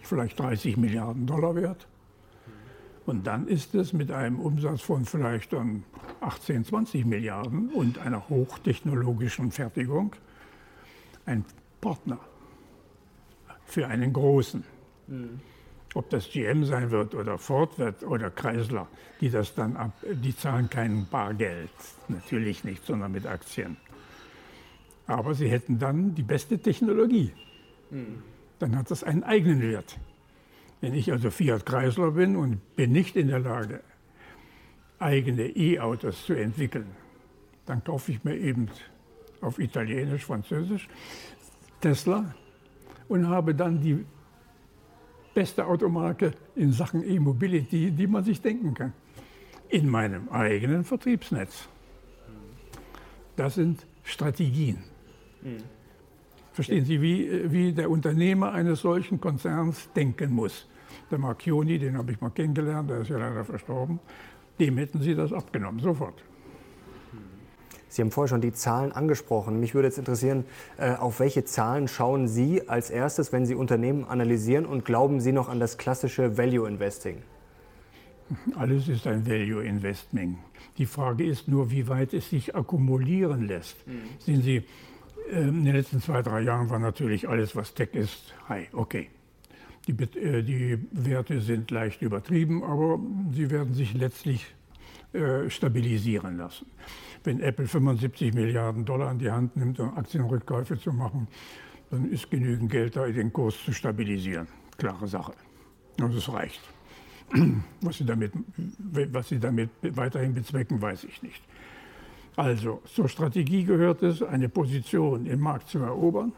vielleicht 0.01 0.39
30 0.39 0.77
Milliarden 0.77 1.27
Dollar 1.27 1.55
wert. 1.55 1.87
Und 3.05 3.27
dann 3.27 3.49
ist 3.49 3.75
es 3.75 3.93
mit 3.93 4.11
einem 4.11 4.39
Umsatz 4.39 4.81
von 4.81 5.05
vielleicht 5.05 5.53
dann 5.53 5.85
18, 6.21 6.65
20 6.65 7.05
Milliarden 7.05 7.71
und 7.71 7.99
einer 7.99 8.29
hochtechnologischen 8.29 9.51
Fertigung 9.51 10.15
ein 11.27 11.45
Partner 11.81 12.21
für 13.65 13.89
einen 13.89 14.13
großen. 14.13 14.65
Mhm. 15.09 15.41
Ob 15.95 16.09
das 16.11 16.31
GM 16.31 16.65
sein 16.65 16.91
wird 16.91 17.15
oder 17.15 17.39
Ford 17.39 17.79
wird 17.79 18.03
oder 18.03 18.31
Chrysler, 18.31 18.87
die 19.21 19.31
das 19.31 19.55
dann 19.55 19.77
ab, 19.77 19.93
die 20.03 20.35
zahlen 20.35 20.71
kein 20.71 21.07
Bargeld, 21.07 21.71
natürlich 22.09 22.65
nicht, 22.65 22.87
sondern 22.87 23.13
mit 23.13 23.27
Aktien. 23.27 23.77
Aber 25.07 25.35
sie 25.35 25.49
hätten 25.49 25.79
dann 25.79 26.15
die 26.15 26.23
beste 26.23 26.59
Technologie. 26.59 27.33
Mhm. 27.91 28.23
Dann 28.59 28.77
hat 28.77 28.91
das 28.91 29.03
einen 29.03 29.25
eigenen 29.25 29.61
Wert. 29.61 29.99
Wenn 30.83 30.95
ich 30.95 31.13
also 31.13 31.31
Fiat 31.31 31.65
Chrysler 31.65 32.11
bin 32.11 32.35
und 32.35 32.75
bin 32.75 32.91
nicht 32.91 33.15
in 33.15 33.29
der 33.29 33.39
Lage, 33.39 33.81
eigene 34.99 35.47
E-Autos 35.47 36.27
zu 36.27 36.35
entwickeln, 36.35 36.89
dann 37.67 37.85
kaufe 37.85 38.11
ich 38.11 38.25
mir 38.25 38.37
eben 38.37 38.69
auf 39.41 39.61
Italienisch, 39.61 40.25
Französisch 40.25 40.89
Tesla 41.81 42.35
und 43.09 43.29
habe 43.29 43.55
dann 43.55 43.81
die 43.81 44.05
beste 45.33 45.65
Automarke 45.65 46.33
in 46.57 46.73
Sachen 46.73 47.09
E-Mobility, 47.09 47.93
die 47.93 48.07
man 48.09 48.25
sich 48.25 48.41
denken 48.41 48.75
kann, 48.75 48.93
in 49.69 49.89
meinem 49.89 50.29
eigenen 50.31 50.83
Vertriebsnetz. 50.83 51.69
Das 53.37 53.55
sind 53.55 53.87
Strategien. 54.03 54.79
Mhm. 55.43 55.59
Verstehen 56.53 56.85
Sie, 56.85 57.01
wie, 57.01 57.53
wie 57.53 57.73
der 57.73 57.89
Unternehmer 57.89 58.51
eines 58.51 58.81
solchen 58.81 59.21
Konzerns 59.21 59.89
denken 59.93 60.33
muss? 60.33 60.67
Der 61.13 61.19
Marchioni, 61.19 61.79
den 61.79 61.99
habe 61.99 62.11
ich 62.11 62.21
mal 62.23 62.31
kennengelernt, 62.31 62.89
der 62.89 63.01
ist 63.01 63.11
ja 63.11 63.19
leider 63.19 63.45
verstorben, 63.45 64.01
dem 64.59 64.79
hätten 64.79 65.03
Sie 65.03 65.15
das 65.15 65.31
abgenommen, 65.31 65.79
sofort. 65.79 66.25
Sie 67.91 68.01
haben 68.01 68.11
vorher 68.11 68.29
schon 68.29 68.41
die 68.41 68.55
Zahlen 68.55 68.93
angesprochen. 68.93 69.61
Mich 69.61 69.75
würde 69.75 69.89
jetzt 69.89 69.99
interessieren, 69.99 70.47
äh, 70.79 70.95
auf 70.95 71.21
welche 71.21 71.45
Zahlen 71.45 71.87
schauen 71.87 72.29
Sie 72.29 72.67
als 72.67 72.89
erstes, 72.89 73.31
wenn 73.31 73.45
Sie 73.45 73.55
Unternehmen 73.55 74.07
analysieren 74.07 74.65
und 74.65 74.87
glauben 74.87 75.21
Sie 75.21 75.33
noch 75.33 75.51
an 75.51 75.61
das 75.61 75.77
klassische 75.77 76.39
Value 76.39 76.67
Investing? 76.67 77.19
Alles 78.57 78.89
ist 78.89 79.07
ein 79.07 79.27
Value 79.27 79.63
Investing. 79.63 80.39
Die 80.79 80.87
Frage 80.87 81.27
ist 81.27 81.47
nur, 81.47 81.71
wie 81.71 81.89
weit 81.89 82.15
es 82.15 82.31
sich 82.31 82.55
akkumulieren 82.57 83.47
lässt. 83.47 83.87
Mhm. 83.87 84.01
Sehen 84.19 84.41
Sie, 84.41 84.65
ähm, 85.31 85.59
in 85.59 85.65
den 85.67 85.75
letzten 85.75 86.01
zwei, 86.01 86.23
drei 86.23 86.41
Jahren 86.41 86.71
war 86.71 86.79
natürlich 86.79 87.29
alles, 87.29 87.55
was 87.55 87.75
Tech 87.75 87.91
ist, 87.93 88.35
high. 88.49 88.73
Okay. 88.73 89.11
Die, 89.89 89.93
äh, 90.19 90.43
die 90.43 90.79
Werte 90.93 91.41
sind 91.41 91.71
leicht 91.71 92.03
übertrieben, 92.03 92.63
aber 92.63 93.01
sie 93.33 93.51
werden 93.51 93.75
sich 93.75 93.95
letztlich 93.95 94.55
äh, 95.13 95.51
stabilisieren 95.51 96.37
lassen. 96.37 96.67
Wenn 97.25 97.41
Apple 97.41 97.67
75 97.67 98.33
Milliarden 98.35 98.85
Dollar 98.85 99.11
in 99.11 99.19
die 99.19 99.31
Hand 99.31 99.57
nimmt, 99.57 99.79
um 99.81 99.97
Aktienrückkäufe 99.97 100.79
zu 100.79 100.93
machen, 100.93 101.29
dann 101.91 102.11
ist 102.11 102.31
genügend 102.31 102.71
Geld 102.71 102.97
da, 102.97 103.07
den 103.07 103.33
Kurs 103.33 103.63
zu 103.65 103.73
stabilisieren. 103.73 104.49
Klare 104.79 105.07
Sache. 105.07 105.35
Und 106.01 106.15
es 106.15 106.33
reicht. 106.33 106.61
Was 107.81 107.99
sie, 107.99 108.05
damit, 108.05 108.33
was 108.79 109.29
sie 109.29 109.39
damit 109.39 109.71
weiterhin 109.83 110.35
bezwecken, 110.35 110.83
weiß 110.83 111.05
ich 111.05 111.23
nicht. 111.23 111.43
Also 112.37 112.83
zur 112.85 113.09
Strategie 113.09 113.65
gehört 113.65 114.03
es, 114.03 114.23
eine 114.23 114.49
Position 114.49 115.27
im 115.27 115.41
Markt 115.41 115.69
zu 115.69 115.79
erobern 115.79 116.33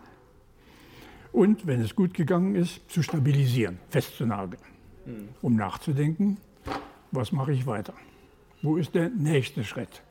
und, 1.35 1.67
wenn 1.67 1.81
es 1.81 1.97
gut 1.97 2.15
gegangen 2.15 2.55
ist, 2.55 2.89
zu 2.89 3.03
stabilisieren, 3.03 3.79
festzunageln, 3.91 4.63
mhm. 5.05 5.29
um 5.43 5.57
nachzudenken, 5.57 6.39
was 7.11 7.33
mache 7.33 7.53
ich 7.53 7.67
weiter? 7.67 7.93
Wo 8.63 8.77
ist 8.77 8.95
der 8.95 9.11
nächste 9.11 9.65
Schritt? 9.65 10.03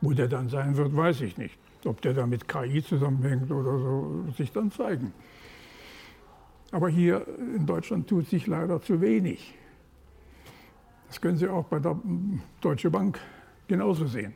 Wo 0.00 0.12
der 0.12 0.26
dann 0.26 0.48
sein 0.48 0.76
wird, 0.76 0.94
weiß 0.94 1.20
ich 1.20 1.38
nicht. 1.38 1.56
Ob 1.84 2.00
der 2.02 2.14
da 2.14 2.26
mit 2.26 2.48
KI 2.48 2.82
zusammenhängt 2.82 3.50
oder 3.52 3.78
so, 3.78 4.24
wird 4.24 4.36
sich 4.36 4.50
dann 4.50 4.72
zeigen. 4.72 5.12
Aber 6.72 6.88
hier 6.88 7.26
in 7.38 7.64
Deutschland 7.64 8.08
tut 8.08 8.28
sich 8.28 8.48
leider 8.48 8.82
zu 8.82 9.00
wenig. 9.00 9.54
Das 11.06 11.20
können 11.20 11.36
Sie 11.36 11.46
auch 11.46 11.66
bei 11.66 11.78
der 11.78 11.96
Deutsche 12.60 12.90
Bank 12.90 13.20
genauso 13.68 14.06
sehen. 14.06 14.34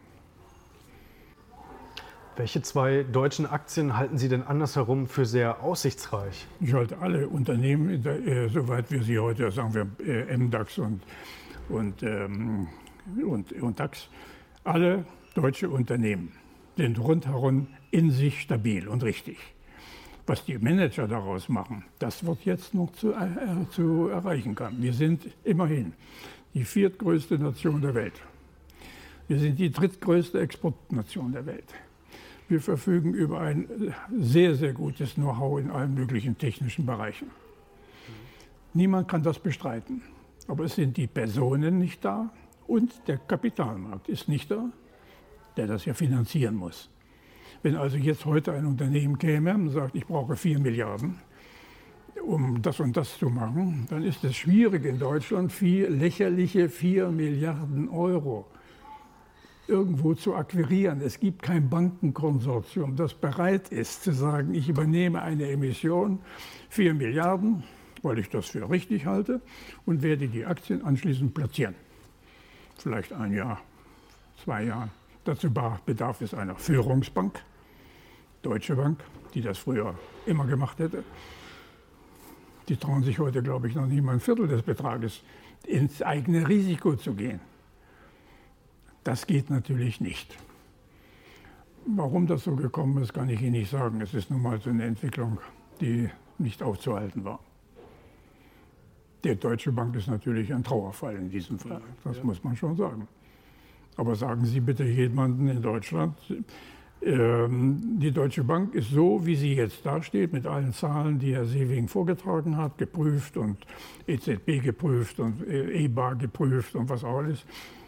Welche 2.37 2.61
zwei 2.61 3.03
deutschen 3.03 3.47
Aktien 3.47 3.97
halten 3.97 4.19
Sie 4.19 4.29
denn 4.29 4.43
andersherum 4.43 5.07
für 5.07 5.25
sehr 5.25 5.63
aussichtsreich? 5.63 6.47
Ich 6.61 6.75
halte 6.75 6.99
alle 6.99 7.29
Unternehmen, 7.29 8.05
äh, 8.05 8.51
soweit 8.51 8.91
wir 8.91 9.03
sie 9.03 9.19
heute, 9.19 9.51
sagen 9.51 9.73
wir 9.73 10.07
äh, 10.07 10.37
MDAX 10.37 10.77
und, 10.77 11.01
und, 11.71 12.03
ähm, 12.03 12.69
und, 13.27 13.53
und 13.53 13.81
DAX, 13.81 14.09
alle 14.65 15.07
deutsche 15.35 15.71
Unternehmen 15.71 16.33
sind 16.77 16.99
rundherum 16.99 17.69
in 17.91 18.11
sich 18.11 18.43
stabil 18.43 18.87
und 18.87 19.03
richtig. 19.03 19.39
Was 20.27 20.45
die 20.45 20.59
Manager 20.59 21.09
daraus 21.09 21.49
machen, 21.49 21.87
das 21.99 22.27
wird 22.27 22.45
jetzt 22.45 22.75
noch 22.75 22.93
zu, 22.93 23.13
äh, 23.13 23.71
zu 23.71 24.09
erreichen 24.09 24.55
kann. 24.55 24.83
Wir 24.83 24.93
sind 24.93 25.27
immerhin 25.43 25.95
die 26.53 26.65
viertgrößte 26.65 27.39
Nation 27.39 27.81
der 27.81 27.95
Welt. 27.95 28.21
Wir 29.27 29.39
sind 29.39 29.59
die 29.59 29.71
drittgrößte 29.71 30.39
Exportnation 30.39 31.33
der 31.33 31.47
Welt. 31.47 31.73
Wir 32.49 32.61
verfügen 32.61 33.13
über 33.13 33.41
ein 33.41 33.93
sehr, 34.17 34.55
sehr 34.55 34.73
gutes 34.73 35.15
Know-how 35.15 35.59
in 35.59 35.71
allen 35.71 35.95
möglichen 35.95 36.39
technischen 36.39 36.87
Bereichen. 36.87 37.31
Niemand 38.73 39.09
kann 39.09 39.23
das 39.23 39.39
bestreiten. 39.39 40.03
Aber 40.49 40.65
es 40.65 40.77
sind 40.77 40.97
die 40.97 41.09
Personen 41.09 41.79
nicht 41.79 42.05
da 42.05 42.31
und 42.69 42.93
der 43.09 43.19
Kapitalmarkt 43.19 44.09
ist 44.09 44.29
nicht 44.29 44.51
da, 44.51 44.71
der 45.57 45.67
das 45.67 45.85
ja 45.87 45.95
finanzieren 45.95 46.55
muss. 46.55 46.89
Wenn 47.63 47.75
also 47.75 47.97
jetzt 47.97 48.25
heute 48.27 48.53
ein 48.53 48.65
Unternehmen 48.65 49.19
käme 49.19 49.55
und 49.55 49.71
sagt, 49.71 49.97
ich 49.97 50.07
brauche 50.07 50.37
4 50.37 50.61
Milliarden, 50.61 51.19
um 52.25 52.63
das 52.63 52.79
und 52.79 52.97
das 52.97 53.19
zu 53.19 53.29
machen, 53.29 53.87
dann 53.91 54.05
ist 54.05 54.23
es 54.23 54.37
schwierig 54.37 54.85
in 54.85 54.99
Deutschland, 55.01 55.51
vier, 55.51 55.91
lächerliche 55.91 56.69
4 56.69 57.09
Milliarden 57.09 57.89
Euro 57.89 58.47
irgendwo 59.69 60.15
zu 60.15 60.35
akquirieren. 60.35 61.01
Es 61.01 61.21
gibt 61.21 61.43
kein 61.43 61.69
Bankenkonsortium, 61.69 62.97
das 62.97 63.15
bereit 63.15 63.69
ist 63.69 64.05
zu 64.05 64.13
sagen, 64.13 64.55
ich 64.55 64.69
übernehme 64.69 65.23
eine 65.23 65.49
Emission, 65.49 66.21
4 66.71 66.95
Milliarden, 66.95 67.65
weil 68.03 68.19
ich 68.19 68.29
das 68.29 68.47
für 68.47 68.69
richtig 68.71 69.07
halte, 69.07 69.41
und 69.85 70.03
werde 70.03 70.29
die 70.29 70.45
Aktien 70.45 70.85
anschließend 70.85 71.35
platzieren. 71.35 71.75
Vielleicht 72.77 73.13
ein 73.13 73.33
Jahr, 73.33 73.61
zwei 74.45 74.65
Jahre. 74.65 74.91
Dazu 75.25 75.51
bedarf 75.85 76.21
es 76.21 76.35
einer 76.35 76.55
Führungsbank, 76.55 77.43
Deutsche 78.43 78.77
Bank, 78.77 79.01
die 79.35 79.41
das 79.41 79.59
früher 79.59 79.95
immer 80.25 80.47
gemacht 80.47 80.79
hätte. 80.79 81.03
Die 82.69 82.77
trauen 82.77 83.03
sich 83.03 83.19
heute, 83.19 83.43
glaube 83.43 83.69
ich, 83.69 83.75
noch 83.75 83.87
nicht 83.87 84.03
mal 84.03 84.13
ein 84.13 84.21
Viertel 84.21 84.47
des 84.47 84.63
Betrages 84.63 85.23
ins 85.67 86.03
eigene 86.03 86.49
Risiko 86.49 86.95
zu 86.95 87.15
gehen. 87.15 87.41
Das 89.07 89.29
geht 89.29 89.51
natürlich 89.51 90.01
nicht. 90.01 90.37
Warum 91.87 92.27
das 92.27 92.43
so 92.43 92.57
gekommen 92.57 93.01
ist, 93.01 93.15
kann 93.15 93.29
ich 93.29 93.41
Ihnen 93.41 93.53
nicht 93.53 93.71
sagen. 93.71 94.01
Es 94.01 94.13
ist 94.15 94.33
nun 94.33 94.43
mal 94.43 94.61
so 94.61 94.69
eine 94.69 94.83
Entwicklung, 94.83 95.39
die 95.81 96.11
nicht 96.39 96.61
aufzuhalten 96.61 97.25
war. 97.25 97.39
Die 99.23 99.37
Deutsche 99.37 99.71
Bank 99.71 99.95
ist 99.95 100.09
natürlich 100.09 100.53
ein 100.53 100.65
Trauerfall 100.65 101.15
in 101.15 101.31
diesem 101.31 101.57
Fall. 101.57 101.83
Das 102.03 102.17
ja. 102.17 102.25
muss 102.25 102.43
man 102.43 102.57
schon 102.57 102.77
sagen. 102.77 103.07
Aber 103.97 104.17
sagen 104.17 104.45
Sie 104.45 104.59
bitte 104.59 104.83
jemanden 104.83 105.47
in 105.47 105.63
Deutschland, 105.63 106.17
ähm, 107.01 108.01
die 108.01 108.11
Deutsche 108.11 108.43
Bank 108.43 108.75
ist 108.75 108.91
so, 108.91 109.25
wie 109.25 109.37
sie 109.37 109.55
jetzt 109.55 109.87
dasteht, 109.87 110.33
mit 110.33 110.47
allen 110.47 110.73
Zahlen, 110.73 111.21
die 111.21 111.33
Herr 111.33 111.45
Seewing 111.45 111.87
vorgetragen 111.87 112.57
hat, 112.57 112.77
geprüft 112.77 113.37
und 113.37 113.59
EZB 114.09 114.65
geprüft 114.65 115.21
und 115.21 115.47
EBA 115.47 116.15
geprüft 116.15 116.75
und 116.75 116.89
was 116.89 117.05
auch 117.05 117.19
alles 117.19 117.45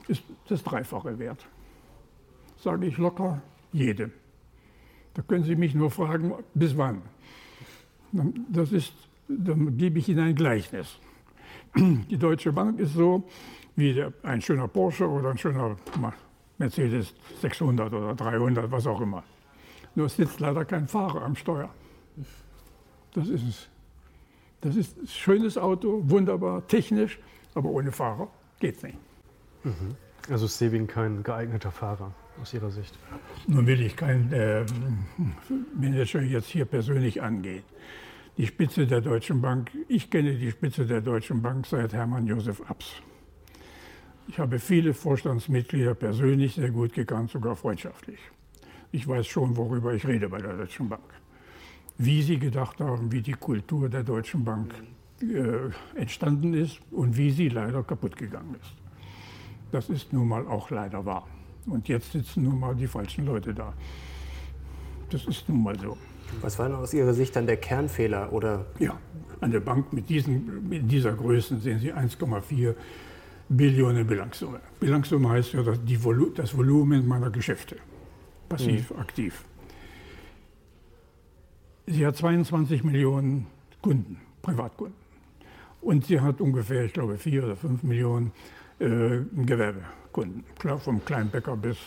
ist 0.08 0.22
das 0.48 0.62
Dreifache 0.62 1.18
wert. 1.18 1.46
Sage 2.56 2.86
ich 2.86 2.98
locker 2.98 3.40
jedem. 3.72 4.10
Da 5.14 5.22
können 5.22 5.44
Sie 5.44 5.56
mich 5.56 5.74
nur 5.74 5.90
fragen, 5.90 6.32
bis 6.54 6.76
wann. 6.76 7.02
Das 8.48 8.72
ist, 8.72 8.92
dann 9.28 9.76
gebe 9.76 9.98
ich 9.98 10.08
Ihnen 10.08 10.20
ein 10.20 10.34
Gleichnis. 10.34 10.98
Die 11.76 12.16
Deutsche 12.16 12.52
Bank 12.52 12.80
ist 12.80 12.94
so 12.94 13.28
wie 13.76 14.04
ein 14.22 14.40
schöner 14.40 14.68
Porsche 14.68 15.08
oder 15.08 15.30
ein 15.30 15.38
schöner 15.38 15.76
Mercedes 16.56 17.14
600 17.40 17.92
oder 17.92 18.14
300, 18.14 18.70
was 18.70 18.86
auch 18.86 19.00
immer. 19.00 19.22
Nur 19.94 20.08
sitzt 20.08 20.40
leider 20.40 20.64
kein 20.64 20.88
Fahrer 20.88 21.22
am 21.22 21.36
Steuer. 21.36 21.70
Das 23.12 23.28
ist 23.28 23.42
es. 23.42 23.68
Das 24.60 24.74
ist 24.74 24.98
ein 24.98 25.06
schönes 25.06 25.56
Auto, 25.56 26.02
wunderbar, 26.04 26.66
technisch, 26.66 27.18
aber 27.54 27.70
ohne 27.70 27.92
Fahrer 27.92 28.28
geht 28.58 28.76
es 28.76 28.82
nicht. 28.82 28.98
Mhm. 29.68 29.96
Also 30.30 30.46
ist 30.46 30.58
Seving 30.58 30.86
kein 30.86 31.22
geeigneter 31.22 31.70
Fahrer 31.70 32.12
aus 32.40 32.52
Ihrer 32.52 32.70
Sicht? 32.70 32.98
Nun 33.46 33.66
will 33.66 33.80
ich 33.80 33.96
keinen 33.96 34.32
äh, 34.32 34.64
Manager 35.74 36.20
jetzt 36.20 36.48
hier 36.48 36.64
persönlich 36.64 37.22
angehen. 37.22 37.62
Die 38.36 38.46
Spitze 38.46 38.86
der 38.86 39.00
Deutschen 39.00 39.40
Bank, 39.40 39.70
ich 39.88 40.10
kenne 40.10 40.34
die 40.34 40.50
Spitze 40.50 40.86
der 40.86 41.00
Deutschen 41.00 41.42
Bank 41.42 41.66
seit 41.66 41.92
Hermann 41.92 42.26
Josef 42.26 42.62
Abs. 42.68 43.02
Ich 44.28 44.38
habe 44.38 44.58
viele 44.58 44.92
Vorstandsmitglieder 44.92 45.94
persönlich 45.94 46.54
sehr 46.54 46.70
gut 46.70 46.92
gekannt, 46.92 47.30
sogar 47.30 47.56
freundschaftlich. 47.56 48.20
Ich 48.92 49.08
weiß 49.08 49.26
schon, 49.26 49.56
worüber 49.56 49.94
ich 49.94 50.06
rede 50.06 50.28
bei 50.28 50.38
der 50.38 50.56
Deutschen 50.56 50.88
Bank. 50.88 51.02
Wie 51.96 52.22
sie 52.22 52.38
gedacht 52.38 52.78
haben, 52.80 53.10
wie 53.10 53.22
die 53.22 53.32
Kultur 53.32 53.88
der 53.88 54.04
Deutschen 54.04 54.44
Bank 54.44 54.72
äh, 55.20 55.98
entstanden 55.98 56.54
ist 56.54 56.78
und 56.90 57.16
wie 57.16 57.30
sie 57.30 57.48
leider 57.48 57.82
kaputt 57.82 58.16
gegangen 58.16 58.54
ist. 58.60 58.87
Das 59.72 59.88
ist 59.88 60.12
nun 60.12 60.28
mal 60.28 60.46
auch 60.46 60.70
leider 60.70 61.04
wahr. 61.04 61.26
Und 61.66 61.88
jetzt 61.88 62.12
sitzen 62.12 62.44
nun 62.44 62.58
mal 62.58 62.74
die 62.74 62.86
falschen 62.86 63.26
Leute 63.26 63.52
da. 63.52 63.74
Das 65.10 65.24
ist 65.26 65.48
nun 65.48 65.62
mal 65.62 65.78
so. 65.78 65.96
Was 66.40 66.58
war 66.58 66.68
denn 66.68 66.76
aus 66.76 66.92
Ihrer 66.92 67.14
Sicht 67.14 67.36
dann 67.36 67.46
der 67.46 67.56
Kernfehler? 67.56 68.32
Oder? 68.32 68.66
Ja, 68.78 68.98
an 69.40 69.50
der 69.50 69.60
Bank 69.60 69.92
mit, 69.92 70.08
diesen, 70.08 70.68
mit 70.68 70.90
dieser 70.90 71.12
Größe 71.12 71.58
sehen 71.58 71.78
Sie 71.78 71.92
1,4 71.92 72.74
Billionen 73.48 74.06
Bilanzsumme. 74.06 74.60
Bilanzsumme 74.78 75.30
heißt 75.30 75.54
ja 75.54 75.62
das, 75.62 75.78
Volu 76.04 76.30
das 76.30 76.56
Volumen 76.56 77.06
meiner 77.06 77.30
Geschäfte. 77.30 77.76
Passiv, 78.48 78.90
mhm. 78.90 78.98
aktiv. 78.98 79.44
Sie 81.86 82.06
hat 82.06 82.16
22 82.16 82.84
Millionen 82.84 83.46
Kunden, 83.80 84.20
Privatkunden. 84.42 84.96
Und 85.80 86.06
sie 86.06 86.20
hat 86.20 86.40
ungefähr, 86.40 86.84
ich 86.84 86.92
glaube, 86.92 87.16
4 87.16 87.44
oder 87.44 87.56
5 87.56 87.82
Millionen 87.84 88.32
äh, 88.78 89.20
Gewerbekunden, 89.44 90.44
klar, 90.58 90.78
vom 90.78 91.04
Kleinbäcker 91.04 91.56
bis 91.56 91.78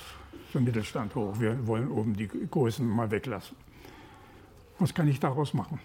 zum 0.52 0.64
Mittelstand 0.64 1.16
hoch. 1.16 1.40
Wir 1.40 1.66
wollen 1.66 1.90
oben 1.90 2.16
die 2.16 2.28
Größen 2.28 2.88
mal 2.88 3.10
weglassen. 3.10 3.56
Was 4.80 4.94
kann 4.94 5.08
ich 5.08 5.20
daraus 5.20 5.54
machen? 5.54 5.80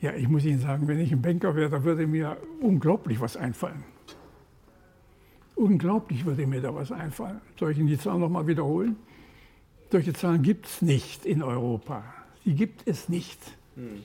Ja, 0.00 0.12
ich 0.12 0.28
muss 0.28 0.44
Ihnen 0.44 0.60
sagen, 0.60 0.86
wenn 0.88 1.00
ich 1.00 1.10
ein 1.10 1.22
Banker 1.22 1.56
wäre, 1.56 1.70
da 1.70 1.82
würde 1.82 2.06
mir 2.06 2.36
unglaublich 2.60 3.20
was 3.20 3.36
einfallen. 3.36 3.82
Unglaublich 5.54 6.26
würde 6.26 6.46
mir 6.46 6.60
da 6.60 6.74
was 6.74 6.92
einfallen. 6.92 7.40
Soll 7.58 7.72
ich 7.72 7.78
Ihnen 7.78 7.88
die 7.88 7.98
Zahlen 7.98 8.20
nochmal 8.20 8.46
wiederholen? 8.46 8.96
Solche 9.90 10.12
Zahlen 10.12 10.42
gibt 10.42 10.66
es 10.66 10.82
nicht 10.82 11.24
in 11.24 11.42
Europa. 11.42 12.04
Die 12.44 12.54
gibt 12.54 12.86
es 12.86 13.08
nicht. 13.08 13.40
Hm. 13.74 14.02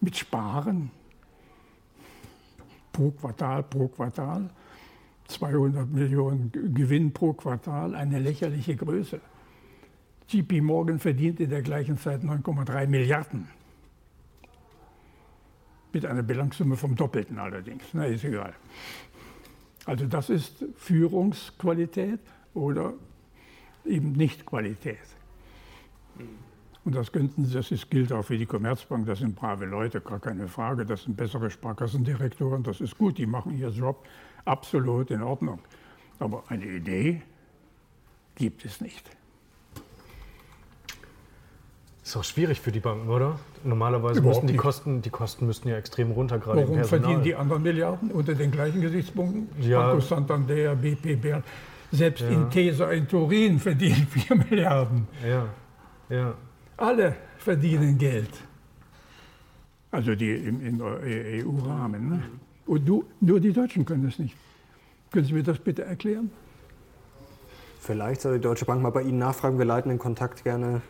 Mit 0.00 0.16
Sparen, 0.16 0.90
pro 2.96 3.10
Quartal 3.10 3.62
pro 3.62 3.88
Quartal. 3.88 4.48
200 5.28 5.92
Millionen 5.92 6.50
Gewinn 6.52 7.12
pro 7.12 7.32
Quartal, 7.32 7.94
eine 7.94 8.18
lächerliche 8.20 8.76
Größe. 8.76 9.20
JP 10.28 10.60
Morgan 10.62 10.98
verdient 10.98 11.40
in 11.40 11.50
der 11.50 11.62
gleichen 11.62 11.98
Zeit 11.98 12.22
9,3 12.22 12.86
Milliarden. 12.86 13.48
Mit 15.92 16.06
einer 16.06 16.22
Bilanzsumme 16.22 16.76
vom 16.76 16.94
Doppelten 16.94 17.38
allerdings. 17.38 17.84
Na, 17.92 18.04
ist 18.06 18.24
egal. 18.24 18.54
Also 19.84 20.06
das 20.06 20.30
ist 20.30 20.64
Führungsqualität 20.76 22.20
oder 22.54 22.94
eben 23.84 24.12
nicht 24.12 24.46
Qualität. 24.46 24.98
Und 26.86 26.94
das, 26.94 27.10
könnten, 27.10 27.50
das 27.52 27.72
ist, 27.72 27.90
gilt 27.90 28.12
auch 28.12 28.22
für 28.22 28.38
die 28.38 28.46
Commerzbank. 28.46 29.06
Das 29.06 29.18
sind 29.18 29.34
brave 29.34 29.64
Leute, 29.64 30.00
gar 30.00 30.20
keine 30.20 30.46
Frage. 30.46 30.86
Das 30.86 31.02
sind 31.02 31.16
bessere 31.16 31.50
Sparkassendirektoren. 31.50 32.62
Das 32.62 32.80
ist 32.80 32.96
gut, 32.96 33.18
die 33.18 33.26
machen 33.26 33.58
ihren 33.58 33.74
Job 33.74 34.06
absolut 34.44 35.10
in 35.10 35.20
Ordnung. 35.20 35.58
Aber 36.20 36.44
eine 36.46 36.64
Idee 36.64 37.22
gibt 38.36 38.64
es 38.64 38.80
nicht. 38.80 39.04
Ist 42.04 42.16
auch 42.16 42.22
schwierig 42.22 42.60
für 42.60 42.70
die 42.70 42.78
Banken, 42.78 43.08
oder? 43.08 43.40
Normalerweise 43.64 44.22
müssen 44.22 44.46
die 44.46 44.54
Kosten, 44.54 45.02
die 45.02 45.10
Kosten 45.10 45.44
müssten 45.44 45.68
ja 45.68 45.76
extrem 45.76 46.12
runter, 46.12 46.38
gerade 46.38 46.68
Warum 46.68 46.84
verdienen 46.84 47.24
die 47.24 47.34
anderen 47.34 47.64
Milliarden 47.64 48.12
unter 48.12 48.36
den 48.36 48.52
gleichen 48.52 48.80
Gesichtspunkten? 48.80 49.48
Ja. 49.60 49.88
Banco 49.88 50.02
Santander, 50.02 50.76
BP, 50.76 51.16
Bern. 51.20 51.42
Selbst 51.90 52.22
ja. 52.22 52.28
Intesa 52.28 52.92
in 52.92 53.08
Turin 53.08 53.58
verdienen 53.58 54.06
4 54.08 54.36
Milliarden. 54.36 55.08
Ja, 55.28 55.48
ja. 56.08 56.34
Alle 56.76 57.16
verdienen 57.38 57.96
Geld. 57.96 58.30
Also 59.90 60.14
die 60.14 60.32
im, 60.34 60.60
im 60.60 60.80
EU-Rahmen. 60.80 62.10
Ne? 62.10 62.22
Und 62.66 62.86
du, 62.86 63.04
nur 63.20 63.40
die 63.40 63.52
Deutschen 63.52 63.84
können 63.84 64.06
es 64.06 64.18
nicht. 64.18 64.36
Können 65.10 65.24
Sie 65.24 65.32
mir 65.32 65.42
das 65.42 65.58
bitte 65.58 65.84
erklären? 65.84 66.30
Vielleicht 67.80 68.20
soll 68.20 68.34
die 68.34 68.40
Deutsche 68.40 68.64
Bank 68.64 68.82
mal 68.82 68.90
bei 68.90 69.02
Ihnen 69.02 69.18
nachfragen. 69.18 69.58
Wir 69.58 69.64
leiten 69.64 69.88
den 69.88 69.98
Kontakt 69.98 70.42
gerne 70.44 70.82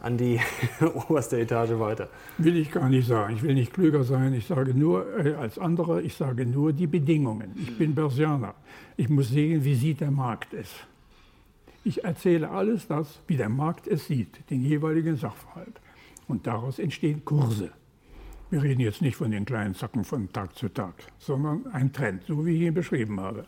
an 0.00 0.18
die 0.18 0.40
oberste 1.08 1.40
Etage 1.40 1.78
weiter. 1.78 2.08
Will 2.38 2.56
ich 2.56 2.70
gar 2.72 2.88
nicht 2.88 3.06
sagen. 3.06 3.36
Ich 3.36 3.42
will 3.42 3.54
nicht 3.54 3.72
klüger 3.72 4.02
sein. 4.02 4.34
Ich 4.34 4.46
sage 4.46 4.74
nur 4.74 5.06
äh, 5.24 5.34
als 5.34 5.58
anderer, 5.58 6.02
ich 6.02 6.14
sage 6.14 6.44
nur 6.44 6.72
die 6.72 6.88
Bedingungen. 6.88 7.52
Ich 7.56 7.78
bin 7.78 7.94
Börsianer. 7.94 8.54
Ich 8.96 9.08
muss 9.08 9.28
sehen, 9.28 9.64
wie 9.64 9.76
sieht 9.76 10.00
der 10.00 10.10
Markt 10.10 10.52
es. 10.52 10.68
Ich 11.84 12.04
erzähle 12.04 12.50
alles 12.50 12.86
das, 12.86 13.20
wie 13.26 13.36
der 13.36 13.48
Markt 13.48 13.86
es 13.88 14.06
sieht, 14.06 14.48
den 14.50 14.62
jeweiligen 14.62 15.16
Sachverhalt. 15.16 15.80
Und 16.28 16.46
daraus 16.46 16.78
entstehen 16.78 17.24
Kurse. 17.24 17.72
Wir 18.50 18.62
reden 18.62 18.80
jetzt 18.80 19.02
nicht 19.02 19.16
von 19.16 19.30
den 19.30 19.44
kleinen 19.44 19.74
Zacken 19.74 20.04
von 20.04 20.32
Tag 20.32 20.56
zu 20.56 20.68
Tag, 20.68 20.94
sondern 21.18 21.66
ein 21.72 21.92
Trend, 21.92 22.24
so 22.26 22.44
wie 22.44 22.56
ich 22.56 22.62
ihn 22.62 22.74
beschrieben 22.74 23.18
habe. 23.18 23.46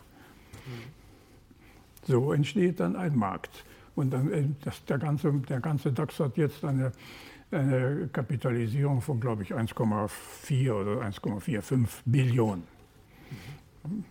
So 2.06 2.32
entsteht 2.32 2.80
dann 2.80 2.96
ein 2.96 3.16
Markt. 3.16 3.64
Und 3.94 4.12
dann, 4.12 4.32
äh, 4.32 4.44
das, 4.62 4.84
der, 4.84 4.98
ganze, 4.98 5.32
der 5.32 5.60
ganze 5.60 5.92
DAX 5.92 6.18
hat 6.20 6.36
jetzt 6.36 6.64
eine, 6.64 6.92
eine 7.50 8.08
Kapitalisierung 8.12 9.00
von, 9.00 9.20
glaube 9.20 9.42
ich, 9.42 9.54
1,4 9.54 10.72
oder 10.72 11.02
1,45 11.02 11.86
Billionen. 12.04 12.64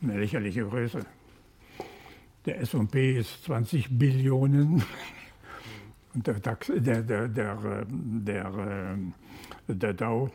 Eine 0.01 0.19
lächerliche 0.19 0.65
Größe. 0.65 1.05
Der 2.45 2.59
S&P 2.59 3.19
ist 3.19 3.45
20 3.45 3.97
Billionen 3.97 4.83
und 6.13 6.27
der, 6.27 6.39
DAX, 6.39 6.67
der, 6.75 7.01
der, 7.01 7.27
der, 7.27 7.85
der, 7.87 8.97
der 9.67 9.93
Dow 9.93 10.29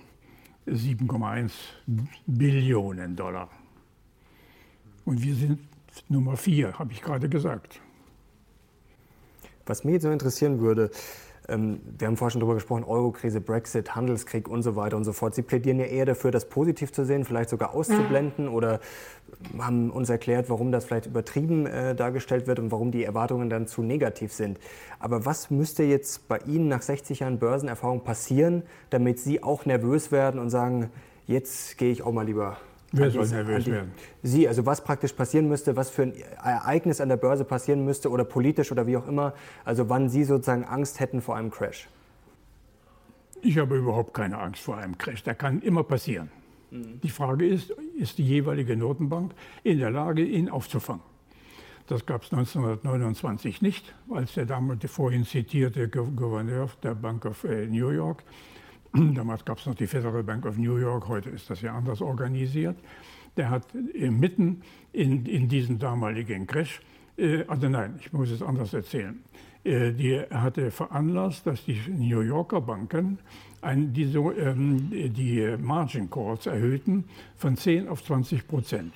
7,1 0.67 1.53
Billionen 2.27 3.15
Dollar. 3.15 3.51
Und 5.05 5.23
wir 5.23 5.35
sind 5.35 5.61
Nummer 6.09 6.37
4, 6.37 6.79
habe 6.79 6.93
ich 6.93 7.03
gerade 7.03 7.29
gesagt. 7.29 7.81
Was 9.67 9.85
mich 9.85 10.01
so 10.01 10.11
interessieren 10.11 10.61
würde, 10.61 10.91
wir 11.49 12.07
haben 12.07 12.17
vorhin 12.19 12.33
schon 12.33 12.41
darüber 12.41 12.55
gesprochen, 12.55 12.85
Eurokrise, 12.85 13.41
Brexit, 13.41 13.97
Handelskrieg 13.97 14.49
und 14.49 14.63
so 14.63 14.77
weiter 14.77 14.99
und 14.99 15.05
so 15.05 15.15
fort. 15.15 15.35
Sie 15.35 15.41
plädieren 15.41 15.79
ja 15.81 15.87
eher 15.87 16.05
dafür, 16.05 16.31
das 16.31 16.47
positiv 16.47 16.93
zu 16.93 17.07
sehen, 17.07 17.25
vielleicht 17.25 17.49
sogar 17.49 17.75
auszublenden 17.75 18.49
oder 18.49 18.81
haben 19.59 19.91
uns 19.91 20.11
erklärt, 20.11 20.51
warum 20.51 20.73
das 20.73 20.85
vielleicht 20.85 21.07
übertrieben 21.07 21.65
äh, 21.65 21.95
dargestellt 21.95 22.47
wird 22.47 22.59
und 22.59 22.71
warum 22.71 22.91
die 22.91 23.03
Erwartungen 23.03 23.49
dann 23.49 23.67
zu 23.67 23.83
negativ 23.83 24.33
sind. 24.33 24.59
Aber 24.99 25.25
was 25.25 25.51
müsste 25.51 25.85
jetzt 25.85 26.29
bei 26.29 26.39
Ihnen 26.47 26.69
nach 26.69 26.83
60 26.83 27.21
Jahren 27.21 27.39
Börsenerfahrung 27.39 28.05
passieren, 28.05 28.63
damit 28.91 29.19
Sie 29.19 29.43
auch 29.43 29.65
nervös 29.65 30.13
werden 30.13 30.39
und 30.39 30.51
sagen, 30.51 30.91
jetzt 31.27 31.79
gehe 31.79 31.91
ich 31.91 32.03
auch 32.03 32.13
mal 32.13 32.27
lieber 32.27 32.59
Wer 32.93 33.11
soll 33.11 33.27
nervös 33.29 33.67
werden? 33.67 33.93
Sie, 34.23 34.49
also 34.49 34.65
was 34.65 34.83
praktisch 34.83 35.13
passieren 35.13 35.49
müsste, 35.49 35.77
was 35.77 35.91
für 35.91 36.03
ein 36.03 36.15
Ereignis 36.43 37.01
an 37.01 37.09
der 37.09 37.19
Börse 37.19 37.45
passieren 37.45 37.85
müsste 37.85 38.11
oder 38.11 38.25
politisch 38.25 38.73
oder 38.73 38.87
wie 38.87 38.97
auch 38.97 39.07
immer, 39.07 39.35
also 39.65 39.89
wann 39.89 40.09
Sie 40.09 40.25
sozusagen 40.25 40.65
Angst 40.65 41.01
hätten 41.01 41.21
vor 41.21 41.37
einem 41.37 41.51
Crash? 41.51 41.89
Ich 43.43 43.59
habe 43.59 43.77
überhaupt 43.77 44.15
keine 44.15 44.39
Angst 44.39 44.63
vor 44.63 44.79
einem 44.79 44.97
Crash. 44.97 45.23
Der 45.23 45.35
kann 45.35 45.61
immer 45.61 45.85
passieren. 45.85 46.31
Mhm. 46.71 47.01
Die 47.03 47.11
Frage 47.11 47.47
ist, 47.47 47.71
ist 47.99 48.19
die 48.19 48.27
jeweilige 48.27 48.77
Notenbank 48.77 49.33
in 49.65 49.79
der 49.79 49.91
Lage, 49.91 50.23
ihn 50.23 50.49
aufzufangen? 50.49 51.03
Das 51.87 52.05
gab 52.05 52.23
es 52.23 52.33
1929 52.33 53.63
nicht, 53.63 53.95
als 54.11 54.35
der 54.35 54.45
damals 54.45 54.91
vorhin 54.91 55.25
zitierte 55.25 55.89
Gouverneur 55.89 56.69
der 56.83 56.95
Bank 56.95 57.25
of 57.25 57.45
äh, 57.45 57.67
New 57.67 57.89
York 57.89 58.25
Damals 59.15 59.45
gab 59.45 59.59
es 59.59 59.67
noch 59.67 59.75
die 59.75 59.87
Federal 59.87 60.23
Bank 60.23 60.47
of 60.47 60.57
New 60.57 60.77
York, 60.77 61.09
heute 61.09 61.31
ist 61.31 61.51
das 61.51 61.61
ja 61.61 61.77
anders 61.77 62.01
organisiert. 62.01 62.77
Der 63.37 63.51
hat 63.51 63.67
mitten 63.75 64.63
in, 64.93 65.27
in 65.27 65.49
diesem 65.49 65.79
damaligen 65.79 66.47
Crash, 66.47 66.81
äh, 67.17 67.45
also 67.47 67.69
nein, 67.69 67.97
ich 68.01 68.13
muss 68.13 68.31
es 68.31 68.43
anders 68.43 68.73
erzählen, 68.73 69.23
äh, 69.65 69.93
die, 69.93 70.19
hatte 70.31 70.71
veranlasst, 70.71 71.47
dass 71.47 71.65
die 71.65 71.81
New 71.89 72.21
Yorker 72.21 72.61
Banken 72.61 73.19
ein, 73.61 73.93
die, 73.93 74.07
so, 74.07 74.33
ähm, 74.33 74.91
die 74.91 75.57
Margin 75.61 76.09
Calls 76.11 76.47
erhöhten 76.47 77.05
von 77.37 77.57
10 77.57 77.89
auf 77.89 78.03
20 78.03 78.47
Prozent. 78.49 78.95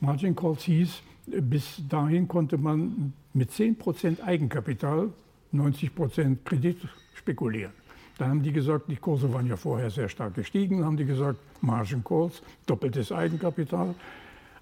Margin 0.00 0.34
Calls 0.34 0.62
hieß, 0.62 1.02
bis 1.26 1.82
dahin 1.88 2.28
konnte 2.28 2.58
man 2.58 3.12
mit 3.34 3.50
10 3.50 3.76
Prozent 3.76 4.22
Eigenkapital 4.22 5.10
90 5.52 5.94
Prozent 5.94 6.44
Kredit 6.44 6.78
spekulieren. 7.14 7.72
Dann 8.18 8.30
haben 8.30 8.42
die 8.42 8.52
gesagt, 8.52 8.90
die 8.90 8.96
Kurse 8.96 9.32
waren 9.32 9.46
ja 9.46 9.56
vorher 9.56 9.90
sehr 9.90 10.08
stark 10.08 10.34
gestiegen, 10.34 10.84
haben 10.84 10.96
die 10.96 11.04
gesagt, 11.04 11.38
Margenkurs, 11.60 12.42
doppeltes 12.66 13.12
Eigenkapital. 13.12 13.94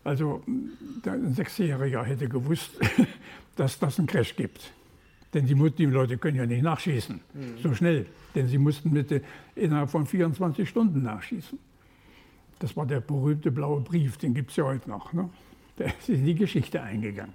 Also 0.03 0.43
ein 1.07 1.33
Sechsjähriger 1.35 2.05
hätte 2.05 2.29
gewusst, 2.29 2.73
dass 3.57 3.79
das 3.79 3.99
einen 3.99 4.09
Crash 4.09 4.35
gibt. 4.35 4.73
Denn 5.33 5.47
die, 5.47 5.55
die 5.71 5.87
Leute 5.87 6.19
können 6.19 6.37
ja 6.37 6.47
nicht 6.47 6.63
nachschießen, 6.63 7.21
mhm. 7.33 7.59
so 7.63 7.75
schnell. 7.75 8.07
Denn 8.35 8.49
sie 8.49 8.59
mussten 8.59 8.93
mit, 8.93 9.23
innerhalb 9.55 9.91
von 9.91 10.07
24 10.07 10.69
Stunden 10.69 11.03
nachschießen. 11.03 11.59
Das 12.59 12.77
war 12.77 12.87
der 12.87 13.01
berühmte 13.01 13.51
blaue 13.51 13.81
Brief, 13.81 14.17
den 14.17 14.35
gibt 14.35 14.51
es 14.51 14.57
ja 14.57 14.65
heute 14.65 14.89
noch. 14.89 15.13
Ne? 15.13 15.29
Der 15.79 15.87
ist 15.87 16.09
in 16.09 16.25
die 16.25 16.35
Geschichte 16.35 16.83
eingegangen. 16.83 17.35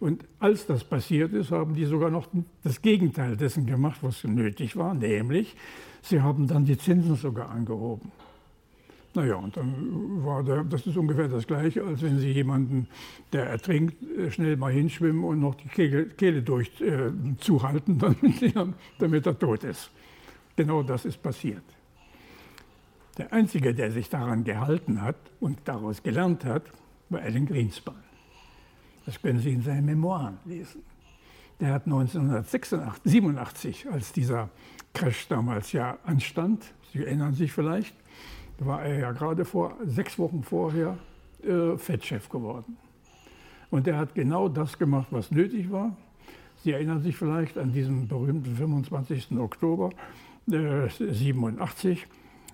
Und 0.00 0.24
als 0.38 0.66
das 0.66 0.84
passiert 0.84 1.32
ist, 1.32 1.50
haben 1.50 1.74
die 1.74 1.84
sogar 1.84 2.10
noch 2.10 2.26
das 2.62 2.82
Gegenteil 2.82 3.36
dessen 3.36 3.66
gemacht, 3.66 3.98
was 4.02 4.24
nötig 4.24 4.76
war, 4.76 4.94
nämlich 4.94 5.56
sie 6.02 6.20
haben 6.20 6.46
dann 6.46 6.64
die 6.64 6.76
Zinsen 6.76 7.16
sogar 7.16 7.50
angehoben. 7.50 8.10
Naja, 9.14 9.36
und 9.36 9.56
dann 9.56 10.24
war 10.24 10.42
der, 10.42 10.64
das 10.64 10.86
ist 10.86 10.96
ungefähr 10.96 11.28
das 11.28 11.46
Gleiche, 11.46 11.84
als 11.84 12.02
wenn 12.02 12.18
Sie 12.18 12.32
jemanden, 12.32 12.88
der 13.32 13.46
ertrinkt, 13.46 14.02
äh, 14.02 14.30
schnell 14.32 14.56
mal 14.56 14.72
hinschwimmen 14.72 15.22
und 15.22 15.38
noch 15.38 15.54
die 15.54 15.68
Kehle, 15.68 16.06
Kehle 16.06 16.42
durch 16.42 16.68
äh, 16.80 17.12
zuhalten, 17.38 17.98
damit, 18.00 18.54
damit 18.98 19.26
er 19.26 19.38
tot 19.38 19.62
ist. 19.62 19.90
Genau 20.56 20.82
das 20.82 21.04
ist 21.04 21.22
passiert. 21.22 21.62
Der 23.16 23.32
Einzige, 23.32 23.72
der 23.72 23.92
sich 23.92 24.10
daran 24.10 24.42
gehalten 24.42 25.00
hat 25.00 25.16
und 25.38 25.58
daraus 25.64 26.02
gelernt 26.02 26.44
hat, 26.44 26.64
war 27.08 27.20
Alan 27.20 27.46
Greenspan. 27.46 28.03
Das 29.06 29.20
können 29.20 29.40
Sie 29.40 29.52
in 29.52 29.62
seinen 29.62 29.84
Memoiren 29.84 30.38
lesen. 30.44 30.82
Der 31.60 31.72
hat 31.72 31.86
1987, 31.86 33.88
als 33.90 34.12
dieser 34.12 34.48
Crash 34.92 35.28
damals 35.28 35.72
ja 35.72 35.98
anstand, 36.04 36.64
Sie 36.92 37.04
erinnern 37.04 37.34
sich 37.34 37.52
vielleicht, 37.52 37.94
war 38.58 38.84
er 38.84 38.98
ja 38.98 39.12
gerade 39.12 39.44
vor 39.44 39.76
sechs 39.84 40.18
Wochen 40.18 40.42
vorher 40.42 40.96
äh, 41.42 41.76
Fettchef 41.76 42.28
geworden. 42.28 42.76
Und 43.70 43.88
er 43.88 43.98
hat 43.98 44.14
genau 44.14 44.48
das 44.48 44.78
gemacht, 44.78 45.08
was 45.10 45.30
nötig 45.30 45.70
war. 45.70 45.96
Sie 46.62 46.72
erinnern 46.72 47.02
sich 47.02 47.16
vielleicht 47.16 47.58
an 47.58 47.72
diesen 47.72 48.06
berühmten 48.06 48.56
25. 48.56 49.32
Oktober 49.32 49.90
äh, 50.50 50.88
87 50.88 52.06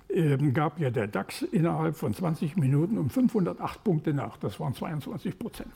äh, 0.08 0.36
gab 0.52 0.80
ja 0.80 0.90
der 0.90 1.06
DAX 1.06 1.42
innerhalb 1.42 1.96
von 1.96 2.14
20 2.14 2.56
Minuten 2.56 2.98
um 2.98 3.10
508 3.10 3.84
Punkte 3.84 4.14
nach. 4.14 4.36
Das 4.38 4.58
waren 4.58 4.74
22 4.74 5.38
Prozent. 5.38 5.72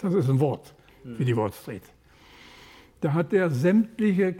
Das 0.00 0.14
ist 0.14 0.28
ein 0.28 0.40
Wort 0.40 0.74
für 1.16 1.24
die 1.24 1.36
Wall 1.36 1.52
Street. 1.52 1.82
Da 3.00 3.12
hat 3.12 3.32
er 3.32 3.50
sämtliche 3.50 4.36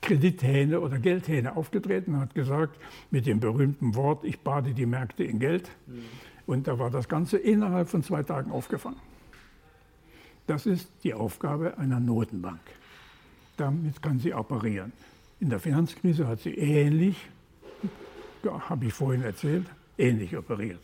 Kredithähne 0.00 0.80
oder 0.80 0.98
Geldhähne 0.98 1.56
aufgetreten 1.56 2.14
und 2.14 2.20
hat 2.20 2.34
gesagt, 2.34 2.78
mit 3.10 3.26
dem 3.26 3.40
berühmten 3.40 3.94
Wort, 3.94 4.24
ich 4.24 4.40
bade 4.40 4.72
die 4.72 4.86
Märkte 4.86 5.24
in 5.24 5.38
Geld. 5.38 5.70
Mhm. 5.86 6.02
Und 6.46 6.68
da 6.68 6.78
war 6.78 6.90
das 6.90 7.08
Ganze 7.08 7.38
innerhalb 7.38 7.88
von 7.88 8.02
zwei 8.02 8.22
Tagen 8.22 8.50
aufgefangen. 8.50 9.00
Das 10.46 10.66
ist 10.66 10.88
die 11.02 11.12
Aufgabe 11.12 11.76
einer 11.78 11.98
Notenbank. 11.98 12.60
Damit 13.56 14.00
kann 14.00 14.20
sie 14.20 14.32
operieren. 14.32 14.92
In 15.40 15.50
der 15.50 15.58
Finanzkrise 15.58 16.28
hat 16.28 16.40
sie 16.40 16.54
ähnlich, 16.54 17.16
habe 18.44 18.86
ich 18.86 18.92
vorhin 18.92 19.22
erzählt, 19.22 19.66
ähnlich 19.98 20.36
operiert. 20.36 20.80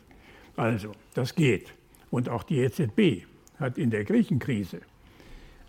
Also, 0.57 0.93
das 1.14 1.35
geht. 1.35 1.73
Und 2.11 2.29
auch 2.29 2.43
die 2.43 2.59
EZB 2.59 3.25
hat 3.63 3.79
in 3.79 3.91
der 3.91 4.05
Griechenkrise 4.05 4.81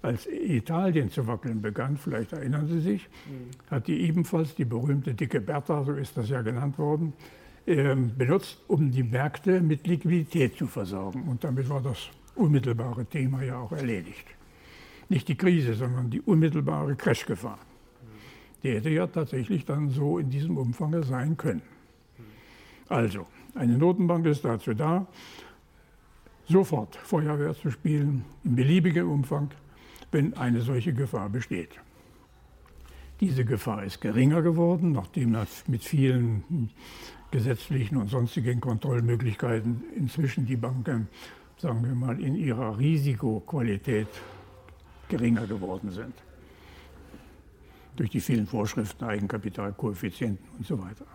Als 0.02 0.28
Italien 0.28 1.10
zu 1.10 1.26
wackeln 1.28 1.62
begann, 1.62 1.98
vielleicht 1.98 2.34
erinnern 2.34 2.68
Sie 2.68 2.82
sich, 2.82 3.08
mhm. 3.26 3.72
hat 3.72 3.88
die 3.88 4.02
ebenfalls 4.02 4.54
die 4.56 4.66
berühmte 4.66 5.14
dicke 5.14 5.40
Bertha, 5.40 5.86
so 5.86 5.94
ist 5.94 6.18
das 6.18 6.28
ja 6.30 6.42
genannt 6.42 6.78
worden, 6.78 7.14
äh, 7.66 7.96
benutzt, 7.96 8.60
um 8.68 8.92
die 8.92 9.04
Märkte 9.04 9.62
mit 9.62 9.88
Liquidität 9.88 10.58
zu 10.58 10.68
versorgen. 10.68 11.24
Und 11.30 11.46
damit 11.46 11.70
war 11.70 11.82
das 11.82 12.10
unmittelbare 12.36 13.06
Thema 13.06 13.44
ja 13.44 13.58
auch 13.58 13.72
erledigt. 13.72 14.26
Nicht 15.08 15.28
die 15.30 15.36
Krise, 15.36 15.74
sondern 15.74 16.10
die 16.10 16.20
unmittelbare 16.20 16.96
Crashgefahr. 16.96 17.60
Die 18.64 18.72
hätte 18.72 18.90
ja 18.90 19.08
tatsächlich 19.08 19.66
dann 19.66 19.90
so 19.90 20.18
in 20.18 20.30
diesem 20.30 20.58
Umfang 20.58 21.04
sein 21.04 21.38
können. 21.38 21.62
Also, 22.90 23.28
eine 23.56 23.78
Notenbank 23.78 24.26
ist 24.26 24.44
dazu 24.44 24.74
da, 24.74 25.08
sofort 26.48 26.96
Feuerwehr 26.96 27.54
zu 27.54 27.72
spielen, 27.72 28.26
in 28.44 28.56
beliebigem 28.56 29.10
Umfang, 29.10 29.52
wenn 30.12 30.34
eine 30.36 30.62
solche 30.62 30.94
Gefahr 30.94 31.30
besteht. 31.30 31.72
Diese 33.20 33.46
Gefahr 33.46 33.84
ist 33.84 34.02
geringer 34.02 34.42
geworden, 34.42 34.92
nachdem 34.92 35.36
mit 35.68 35.84
vielen 35.84 36.70
gesetzlichen 37.32 37.98
und 37.98 38.10
sonstigen 38.10 38.60
Kontrollmöglichkeiten 38.60 39.84
inzwischen 39.96 40.46
die 40.46 40.58
Banken, 40.58 41.08
sagen 41.58 41.84
wir 41.84 41.96
mal, 41.96 42.20
in 42.20 42.36
ihrer 42.36 42.78
Risikoqualität 42.78 44.08
geringer 45.10 45.48
geworden 45.48 45.90
sind. 45.92 46.14
Durch 47.96 48.10
die 48.10 48.20
vielen 48.20 48.48
Vorschriften, 48.48 49.06
Eigenkapitalkoeffizienten 49.06 50.46
und 50.58 50.68
so 50.68 50.80
weiter. 50.80 51.06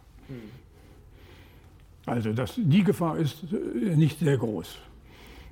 Also 2.07 2.33
das, 2.33 2.55
die 2.57 2.83
Gefahr 2.83 3.19
ist 3.19 3.45
äh, 3.53 3.97
nicht 3.97 4.19
sehr 4.19 4.39
groß. 4.39 4.79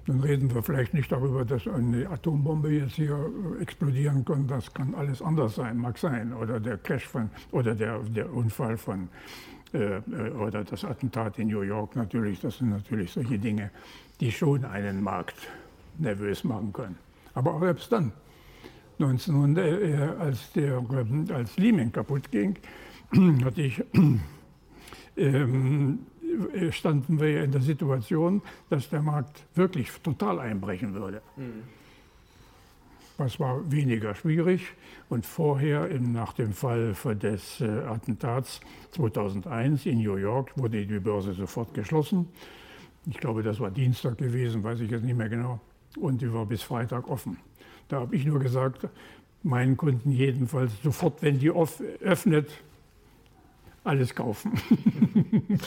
Dann 0.06 0.20
reden 0.20 0.54
wir 0.54 0.62
vielleicht 0.62 0.94
nicht 0.94 1.10
darüber, 1.10 1.44
dass 1.44 1.66
eine 1.66 2.08
Atombombe 2.08 2.70
jetzt 2.70 2.94
hier 2.94 3.18
äh, 3.58 3.62
explodieren 3.62 4.24
kann. 4.24 4.46
Das 4.46 4.72
kann 4.72 4.94
alles 4.94 5.20
anders 5.20 5.56
sein, 5.56 5.76
mag 5.78 5.98
sein. 5.98 6.32
Oder 6.32 6.60
der 6.60 6.78
Crash 6.78 7.06
von, 7.06 7.28
oder 7.50 7.74
der, 7.74 7.98
der 8.00 8.32
Unfall 8.32 8.76
von, 8.76 9.08
äh, 9.74 9.96
äh, 9.96 10.00
oder 10.38 10.62
das 10.62 10.84
Attentat 10.84 11.38
in 11.38 11.48
New 11.48 11.62
York 11.62 11.96
natürlich. 11.96 12.40
Das 12.40 12.58
sind 12.58 12.70
natürlich 12.70 13.12
solche 13.12 13.38
Dinge, 13.38 13.70
die 14.20 14.30
schon 14.30 14.64
einen 14.64 15.02
Markt 15.02 15.36
nervös 15.98 16.44
machen 16.44 16.72
können. 16.72 16.96
Aber 17.34 17.54
auch 17.54 17.60
selbst 17.60 17.90
dann, 17.90 18.12
1900, 19.00 19.66
äh, 19.66 19.94
als, 20.20 20.52
der, 20.52 20.82
als 21.30 21.56
Lehman 21.56 21.90
kaputt 21.90 22.30
ging, 22.30 22.56
hatte 23.44 23.62
ich, 23.62 23.82
ähm, 25.16 25.98
standen 26.70 27.20
wir 27.20 27.44
in 27.44 27.52
der 27.52 27.62
Situation, 27.62 28.42
dass 28.70 28.88
der 28.90 29.02
Markt 29.02 29.44
wirklich 29.54 29.90
total 30.02 30.38
einbrechen 30.40 30.94
würde. 30.94 31.22
Mhm. 31.36 31.62
Das 33.18 33.40
war 33.40 33.70
weniger 33.70 34.14
schwierig. 34.14 34.62
Und 35.08 35.24
vorher, 35.24 35.88
nach 36.00 36.34
dem 36.34 36.52
Fall 36.52 36.94
des 37.14 37.60
äh, 37.60 37.64
Attentats 37.64 38.60
2001 38.90 39.86
in 39.86 39.98
New 39.98 40.16
York, 40.16 40.52
wurde 40.56 40.84
die 40.84 40.98
Börse 40.98 41.32
sofort 41.32 41.72
geschlossen. 41.72 42.28
Ich 43.06 43.18
glaube, 43.18 43.42
das 43.42 43.60
war 43.60 43.70
Dienstag 43.70 44.18
gewesen, 44.18 44.62
weiß 44.62 44.80
ich 44.80 44.90
jetzt 44.90 45.04
nicht 45.04 45.16
mehr 45.16 45.28
genau. 45.28 45.60
Und 45.98 46.20
die 46.20 46.32
war 46.32 46.44
bis 46.44 46.62
Freitag 46.62 47.08
offen. 47.08 47.38
Da 47.88 48.00
habe 48.00 48.16
ich 48.16 48.26
nur 48.26 48.40
gesagt, 48.40 48.88
meinen 49.42 49.76
Kunden 49.76 50.10
jedenfalls 50.10 50.72
sofort, 50.82 51.22
wenn 51.22 51.38
die 51.38 51.50
öffnet, 51.50 52.50
alles 53.84 54.14
kaufen. 54.14 54.52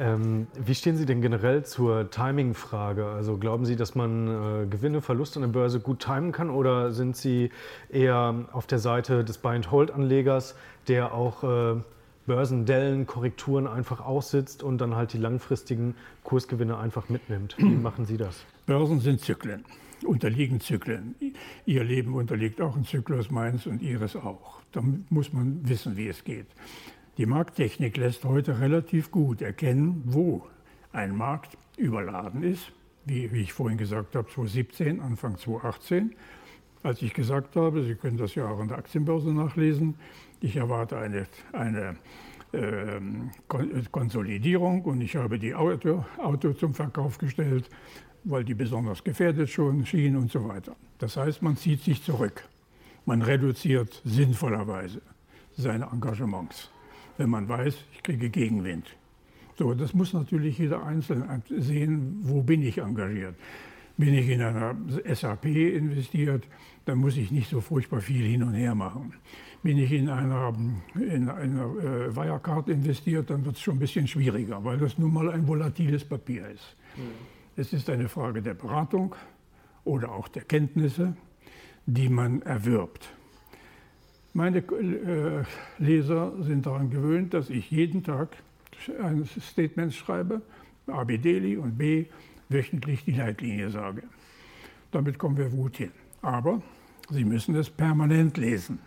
Ähm, 0.00 0.46
wie 0.58 0.74
stehen 0.74 0.96
Sie 0.96 1.04
denn 1.04 1.20
generell 1.20 1.62
zur 1.66 2.10
Timing-Frage? 2.10 3.04
Also 3.04 3.36
glauben 3.36 3.66
Sie, 3.66 3.76
dass 3.76 3.94
man 3.94 4.62
äh, 4.62 4.66
Gewinne, 4.66 5.02
Verluste 5.02 5.36
an 5.36 5.42
der 5.42 5.48
Börse 5.48 5.78
gut 5.78 6.00
timen 6.00 6.32
kann 6.32 6.48
oder 6.48 6.92
sind 6.92 7.18
Sie 7.18 7.50
eher 7.90 8.46
auf 8.52 8.66
der 8.66 8.78
Seite 8.78 9.24
des 9.24 9.36
Buy-and-Hold-Anlegers, 9.36 10.56
der 10.88 11.12
auch 11.12 11.44
äh, 11.44 11.80
Börsendellen, 12.26 13.06
Korrekturen 13.06 13.66
einfach 13.66 14.00
aussitzt 14.00 14.62
und 14.62 14.78
dann 14.78 14.96
halt 14.96 15.12
die 15.12 15.18
langfristigen 15.18 15.94
Kursgewinne 16.24 16.78
einfach 16.78 17.10
mitnimmt? 17.10 17.56
Wie 17.58 17.64
machen 17.82 18.06
Sie 18.06 18.16
das? 18.16 18.46
Börsen 18.64 19.00
sind 19.00 19.20
Zyklen, 19.20 19.66
unterliegen 20.02 20.60
Zyklen. 20.60 21.14
Ihr 21.66 21.84
Leben 21.84 22.14
unterliegt 22.14 22.62
auch 22.62 22.74
ein 22.74 22.86
Zyklus, 22.86 23.30
meins 23.30 23.66
und 23.66 23.82
Ihres 23.82 24.16
auch. 24.16 24.62
Da 24.72 24.82
muss 25.10 25.34
man 25.34 25.60
wissen, 25.68 25.98
wie 25.98 26.08
es 26.08 26.24
geht. 26.24 26.46
Die 27.20 27.26
Markttechnik 27.26 27.98
lässt 27.98 28.24
heute 28.24 28.60
relativ 28.60 29.10
gut 29.10 29.42
erkennen, 29.42 30.02
wo 30.06 30.46
ein 30.90 31.14
Markt 31.14 31.58
überladen 31.76 32.42
ist, 32.42 32.72
wie, 33.04 33.30
wie 33.30 33.42
ich 33.42 33.52
vorhin 33.52 33.76
gesagt 33.76 34.16
habe, 34.16 34.26
2017, 34.26 35.02
Anfang 35.02 35.36
2018. 35.36 36.14
Als 36.82 37.02
ich 37.02 37.12
gesagt 37.12 37.56
habe, 37.56 37.84
Sie 37.84 37.94
können 37.94 38.16
das 38.16 38.34
ja 38.36 38.48
auch 38.48 38.58
an 38.58 38.68
der 38.68 38.78
Aktienbörse 38.78 39.34
nachlesen, 39.34 39.96
ich 40.40 40.56
erwarte 40.56 40.96
eine, 40.96 41.26
eine 41.52 41.96
äh, 42.52 43.00
Konsolidierung 43.92 44.80
und 44.84 45.02
ich 45.02 45.14
habe 45.16 45.38
die 45.38 45.54
Auto, 45.54 46.06
Auto 46.16 46.54
zum 46.54 46.72
Verkauf 46.72 47.18
gestellt, 47.18 47.68
weil 48.24 48.44
die 48.44 48.54
besonders 48.54 49.04
gefährdet 49.04 49.50
schon 49.50 49.84
schienen 49.84 50.16
und 50.16 50.32
so 50.32 50.48
weiter. 50.48 50.74
Das 50.96 51.18
heißt, 51.18 51.42
man 51.42 51.58
zieht 51.58 51.82
sich 51.82 52.02
zurück. 52.02 52.48
Man 53.04 53.20
reduziert 53.20 54.00
sinnvollerweise 54.06 55.02
seine 55.54 55.84
Engagements 55.92 56.70
wenn 57.20 57.28
man 57.28 57.48
weiß, 57.48 57.74
ich 57.92 58.02
kriege 58.02 58.30
Gegenwind. 58.30 58.86
So, 59.58 59.74
das 59.74 59.92
muss 59.92 60.14
natürlich 60.14 60.56
jeder 60.58 60.82
Einzelne 60.82 61.42
sehen, 61.50 62.20
wo 62.22 62.40
bin 62.40 62.62
ich 62.62 62.78
engagiert. 62.78 63.34
Bin 63.98 64.14
ich 64.14 64.30
in 64.30 64.40
einer 64.40 64.74
SAP 65.04 65.44
investiert, 65.44 66.44
dann 66.86 66.96
muss 66.96 67.18
ich 67.18 67.30
nicht 67.30 67.50
so 67.50 67.60
furchtbar 67.60 68.00
viel 68.00 68.24
hin 68.24 68.42
und 68.42 68.54
her 68.54 68.74
machen. 68.74 69.12
Bin 69.62 69.76
ich 69.76 69.92
in 69.92 70.08
einer, 70.08 70.54
in 70.94 71.28
einer 71.28 71.64
äh, 71.64 72.16
Wirecard 72.16 72.70
investiert, 72.70 73.28
dann 73.28 73.44
wird 73.44 73.56
es 73.56 73.60
schon 73.60 73.76
ein 73.76 73.80
bisschen 73.80 74.06
schwieriger, 74.06 74.64
weil 74.64 74.78
das 74.78 74.96
nun 74.96 75.12
mal 75.12 75.28
ein 75.28 75.46
volatiles 75.46 76.06
Papier 76.06 76.48
ist. 76.48 76.74
Mhm. 76.96 77.02
Es 77.56 77.74
ist 77.74 77.90
eine 77.90 78.08
Frage 78.08 78.40
der 78.40 78.54
Beratung 78.54 79.14
oder 79.84 80.12
auch 80.12 80.28
der 80.28 80.44
Kenntnisse, 80.44 81.14
die 81.84 82.08
man 82.08 82.40
erwirbt. 82.40 83.12
Meine 84.32 84.58
äh, 84.58 85.44
Leser 85.78 86.32
sind 86.42 86.66
daran 86.66 86.90
gewöhnt, 86.90 87.34
dass 87.34 87.50
ich 87.50 87.70
jeden 87.70 88.04
Tag 88.04 88.36
ein 89.02 89.26
Statement 89.26 89.92
schreibe, 89.92 90.40
A, 90.86 91.04
B, 91.04 91.18
Deli 91.18 91.56
und 91.56 91.76
B, 91.76 92.06
wöchentlich 92.48 93.04
die 93.04 93.12
Leitlinie 93.12 93.70
sage. 93.70 94.02
Damit 94.92 95.18
kommen 95.18 95.36
wir 95.36 95.48
gut 95.48 95.76
hin. 95.76 95.90
Aber 96.22 96.62
Sie 97.10 97.24
müssen 97.24 97.56
es 97.56 97.68
permanent 97.68 98.36
lesen. 98.36 98.78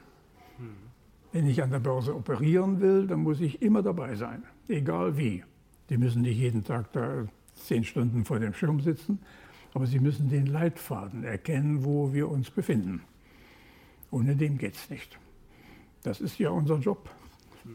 Wenn 1.33 1.47
ich 1.47 1.61
an 1.61 1.71
der 1.71 1.79
Börse 1.79 2.15
operieren 2.15 2.79
will, 2.79 3.07
dann 3.07 3.21
muss 3.21 3.41
ich 3.41 3.61
immer 3.61 3.81
dabei 3.81 4.15
sein, 4.15 4.43
egal 4.67 5.17
wie. 5.17 5.43
Sie 5.89 5.97
müssen 5.97 6.21
nicht 6.21 6.37
jeden 6.37 6.63
Tag 6.63 6.91
da 6.93 7.25
zehn 7.55 7.83
Stunden 7.83 8.23
vor 8.23 8.39
dem 8.39 8.53
Schirm 8.53 8.79
sitzen, 8.79 9.19
aber 9.73 9.87
Sie 9.87 9.99
müssen 9.99 10.29
den 10.29 10.45
Leitfaden 10.45 11.23
erkennen, 11.23 11.83
wo 11.83 12.13
wir 12.13 12.29
uns 12.29 12.49
befinden. 12.49 13.01
Ohne 14.11 14.35
dem 14.35 14.57
geht 14.57 14.75
es 14.75 14.89
nicht. 14.89 15.19
Das 16.04 16.22
ist 16.22 16.38
ja 16.38 16.49
unser 16.49 16.78
Job. 16.78 17.10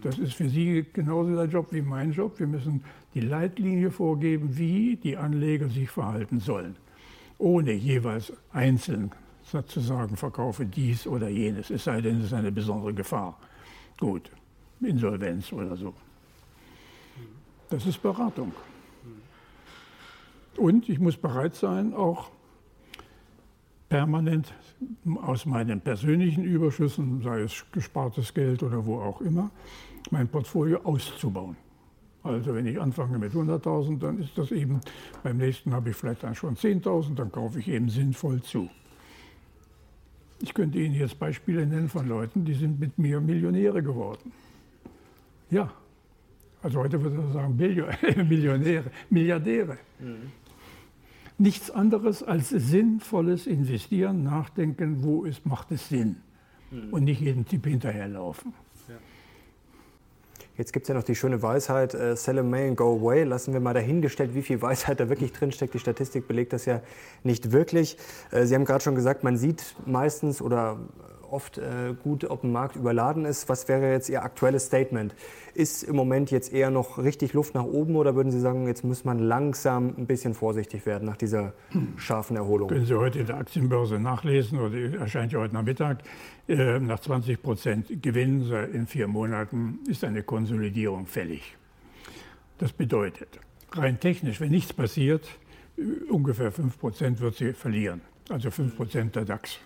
Das 0.03 0.19
ist 0.19 0.35
für 0.35 0.49
Sie 0.49 0.85
genauso 0.93 1.35
der 1.35 1.47
Job 1.47 1.69
wie 1.73 1.81
mein 1.81 2.13
Job. 2.13 2.39
Wir 2.39 2.47
müssen 2.47 2.85
die 3.15 3.21
Leitlinie 3.21 3.91
vorgeben, 3.91 4.57
wie 4.57 4.97
die 4.97 5.17
Anleger 5.17 5.69
sich 5.69 5.89
verhalten 5.91 6.41
sollen, 6.41 6.77
ohne 7.39 7.73
jeweils 7.73 8.33
einzeln 8.53 9.11
zu 9.67 9.81
sagen, 9.81 10.17
verkaufe 10.17 10.67
dies 10.67 11.07
oder 11.07 11.29
jenes, 11.29 11.71
es 11.71 11.85
sei 11.85 12.03
denn, 12.03 12.19
es 12.19 12.27
ist 12.27 12.33
eine 12.35 12.53
besondere 12.53 12.93
Gefahr. 12.93 13.39
Gut, 13.99 14.31
Insolvenz 14.81 15.53
oder 15.53 15.75
so. 15.75 15.95
Das 17.71 17.87
ist 17.87 18.03
Beratung. 18.03 18.53
Und 20.57 20.89
ich 20.89 20.99
muss 20.99 21.17
bereit 21.17 21.55
sein, 21.55 21.95
auch 21.95 22.31
permanent 23.89 24.53
aus 25.23 25.47
meinen 25.47 25.81
persönlichen 25.81 26.45
Überschüssen, 26.45 27.23
sei 27.23 27.41
es 27.41 27.65
gespartes 27.73 28.35
Geld 28.35 28.63
oder 28.63 28.85
wo 28.85 29.01
auch 29.01 29.21
immer, 29.21 29.51
mein 30.11 30.29
Portfolio 30.29 30.81
auszubauen. 30.85 31.57
Also 32.23 32.55
wenn 32.55 32.67
ich 32.67 32.81
anfange 32.81 33.19
mit 33.19 33.33
100.000, 33.33 33.99
dann 33.99 34.21
ist 34.21 34.37
das 34.37 34.51
eben, 34.51 34.81
beim 35.23 35.39
nächsten 35.39 35.73
habe 35.73 35.91
ich 35.91 35.97
vielleicht 35.97 36.23
dann 36.23 36.35
schon 36.35 36.57
10.000, 36.57 37.15
dann 37.15 37.33
kaufe 37.33 37.59
ich 37.61 37.69
eben 37.69 37.89
sinnvoll 37.89 38.43
zu. 38.43 38.69
Ich 40.41 40.53
könnte 40.53 40.79
Ihnen 40.79 40.95
jetzt 40.95 41.19
Beispiele 41.19 41.67
nennen 41.67 41.89
von 41.89 42.07
Leuten, 42.07 42.45
die 42.45 42.55
sind 42.55 42.79
mit 42.79 42.99
mir 42.99 43.21
Millionäre 43.21 43.83
geworden. 43.83 44.33
Ja, 45.51 45.73
also 46.63 46.81
heute 46.81 47.03
würde 47.03 47.17
man 47.17 47.33
sagen 47.33 47.57
Millionäre, 48.29 48.91
Milliardäre. 49.09 49.79
Mhm 49.99 50.48
nichts 51.39 51.71
anderes 51.71 52.23
als 52.23 52.49
sinnvolles 52.51 53.47
Investieren, 53.47 54.25
nachdenken, 54.25 55.03
wo 55.03 55.25
es 55.25 55.45
macht 55.45 55.71
es 55.71 55.89
Sinn 55.89 56.17
mhm. 56.71 56.93
und 56.93 57.05
nicht 57.05 57.21
jeden 57.21 57.47
Tipp 57.47 57.67
hinterherlaufen. 57.67 58.53
Ja. 58.89 58.97
Jetzt 60.57 60.73
gibt 60.73 60.85
es 60.85 60.89
ja 60.89 60.95
noch 60.95 61.05
die 61.05 61.15
schöne 61.15 61.41
Weisheit, 61.41 61.95
äh, 61.95 62.17
sell 62.17 62.41
a 62.41 62.43
may 62.43 62.69
and 62.69 62.77
go 62.77 62.97
away. 62.97 63.23
Lassen 63.23 63.53
wir 63.53 63.61
mal 63.61 63.75
dahingestellt, 63.75 64.35
wie 64.35 64.43
viel 64.43 64.61
Weisheit 64.61 64.99
da 64.99 65.09
wirklich 65.09 65.33
drinsteckt. 65.33 65.73
Die 65.75 65.79
Statistik 65.79 66.27
belegt 66.27 66.53
das 66.53 66.67
ja 66.67 66.83
nicht 67.23 67.53
wirklich. 67.53 67.97
Äh, 68.33 68.45
Sie 68.45 68.55
haben 68.55 68.65
gerade 68.65 68.83
schon 68.83 68.97
gesagt, 68.97 69.23
man 69.23 69.37
sieht 69.37 69.77
meistens 69.87 70.43
oder 70.43 70.79
oft 71.33 71.59
äh, 71.59 71.95
gut, 72.03 72.25
ob 72.25 72.45
ein 72.45 72.53
Markt 72.53 72.77
überladen 72.77 73.25
ist. 73.25 73.49
Was 73.49 73.69
wäre 73.69 73.93
jetzt 73.93 74.09
Ihr 74.09 74.23
aktuelles 74.23 74.67
Statement? 74.67 75.15
Ist 75.55 75.83
im 75.83 75.97
Moment 75.97 76.31
jetzt 76.31 76.53
eher 76.53 76.71
noch 76.71 76.99
richtig 76.99 77.33
Luft 77.33 77.55
nach 77.55 77.65
oben 77.65 77.97
oder 77.97 78.15
würden 78.15 78.31
Sie 78.31 78.41
sagen, 78.41 78.67
jetzt 78.67 78.85
muss 78.85 79.05
man 79.05 79.19
langsam 79.19 79.95
ein 79.97 80.07
bisschen 80.07 80.35
vorsichtig 80.35 80.87
werden 80.87 81.07
nach 81.07 81.17
dieser 81.17 81.53
scharfen 81.97 82.37
Erholung? 82.37 82.69
Können 82.69 82.87
Sie 82.87 82.99
heute 82.99 83.21
in 83.21 83.27
der 83.27 83.37
Aktienbörse 83.37 83.99
nachlesen 83.99 84.59
oder 84.59 85.01
erscheint 85.01 85.33
ja 85.33 85.41
heute 85.41 85.55
Nachmittag. 85.55 86.03
Äh, 86.49 86.79
nach 86.79 87.01
20 87.01 87.43
Prozent 87.43 88.03
Gewinn 88.03 88.51
in 88.73 88.87
vier 88.87 89.09
Monaten 89.09 89.81
ist 89.89 90.05
eine 90.05 90.23
Konsolidierung 90.23 91.07
fällig. 91.07 91.57
Das 92.59 92.73
bedeutet, 92.73 93.39
rein 93.73 94.01
technisch, 94.01 94.41
wenn 94.41 94.51
nichts 94.51 94.73
passiert, 94.73 95.27
äh, 95.77 96.11
ungefähr 96.11 96.51
5 96.51 96.79
Prozent 96.79 97.21
wird 97.21 97.37
sie 97.37 97.53
verlieren. 97.53 98.01
Also 98.29 98.51
5 98.51 98.77
Prozent 98.77 99.17
der 99.17 99.25
DAX. 99.25 99.59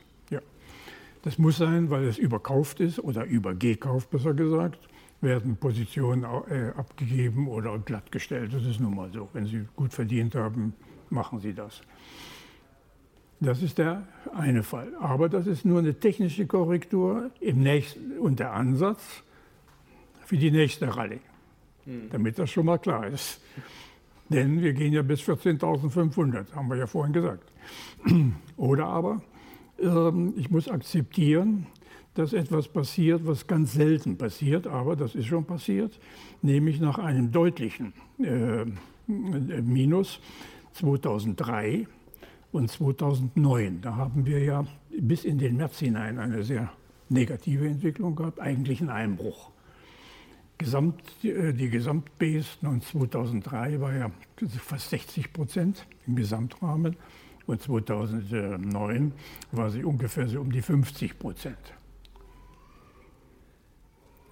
Das 1.23 1.39
muss 1.39 1.59
sein, 1.59 1.91
weil 1.91 2.05
es 2.05 2.19
überkauft 2.19 2.81
ist 2.81 2.99
oder 2.99 3.25
übergekauft, 3.25 4.11
besser 4.11 4.35
gesagt, 4.35 4.89
werden 5.21 5.57
Positionen 5.57 6.25
äh, 6.25 6.73
abgegeben 6.77 7.47
oder 7.47 7.79
glattgestellt. 7.79 8.53
Das 8.53 8.65
ist 8.65 8.81
nun 8.81 8.97
mal 8.97 9.11
so. 9.13 9.29
Wenn 9.33 9.47
Sie 9.47 9.67
gut 9.77 9.93
verdient 9.93 10.35
haben, 10.35 10.75
machen 11.11 11.39
Sie 11.39 11.55
das. 11.55 11.81
Das 13.39 13.63
ist 13.63 13.79
der 13.79 14.07
eine 14.35 14.65
Fall. 14.65 14.95
Aber 15.01 15.29
das 15.29 15.47
ist 15.47 15.65
nur 15.65 15.79
eine 15.79 15.95
technische 15.95 16.47
Korrektur 16.47 17.31
im 17.41 17.63
nächsten, 17.63 18.19
und 18.19 18.41
der 18.41 18.53
Ansatz 18.53 19.23
für 20.25 20.37
die 20.37 20.51
nächste 20.51 20.97
Rallye. 20.97 21.21
Hm. 21.85 22.09
Damit 22.11 22.39
das 22.39 22.51
schon 22.51 22.67
mal 22.67 22.79
klar 22.79 23.07
ist. 23.07 23.41
Denn 24.29 24.61
wir 24.61 24.73
gehen 24.73 24.93
ja 24.93 25.03
bis 25.03 25.21
14.500, 25.23 26.55
haben 26.55 26.69
wir 26.69 26.77
ja 26.77 26.87
vorhin 26.87 27.13
gesagt. 27.13 27.53
Oder 28.57 28.87
aber 28.87 29.23
ich 30.37 30.51
muss 30.51 30.69
akzeptieren, 30.69 31.67
dass 32.15 32.33
etwas 32.33 32.69
passiert, 32.69 33.27
was 33.27 33.47
ganz 33.47 33.73
selten 33.73 34.17
passiert, 34.17 34.67
aber 34.67 34.97
das 34.97 35.15
ist 35.15 35.27
schon 35.27 35.45
passiert, 35.45 35.99
nämlich 36.43 36.81
nach 36.81 36.99
einem 36.99 37.33
deutlichen 37.33 37.93
äh, 38.19 38.65
Minus 39.07 40.21
2003 40.75 41.87
und 42.53 42.71
2009. 42.71 43.81
Da 43.81 43.97
haben 43.97 44.27
wir 44.27 44.39
ja 44.39 44.65
bis 45.01 45.25
in 45.25 45.39
den 45.39 45.57
März 45.57 45.79
hinein 45.79 46.19
eine 46.19 46.45
sehr 46.45 46.71
negative 47.09 47.67
Entwicklung 47.67 48.15
gehabt, 48.15 48.41
eigentlich 48.41 48.81
einen 48.81 48.91
Einbruch. 48.91 49.51
Gesamt, 50.59 51.03
äh, 51.25 51.53
die 51.53 51.71
Gesamtbase 51.71 52.47
2003 52.61 53.81
war 53.81 53.95
ja 53.95 54.11
fast 54.65 54.91
60 54.91 55.33
Prozent 55.33 55.87
im 56.07 56.15
Gesamtrahmen 56.15 56.97
und 57.53 57.63
2009 57.63 59.13
war 59.53 59.71
sie 59.71 59.85
ungefähr 59.85 60.27
so 60.27 60.41
um 60.41 60.51
die 60.51 60.63
50 60.63 61.19
Prozent. 61.19 61.75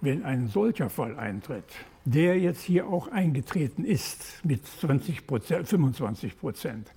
Wenn 0.01 0.23
ein 0.23 0.47
solcher 0.47 0.89
Fall 0.89 1.17
eintritt, 1.17 1.63
der 2.05 2.39
jetzt 2.39 2.61
hier 2.61 2.87
auch 2.87 3.07
eingetreten 3.07 3.85
ist 3.85 4.43
mit 4.43 4.65
20 4.65 5.21
25 5.21 6.39
Prozent, 6.39 6.91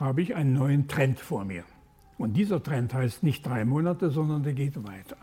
habe 0.00 0.22
ich 0.22 0.34
einen 0.34 0.54
neuen 0.54 0.88
Trend 0.88 1.20
vor 1.20 1.44
mir. 1.44 1.64
Und 2.16 2.32
dieser 2.32 2.62
Trend 2.62 2.94
heißt 2.94 3.22
nicht 3.22 3.46
drei 3.46 3.64
Monate, 3.66 4.10
sondern 4.10 4.42
der 4.42 4.54
geht 4.54 4.82
weiter. 4.82 5.18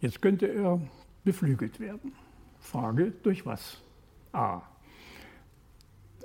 Jetzt 0.00 0.20
könnte 0.20 0.46
er 0.46 0.80
beflügelt 1.24 1.80
werden. 1.80 2.12
Frage, 2.60 3.12
durch 3.22 3.46
was? 3.46 3.80
A 4.32 4.62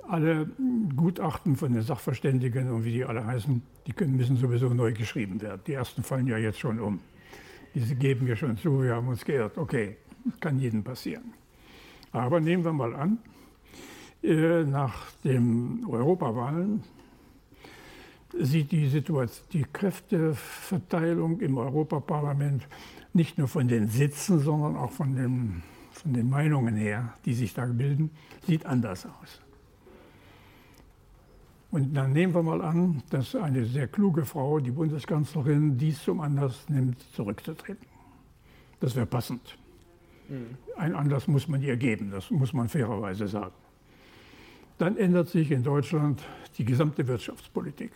alle 0.08 0.48
Gutachten 0.96 1.56
von 1.56 1.72
den 1.72 1.82
Sachverständigen 1.82 2.70
und 2.70 2.84
wie 2.84 2.92
die 2.92 3.04
alle 3.04 3.24
heißen, 3.24 3.62
die 3.86 3.92
können, 3.92 4.16
müssen 4.16 4.36
sowieso 4.36 4.68
neu 4.70 4.92
geschrieben 4.92 5.40
werden. 5.40 5.60
Die 5.66 5.74
ersten 5.74 6.02
fallen 6.02 6.26
ja 6.26 6.38
jetzt 6.38 6.58
schon 6.58 6.80
um. 6.80 7.00
Diese 7.74 7.94
geben 7.94 8.26
wir 8.26 8.36
schon 8.36 8.56
zu, 8.56 8.82
wir 8.82 8.94
haben 8.94 9.08
uns 9.08 9.24
geirrt. 9.24 9.58
Okay, 9.58 9.96
kann 10.40 10.58
jedem 10.58 10.82
passieren. 10.82 11.32
Aber 12.12 12.40
nehmen 12.40 12.64
wir 12.64 12.72
mal 12.72 12.94
an, 12.94 13.18
äh, 14.22 14.64
nach 14.64 15.12
den 15.24 15.84
Europawahlen 15.86 16.82
sieht 18.40 18.72
die 18.72 18.88
Situation, 18.88 19.46
die 19.52 19.64
Kräfteverteilung 19.72 21.40
im 21.40 21.58
Europaparlament 21.58 22.66
nicht 23.12 23.38
nur 23.38 23.48
von 23.48 23.68
den 23.68 23.88
Sitzen, 23.88 24.40
sondern 24.40 24.76
auch 24.76 24.92
von 24.92 25.14
den, 25.14 25.62
von 25.90 26.12
den 26.12 26.28
Meinungen 26.28 26.76
her, 26.76 27.14
die 27.24 27.34
sich 27.34 27.54
da 27.54 27.66
bilden, 27.66 28.10
sieht 28.46 28.66
anders 28.66 29.06
aus. 29.06 29.40
Und 31.70 31.94
dann 31.94 32.12
nehmen 32.12 32.34
wir 32.34 32.42
mal 32.42 32.62
an, 32.62 33.02
dass 33.10 33.34
eine 33.34 33.66
sehr 33.66 33.88
kluge 33.88 34.24
Frau, 34.24 34.58
die 34.58 34.70
Bundeskanzlerin, 34.70 35.76
dies 35.76 36.02
zum 36.02 36.20
Anlass 36.20 36.68
nimmt, 36.68 37.00
zurückzutreten. 37.12 37.86
Das 38.80 38.96
wäre 38.96 39.06
passend. 39.06 39.58
Mhm. 40.28 40.56
Ein 40.76 40.94
Anlass 40.94 41.26
muss 41.28 41.46
man 41.46 41.62
ihr 41.62 41.76
geben, 41.76 42.10
das 42.10 42.30
muss 42.30 42.52
man 42.52 42.68
fairerweise 42.68 43.28
sagen. 43.28 43.54
Dann 44.78 44.96
ändert 44.96 45.28
sich 45.28 45.50
in 45.50 45.62
Deutschland 45.62 46.22
die 46.56 46.64
gesamte 46.64 47.06
Wirtschaftspolitik. 47.06 47.92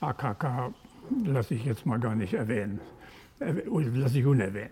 AKK 0.00 0.72
lasse 1.24 1.54
ich 1.54 1.64
jetzt 1.64 1.84
mal 1.84 1.98
gar 1.98 2.14
nicht 2.14 2.34
erwähnen, 2.34 2.80
lasse 3.40 4.20
ich 4.20 4.26
unerwähnt. 4.26 4.70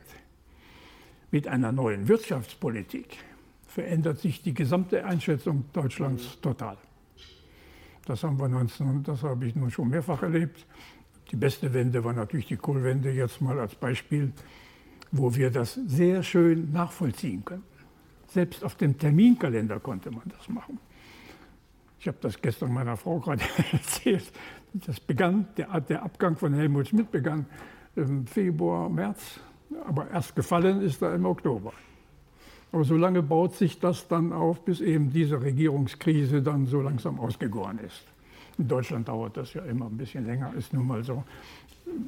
Mit 1.31 1.49
einer 1.49 1.73
neuen 1.73 2.07
Wirtschaftspolitik 2.09 3.19
verändert 3.67 4.21
sich 4.21 4.43
die 4.43 4.55
gesamte 4.55 5.05
Einschätzung 5.05 5.65
Deutschlands 5.73 6.37
mhm. 6.37 6.43
total. 6.43 6.77
Das 8.07 8.23
haben 8.23 8.39
wir 8.39 8.49
19, 8.49 9.03
das 9.03 9.23
habe 9.25 9.47
ich 9.47 9.57
nun 9.57 9.71
schon 9.71 9.89
mehrfach 9.89 10.23
erlebt. 10.23 10.65
Die 11.33 11.37
beste 11.37 11.75
Wende 11.75 12.05
war 12.05 12.13
natürlich 12.13 12.47
die 12.47 12.57
Kohlwende, 12.57 13.11
jetzt 13.11 13.41
mal 13.41 13.59
als 13.59 13.75
Beispiel, 13.75 14.33
wo 15.11 15.35
wir 15.35 15.51
das 15.51 15.75
sehr 15.75 16.23
schön 16.23 16.73
nachvollziehen 16.73 17.45
können. 17.45 17.65
Selbst 18.29 18.63
auf 18.63 18.77
dem 18.77 18.97
Terminkalender 18.97 19.81
konnte 19.81 20.13
man 20.13 20.23
das 20.37 20.49
machen. 20.49 20.79
Ich 21.99 22.07
habe 22.07 22.19
das 22.21 22.41
gestern 22.41 22.73
meiner 22.73 22.97
Frau 22.97 23.19
gerade 23.19 23.43
erzählt. 23.73 24.31
Das 24.73 25.01
begann, 25.01 25.49
der, 25.57 25.81
der 25.81 26.05
Abgang 26.05 26.37
von 26.37 26.55
Helmut 26.55 26.89
Schmidt 26.89 27.11
begann 27.11 27.47
im 27.97 28.25
Februar, 28.27 28.89
März, 28.89 29.41
aber 29.85 30.09
erst 30.11 30.37
gefallen 30.37 30.81
ist 30.83 31.03
er 31.03 31.15
im 31.15 31.27
Oktober. 31.27 31.73
Aber 32.73 32.85
so 32.85 32.97
lange 32.97 33.23
baut 33.23 33.55
sich 33.55 33.79
das 33.79 34.09
dann 34.09 34.33
auf, 34.33 34.65
bis 34.65 34.81
eben 34.81 35.13
diese 35.13 35.41
Regierungskrise 35.41 36.43
dann 36.43 36.67
so 36.67 36.81
langsam 36.81 37.19
ausgegoren 37.21 37.79
ist. 37.79 38.05
In 38.59 38.69
Deutschland 38.69 39.09
dauert 39.09 39.37
das 39.37 39.55
ja 39.55 39.63
immer 39.63 39.87
ein 39.87 39.97
bisschen 39.97 40.27
länger, 40.27 40.53
ist 40.55 40.73
nun 40.73 40.87
mal 40.87 41.05
so. 41.05 41.25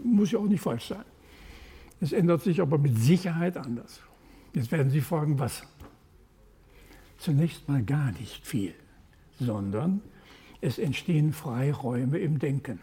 Muss 0.04 0.32
ja 0.32 0.38
auch 0.38 0.46
nicht 0.46 0.60
falsch 0.60 0.88
sein. 0.88 1.04
Es 2.00 2.12
ändert 2.12 2.42
sich 2.42 2.60
aber 2.60 2.78
mit 2.78 2.98
Sicherheit 2.98 3.56
anders. 3.56 4.00
Jetzt 4.54 4.72
werden 4.72 4.90
Sie 4.90 5.00
fragen, 5.00 5.38
was? 5.38 5.62
Zunächst 7.18 7.68
mal 7.68 7.82
gar 7.82 8.12
nicht 8.12 8.46
viel, 8.46 8.74
sondern 9.40 10.00
es 10.60 10.78
entstehen 10.78 11.32
Freiräume 11.32 12.18
im 12.18 12.38
Denken, 12.38 12.80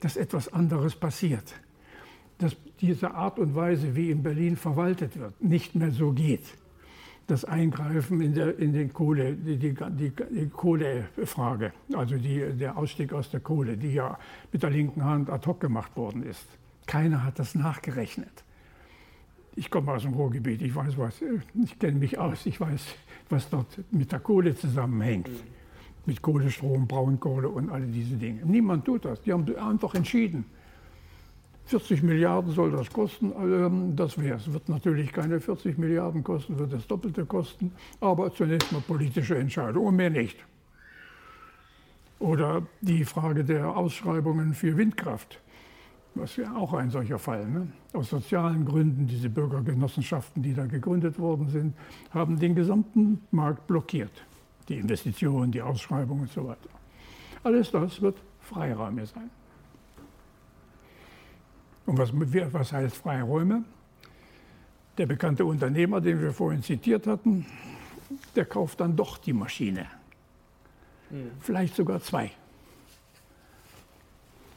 dass 0.00 0.16
etwas 0.16 0.52
anderes 0.52 0.94
passiert, 0.94 1.54
dass 2.38 2.56
diese 2.80 3.14
Art 3.14 3.38
und 3.38 3.54
Weise, 3.54 3.96
wie 3.96 4.10
in 4.10 4.22
Berlin 4.22 4.56
verwaltet 4.56 5.18
wird, 5.18 5.42
nicht 5.42 5.74
mehr 5.74 5.90
so 5.90 6.12
geht 6.12 6.44
das 7.28 7.44
Eingreifen 7.44 8.22
in, 8.22 8.34
der, 8.34 8.58
in 8.58 8.72
den 8.72 8.92
Kohle, 8.92 9.34
die, 9.34 9.58
die, 9.58 9.74
die, 9.74 10.48
Kohlefrage, 10.48 11.72
also 11.94 12.16
die, 12.16 12.52
der 12.58 12.76
Ausstieg 12.76 13.12
aus 13.12 13.30
der 13.30 13.40
Kohle, 13.40 13.76
die 13.76 13.92
ja 13.92 14.18
mit 14.50 14.62
der 14.62 14.70
linken 14.70 15.04
Hand 15.04 15.28
ad 15.28 15.46
hoc 15.46 15.60
gemacht 15.60 15.94
worden 15.94 16.22
ist. 16.22 16.46
Keiner 16.86 17.22
hat 17.22 17.38
das 17.38 17.54
nachgerechnet. 17.54 18.44
Ich 19.56 19.70
komme 19.70 19.92
aus 19.92 20.02
dem 20.02 20.14
Ruhrgebiet, 20.14 20.62
ich 20.62 20.74
weiß 20.74 20.96
was, 20.96 21.20
ich 21.62 21.78
kenne 21.78 21.98
mich 21.98 22.18
aus, 22.18 22.46
ich 22.46 22.60
weiß, 22.60 22.96
was 23.28 23.50
dort 23.50 23.78
mit 23.90 24.10
der 24.10 24.20
Kohle 24.20 24.54
zusammenhängt. 24.54 25.28
Mit 26.06 26.22
Kohlestrom, 26.22 26.88
Braunkohle 26.88 27.50
und 27.50 27.68
all 27.68 27.82
diese 27.82 28.16
Dinge. 28.16 28.40
Niemand 28.46 28.86
tut 28.86 29.04
das. 29.04 29.20
Die 29.20 29.32
haben 29.34 29.54
einfach 29.56 29.94
entschieden. 29.94 30.46
40 31.68 32.02
Milliarden 32.02 32.52
soll 32.52 32.70
das 32.72 32.90
kosten, 32.90 33.30
ähm, 33.38 33.94
das 33.94 34.16
wäre 34.16 34.38
es. 34.38 34.50
Wird 34.50 34.70
natürlich 34.70 35.12
keine 35.12 35.38
40 35.38 35.76
Milliarden 35.76 36.24
kosten, 36.24 36.58
wird 36.58 36.72
das 36.72 36.86
Doppelte 36.86 37.26
kosten, 37.26 37.72
aber 38.00 38.32
zunächst 38.32 38.72
mal 38.72 38.80
politische 38.80 39.36
Entscheidung 39.36 39.86
und 39.86 39.96
mehr 39.96 40.08
nicht. 40.08 40.38
Oder 42.20 42.62
die 42.80 43.04
Frage 43.04 43.44
der 43.44 43.76
Ausschreibungen 43.76 44.54
für 44.54 44.78
Windkraft, 44.78 45.40
was 46.14 46.36
ja 46.36 46.56
auch 46.56 46.72
ein 46.72 46.88
solcher 46.88 47.18
Fall. 47.18 47.46
Ne? 47.46 47.68
Aus 47.92 48.08
sozialen 48.08 48.64
Gründen, 48.64 49.06
diese 49.06 49.28
Bürgergenossenschaften, 49.28 50.42
die 50.42 50.54
da 50.54 50.64
gegründet 50.64 51.18
worden 51.18 51.48
sind, 51.50 51.74
haben 52.10 52.38
den 52.38 52.54
gesamten 52.54 53.20
Markt 53.30 53.66
blockiert. 53.66 54.24
Die 54.70 54.78
Investitionen, 54.78 55.52
die 55.52 55.60
Ausschreibungen 55.60 56.22
und 56.22 56.30
so 56.30 56.46
weiter. 56.46 56.70
Alles 57.42 57.70
das 57.70 58.00
wird 58.00 58.16
Freiräume 58.40 59.04
sein. 59.04 59.30
Und 61.88 61.96
was, 61.96 62.12
was 62.12 62.72
heißt 62.74 62.96
Freiräume? 62.96 63.64
Der 64.98 65.06
bekannte 65.06 65.46
Unternehmer, 65.46 66.02
den 66.02 66.20
wir 66.20 66.32
vorhin 66.34 66.62
zitiert 66.62 67.06
hatten, 67.06 67.46
der 68.36 68.44
kauft 68.44 68.80
dann 68.80 68.94
doch 68.94 69.16
die 69.16 69.32
Maschine. 69.32 69.86
Mhm. 71.08 71.30
Vielleicht 71.40 71.76
sogar 71.76 72.02
zwei. 72.02 72.30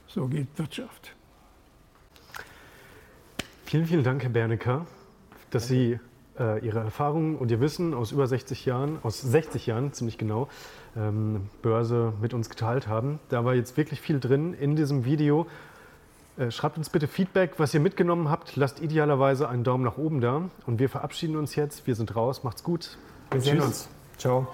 So 0.08 0.28
geht 0.28 0.48
Wirtschaft. 0.58 1.16
Vielen, 3.66 3.86
vielen 3.86 4.04
Dank, 4.04 4.24
Herr 4.24 4.30
Bernecker, 4.30 4.86
dass 5.52 5.70
Sie 5.70 5.98
äh, 6.38 6.66
Ihre 6.66 6.80
Erfahrungen 6.80 7.38
und 7.38 7.50
Ihr 7.50 7.62
Wissen 7.62 7.94
aus 7.94 8.12
über 8.12 8.28
60 8.28 8.66
Jahren, 8.66 9.00
aus 9.04 9.22
60 9.22 9.68
Jahren 9.68 9.94
ziemlich 9.94 10.18
genau, 10.18 10.50
ähm, 10.98 11.50
Börse 11.62 12.12
mit 12.20 12.34
uns 12.34 12.50
geteilt 12.50 12.90
haben. 12.90 13.22
Da 13.30 13.46
war 13.46 13.56
jetzt 13.56 13.78
wirklich 13.78 14.02
viel 14.02 14.20
drin 14.20 14.54
in 14.54 14.76
diesem 14.76 15.06
Video. 15.06 15.48
Äh, 16.38 16.52
schreibt 16.52 16.78
uns 16.78 16.90
bitte 16.90 17.08
Feedback, 17.08 17.54
was 17.58 17.74
ihr 17.74 17.80
mitgenommen 17.80 18.30
habt. 18.30 18.56
Lasst 18.56 18.82
idealerweise 18.82 19.50
einen 19.50 19.64
Daumen 19.64 19.84
nach 19.84 19.98
oben 19.98 20.22
da. 20.22 20.50
Und 20.66 20.80
wir 20.80 20.90
verabschieden 20.90 21.36
uns 21.36 21.56
jetzt. 21.56 21.88
Wir 21.88 21.96
sind 21.96 22.16
raus. 22.16 22.44
Macht's 22.44 22.64
gut. 22.64 22.98
Wir 23.32 23.42
sehen 23.42 23.62
uns. 23.62 23.90
Ciao. 24.18 24.48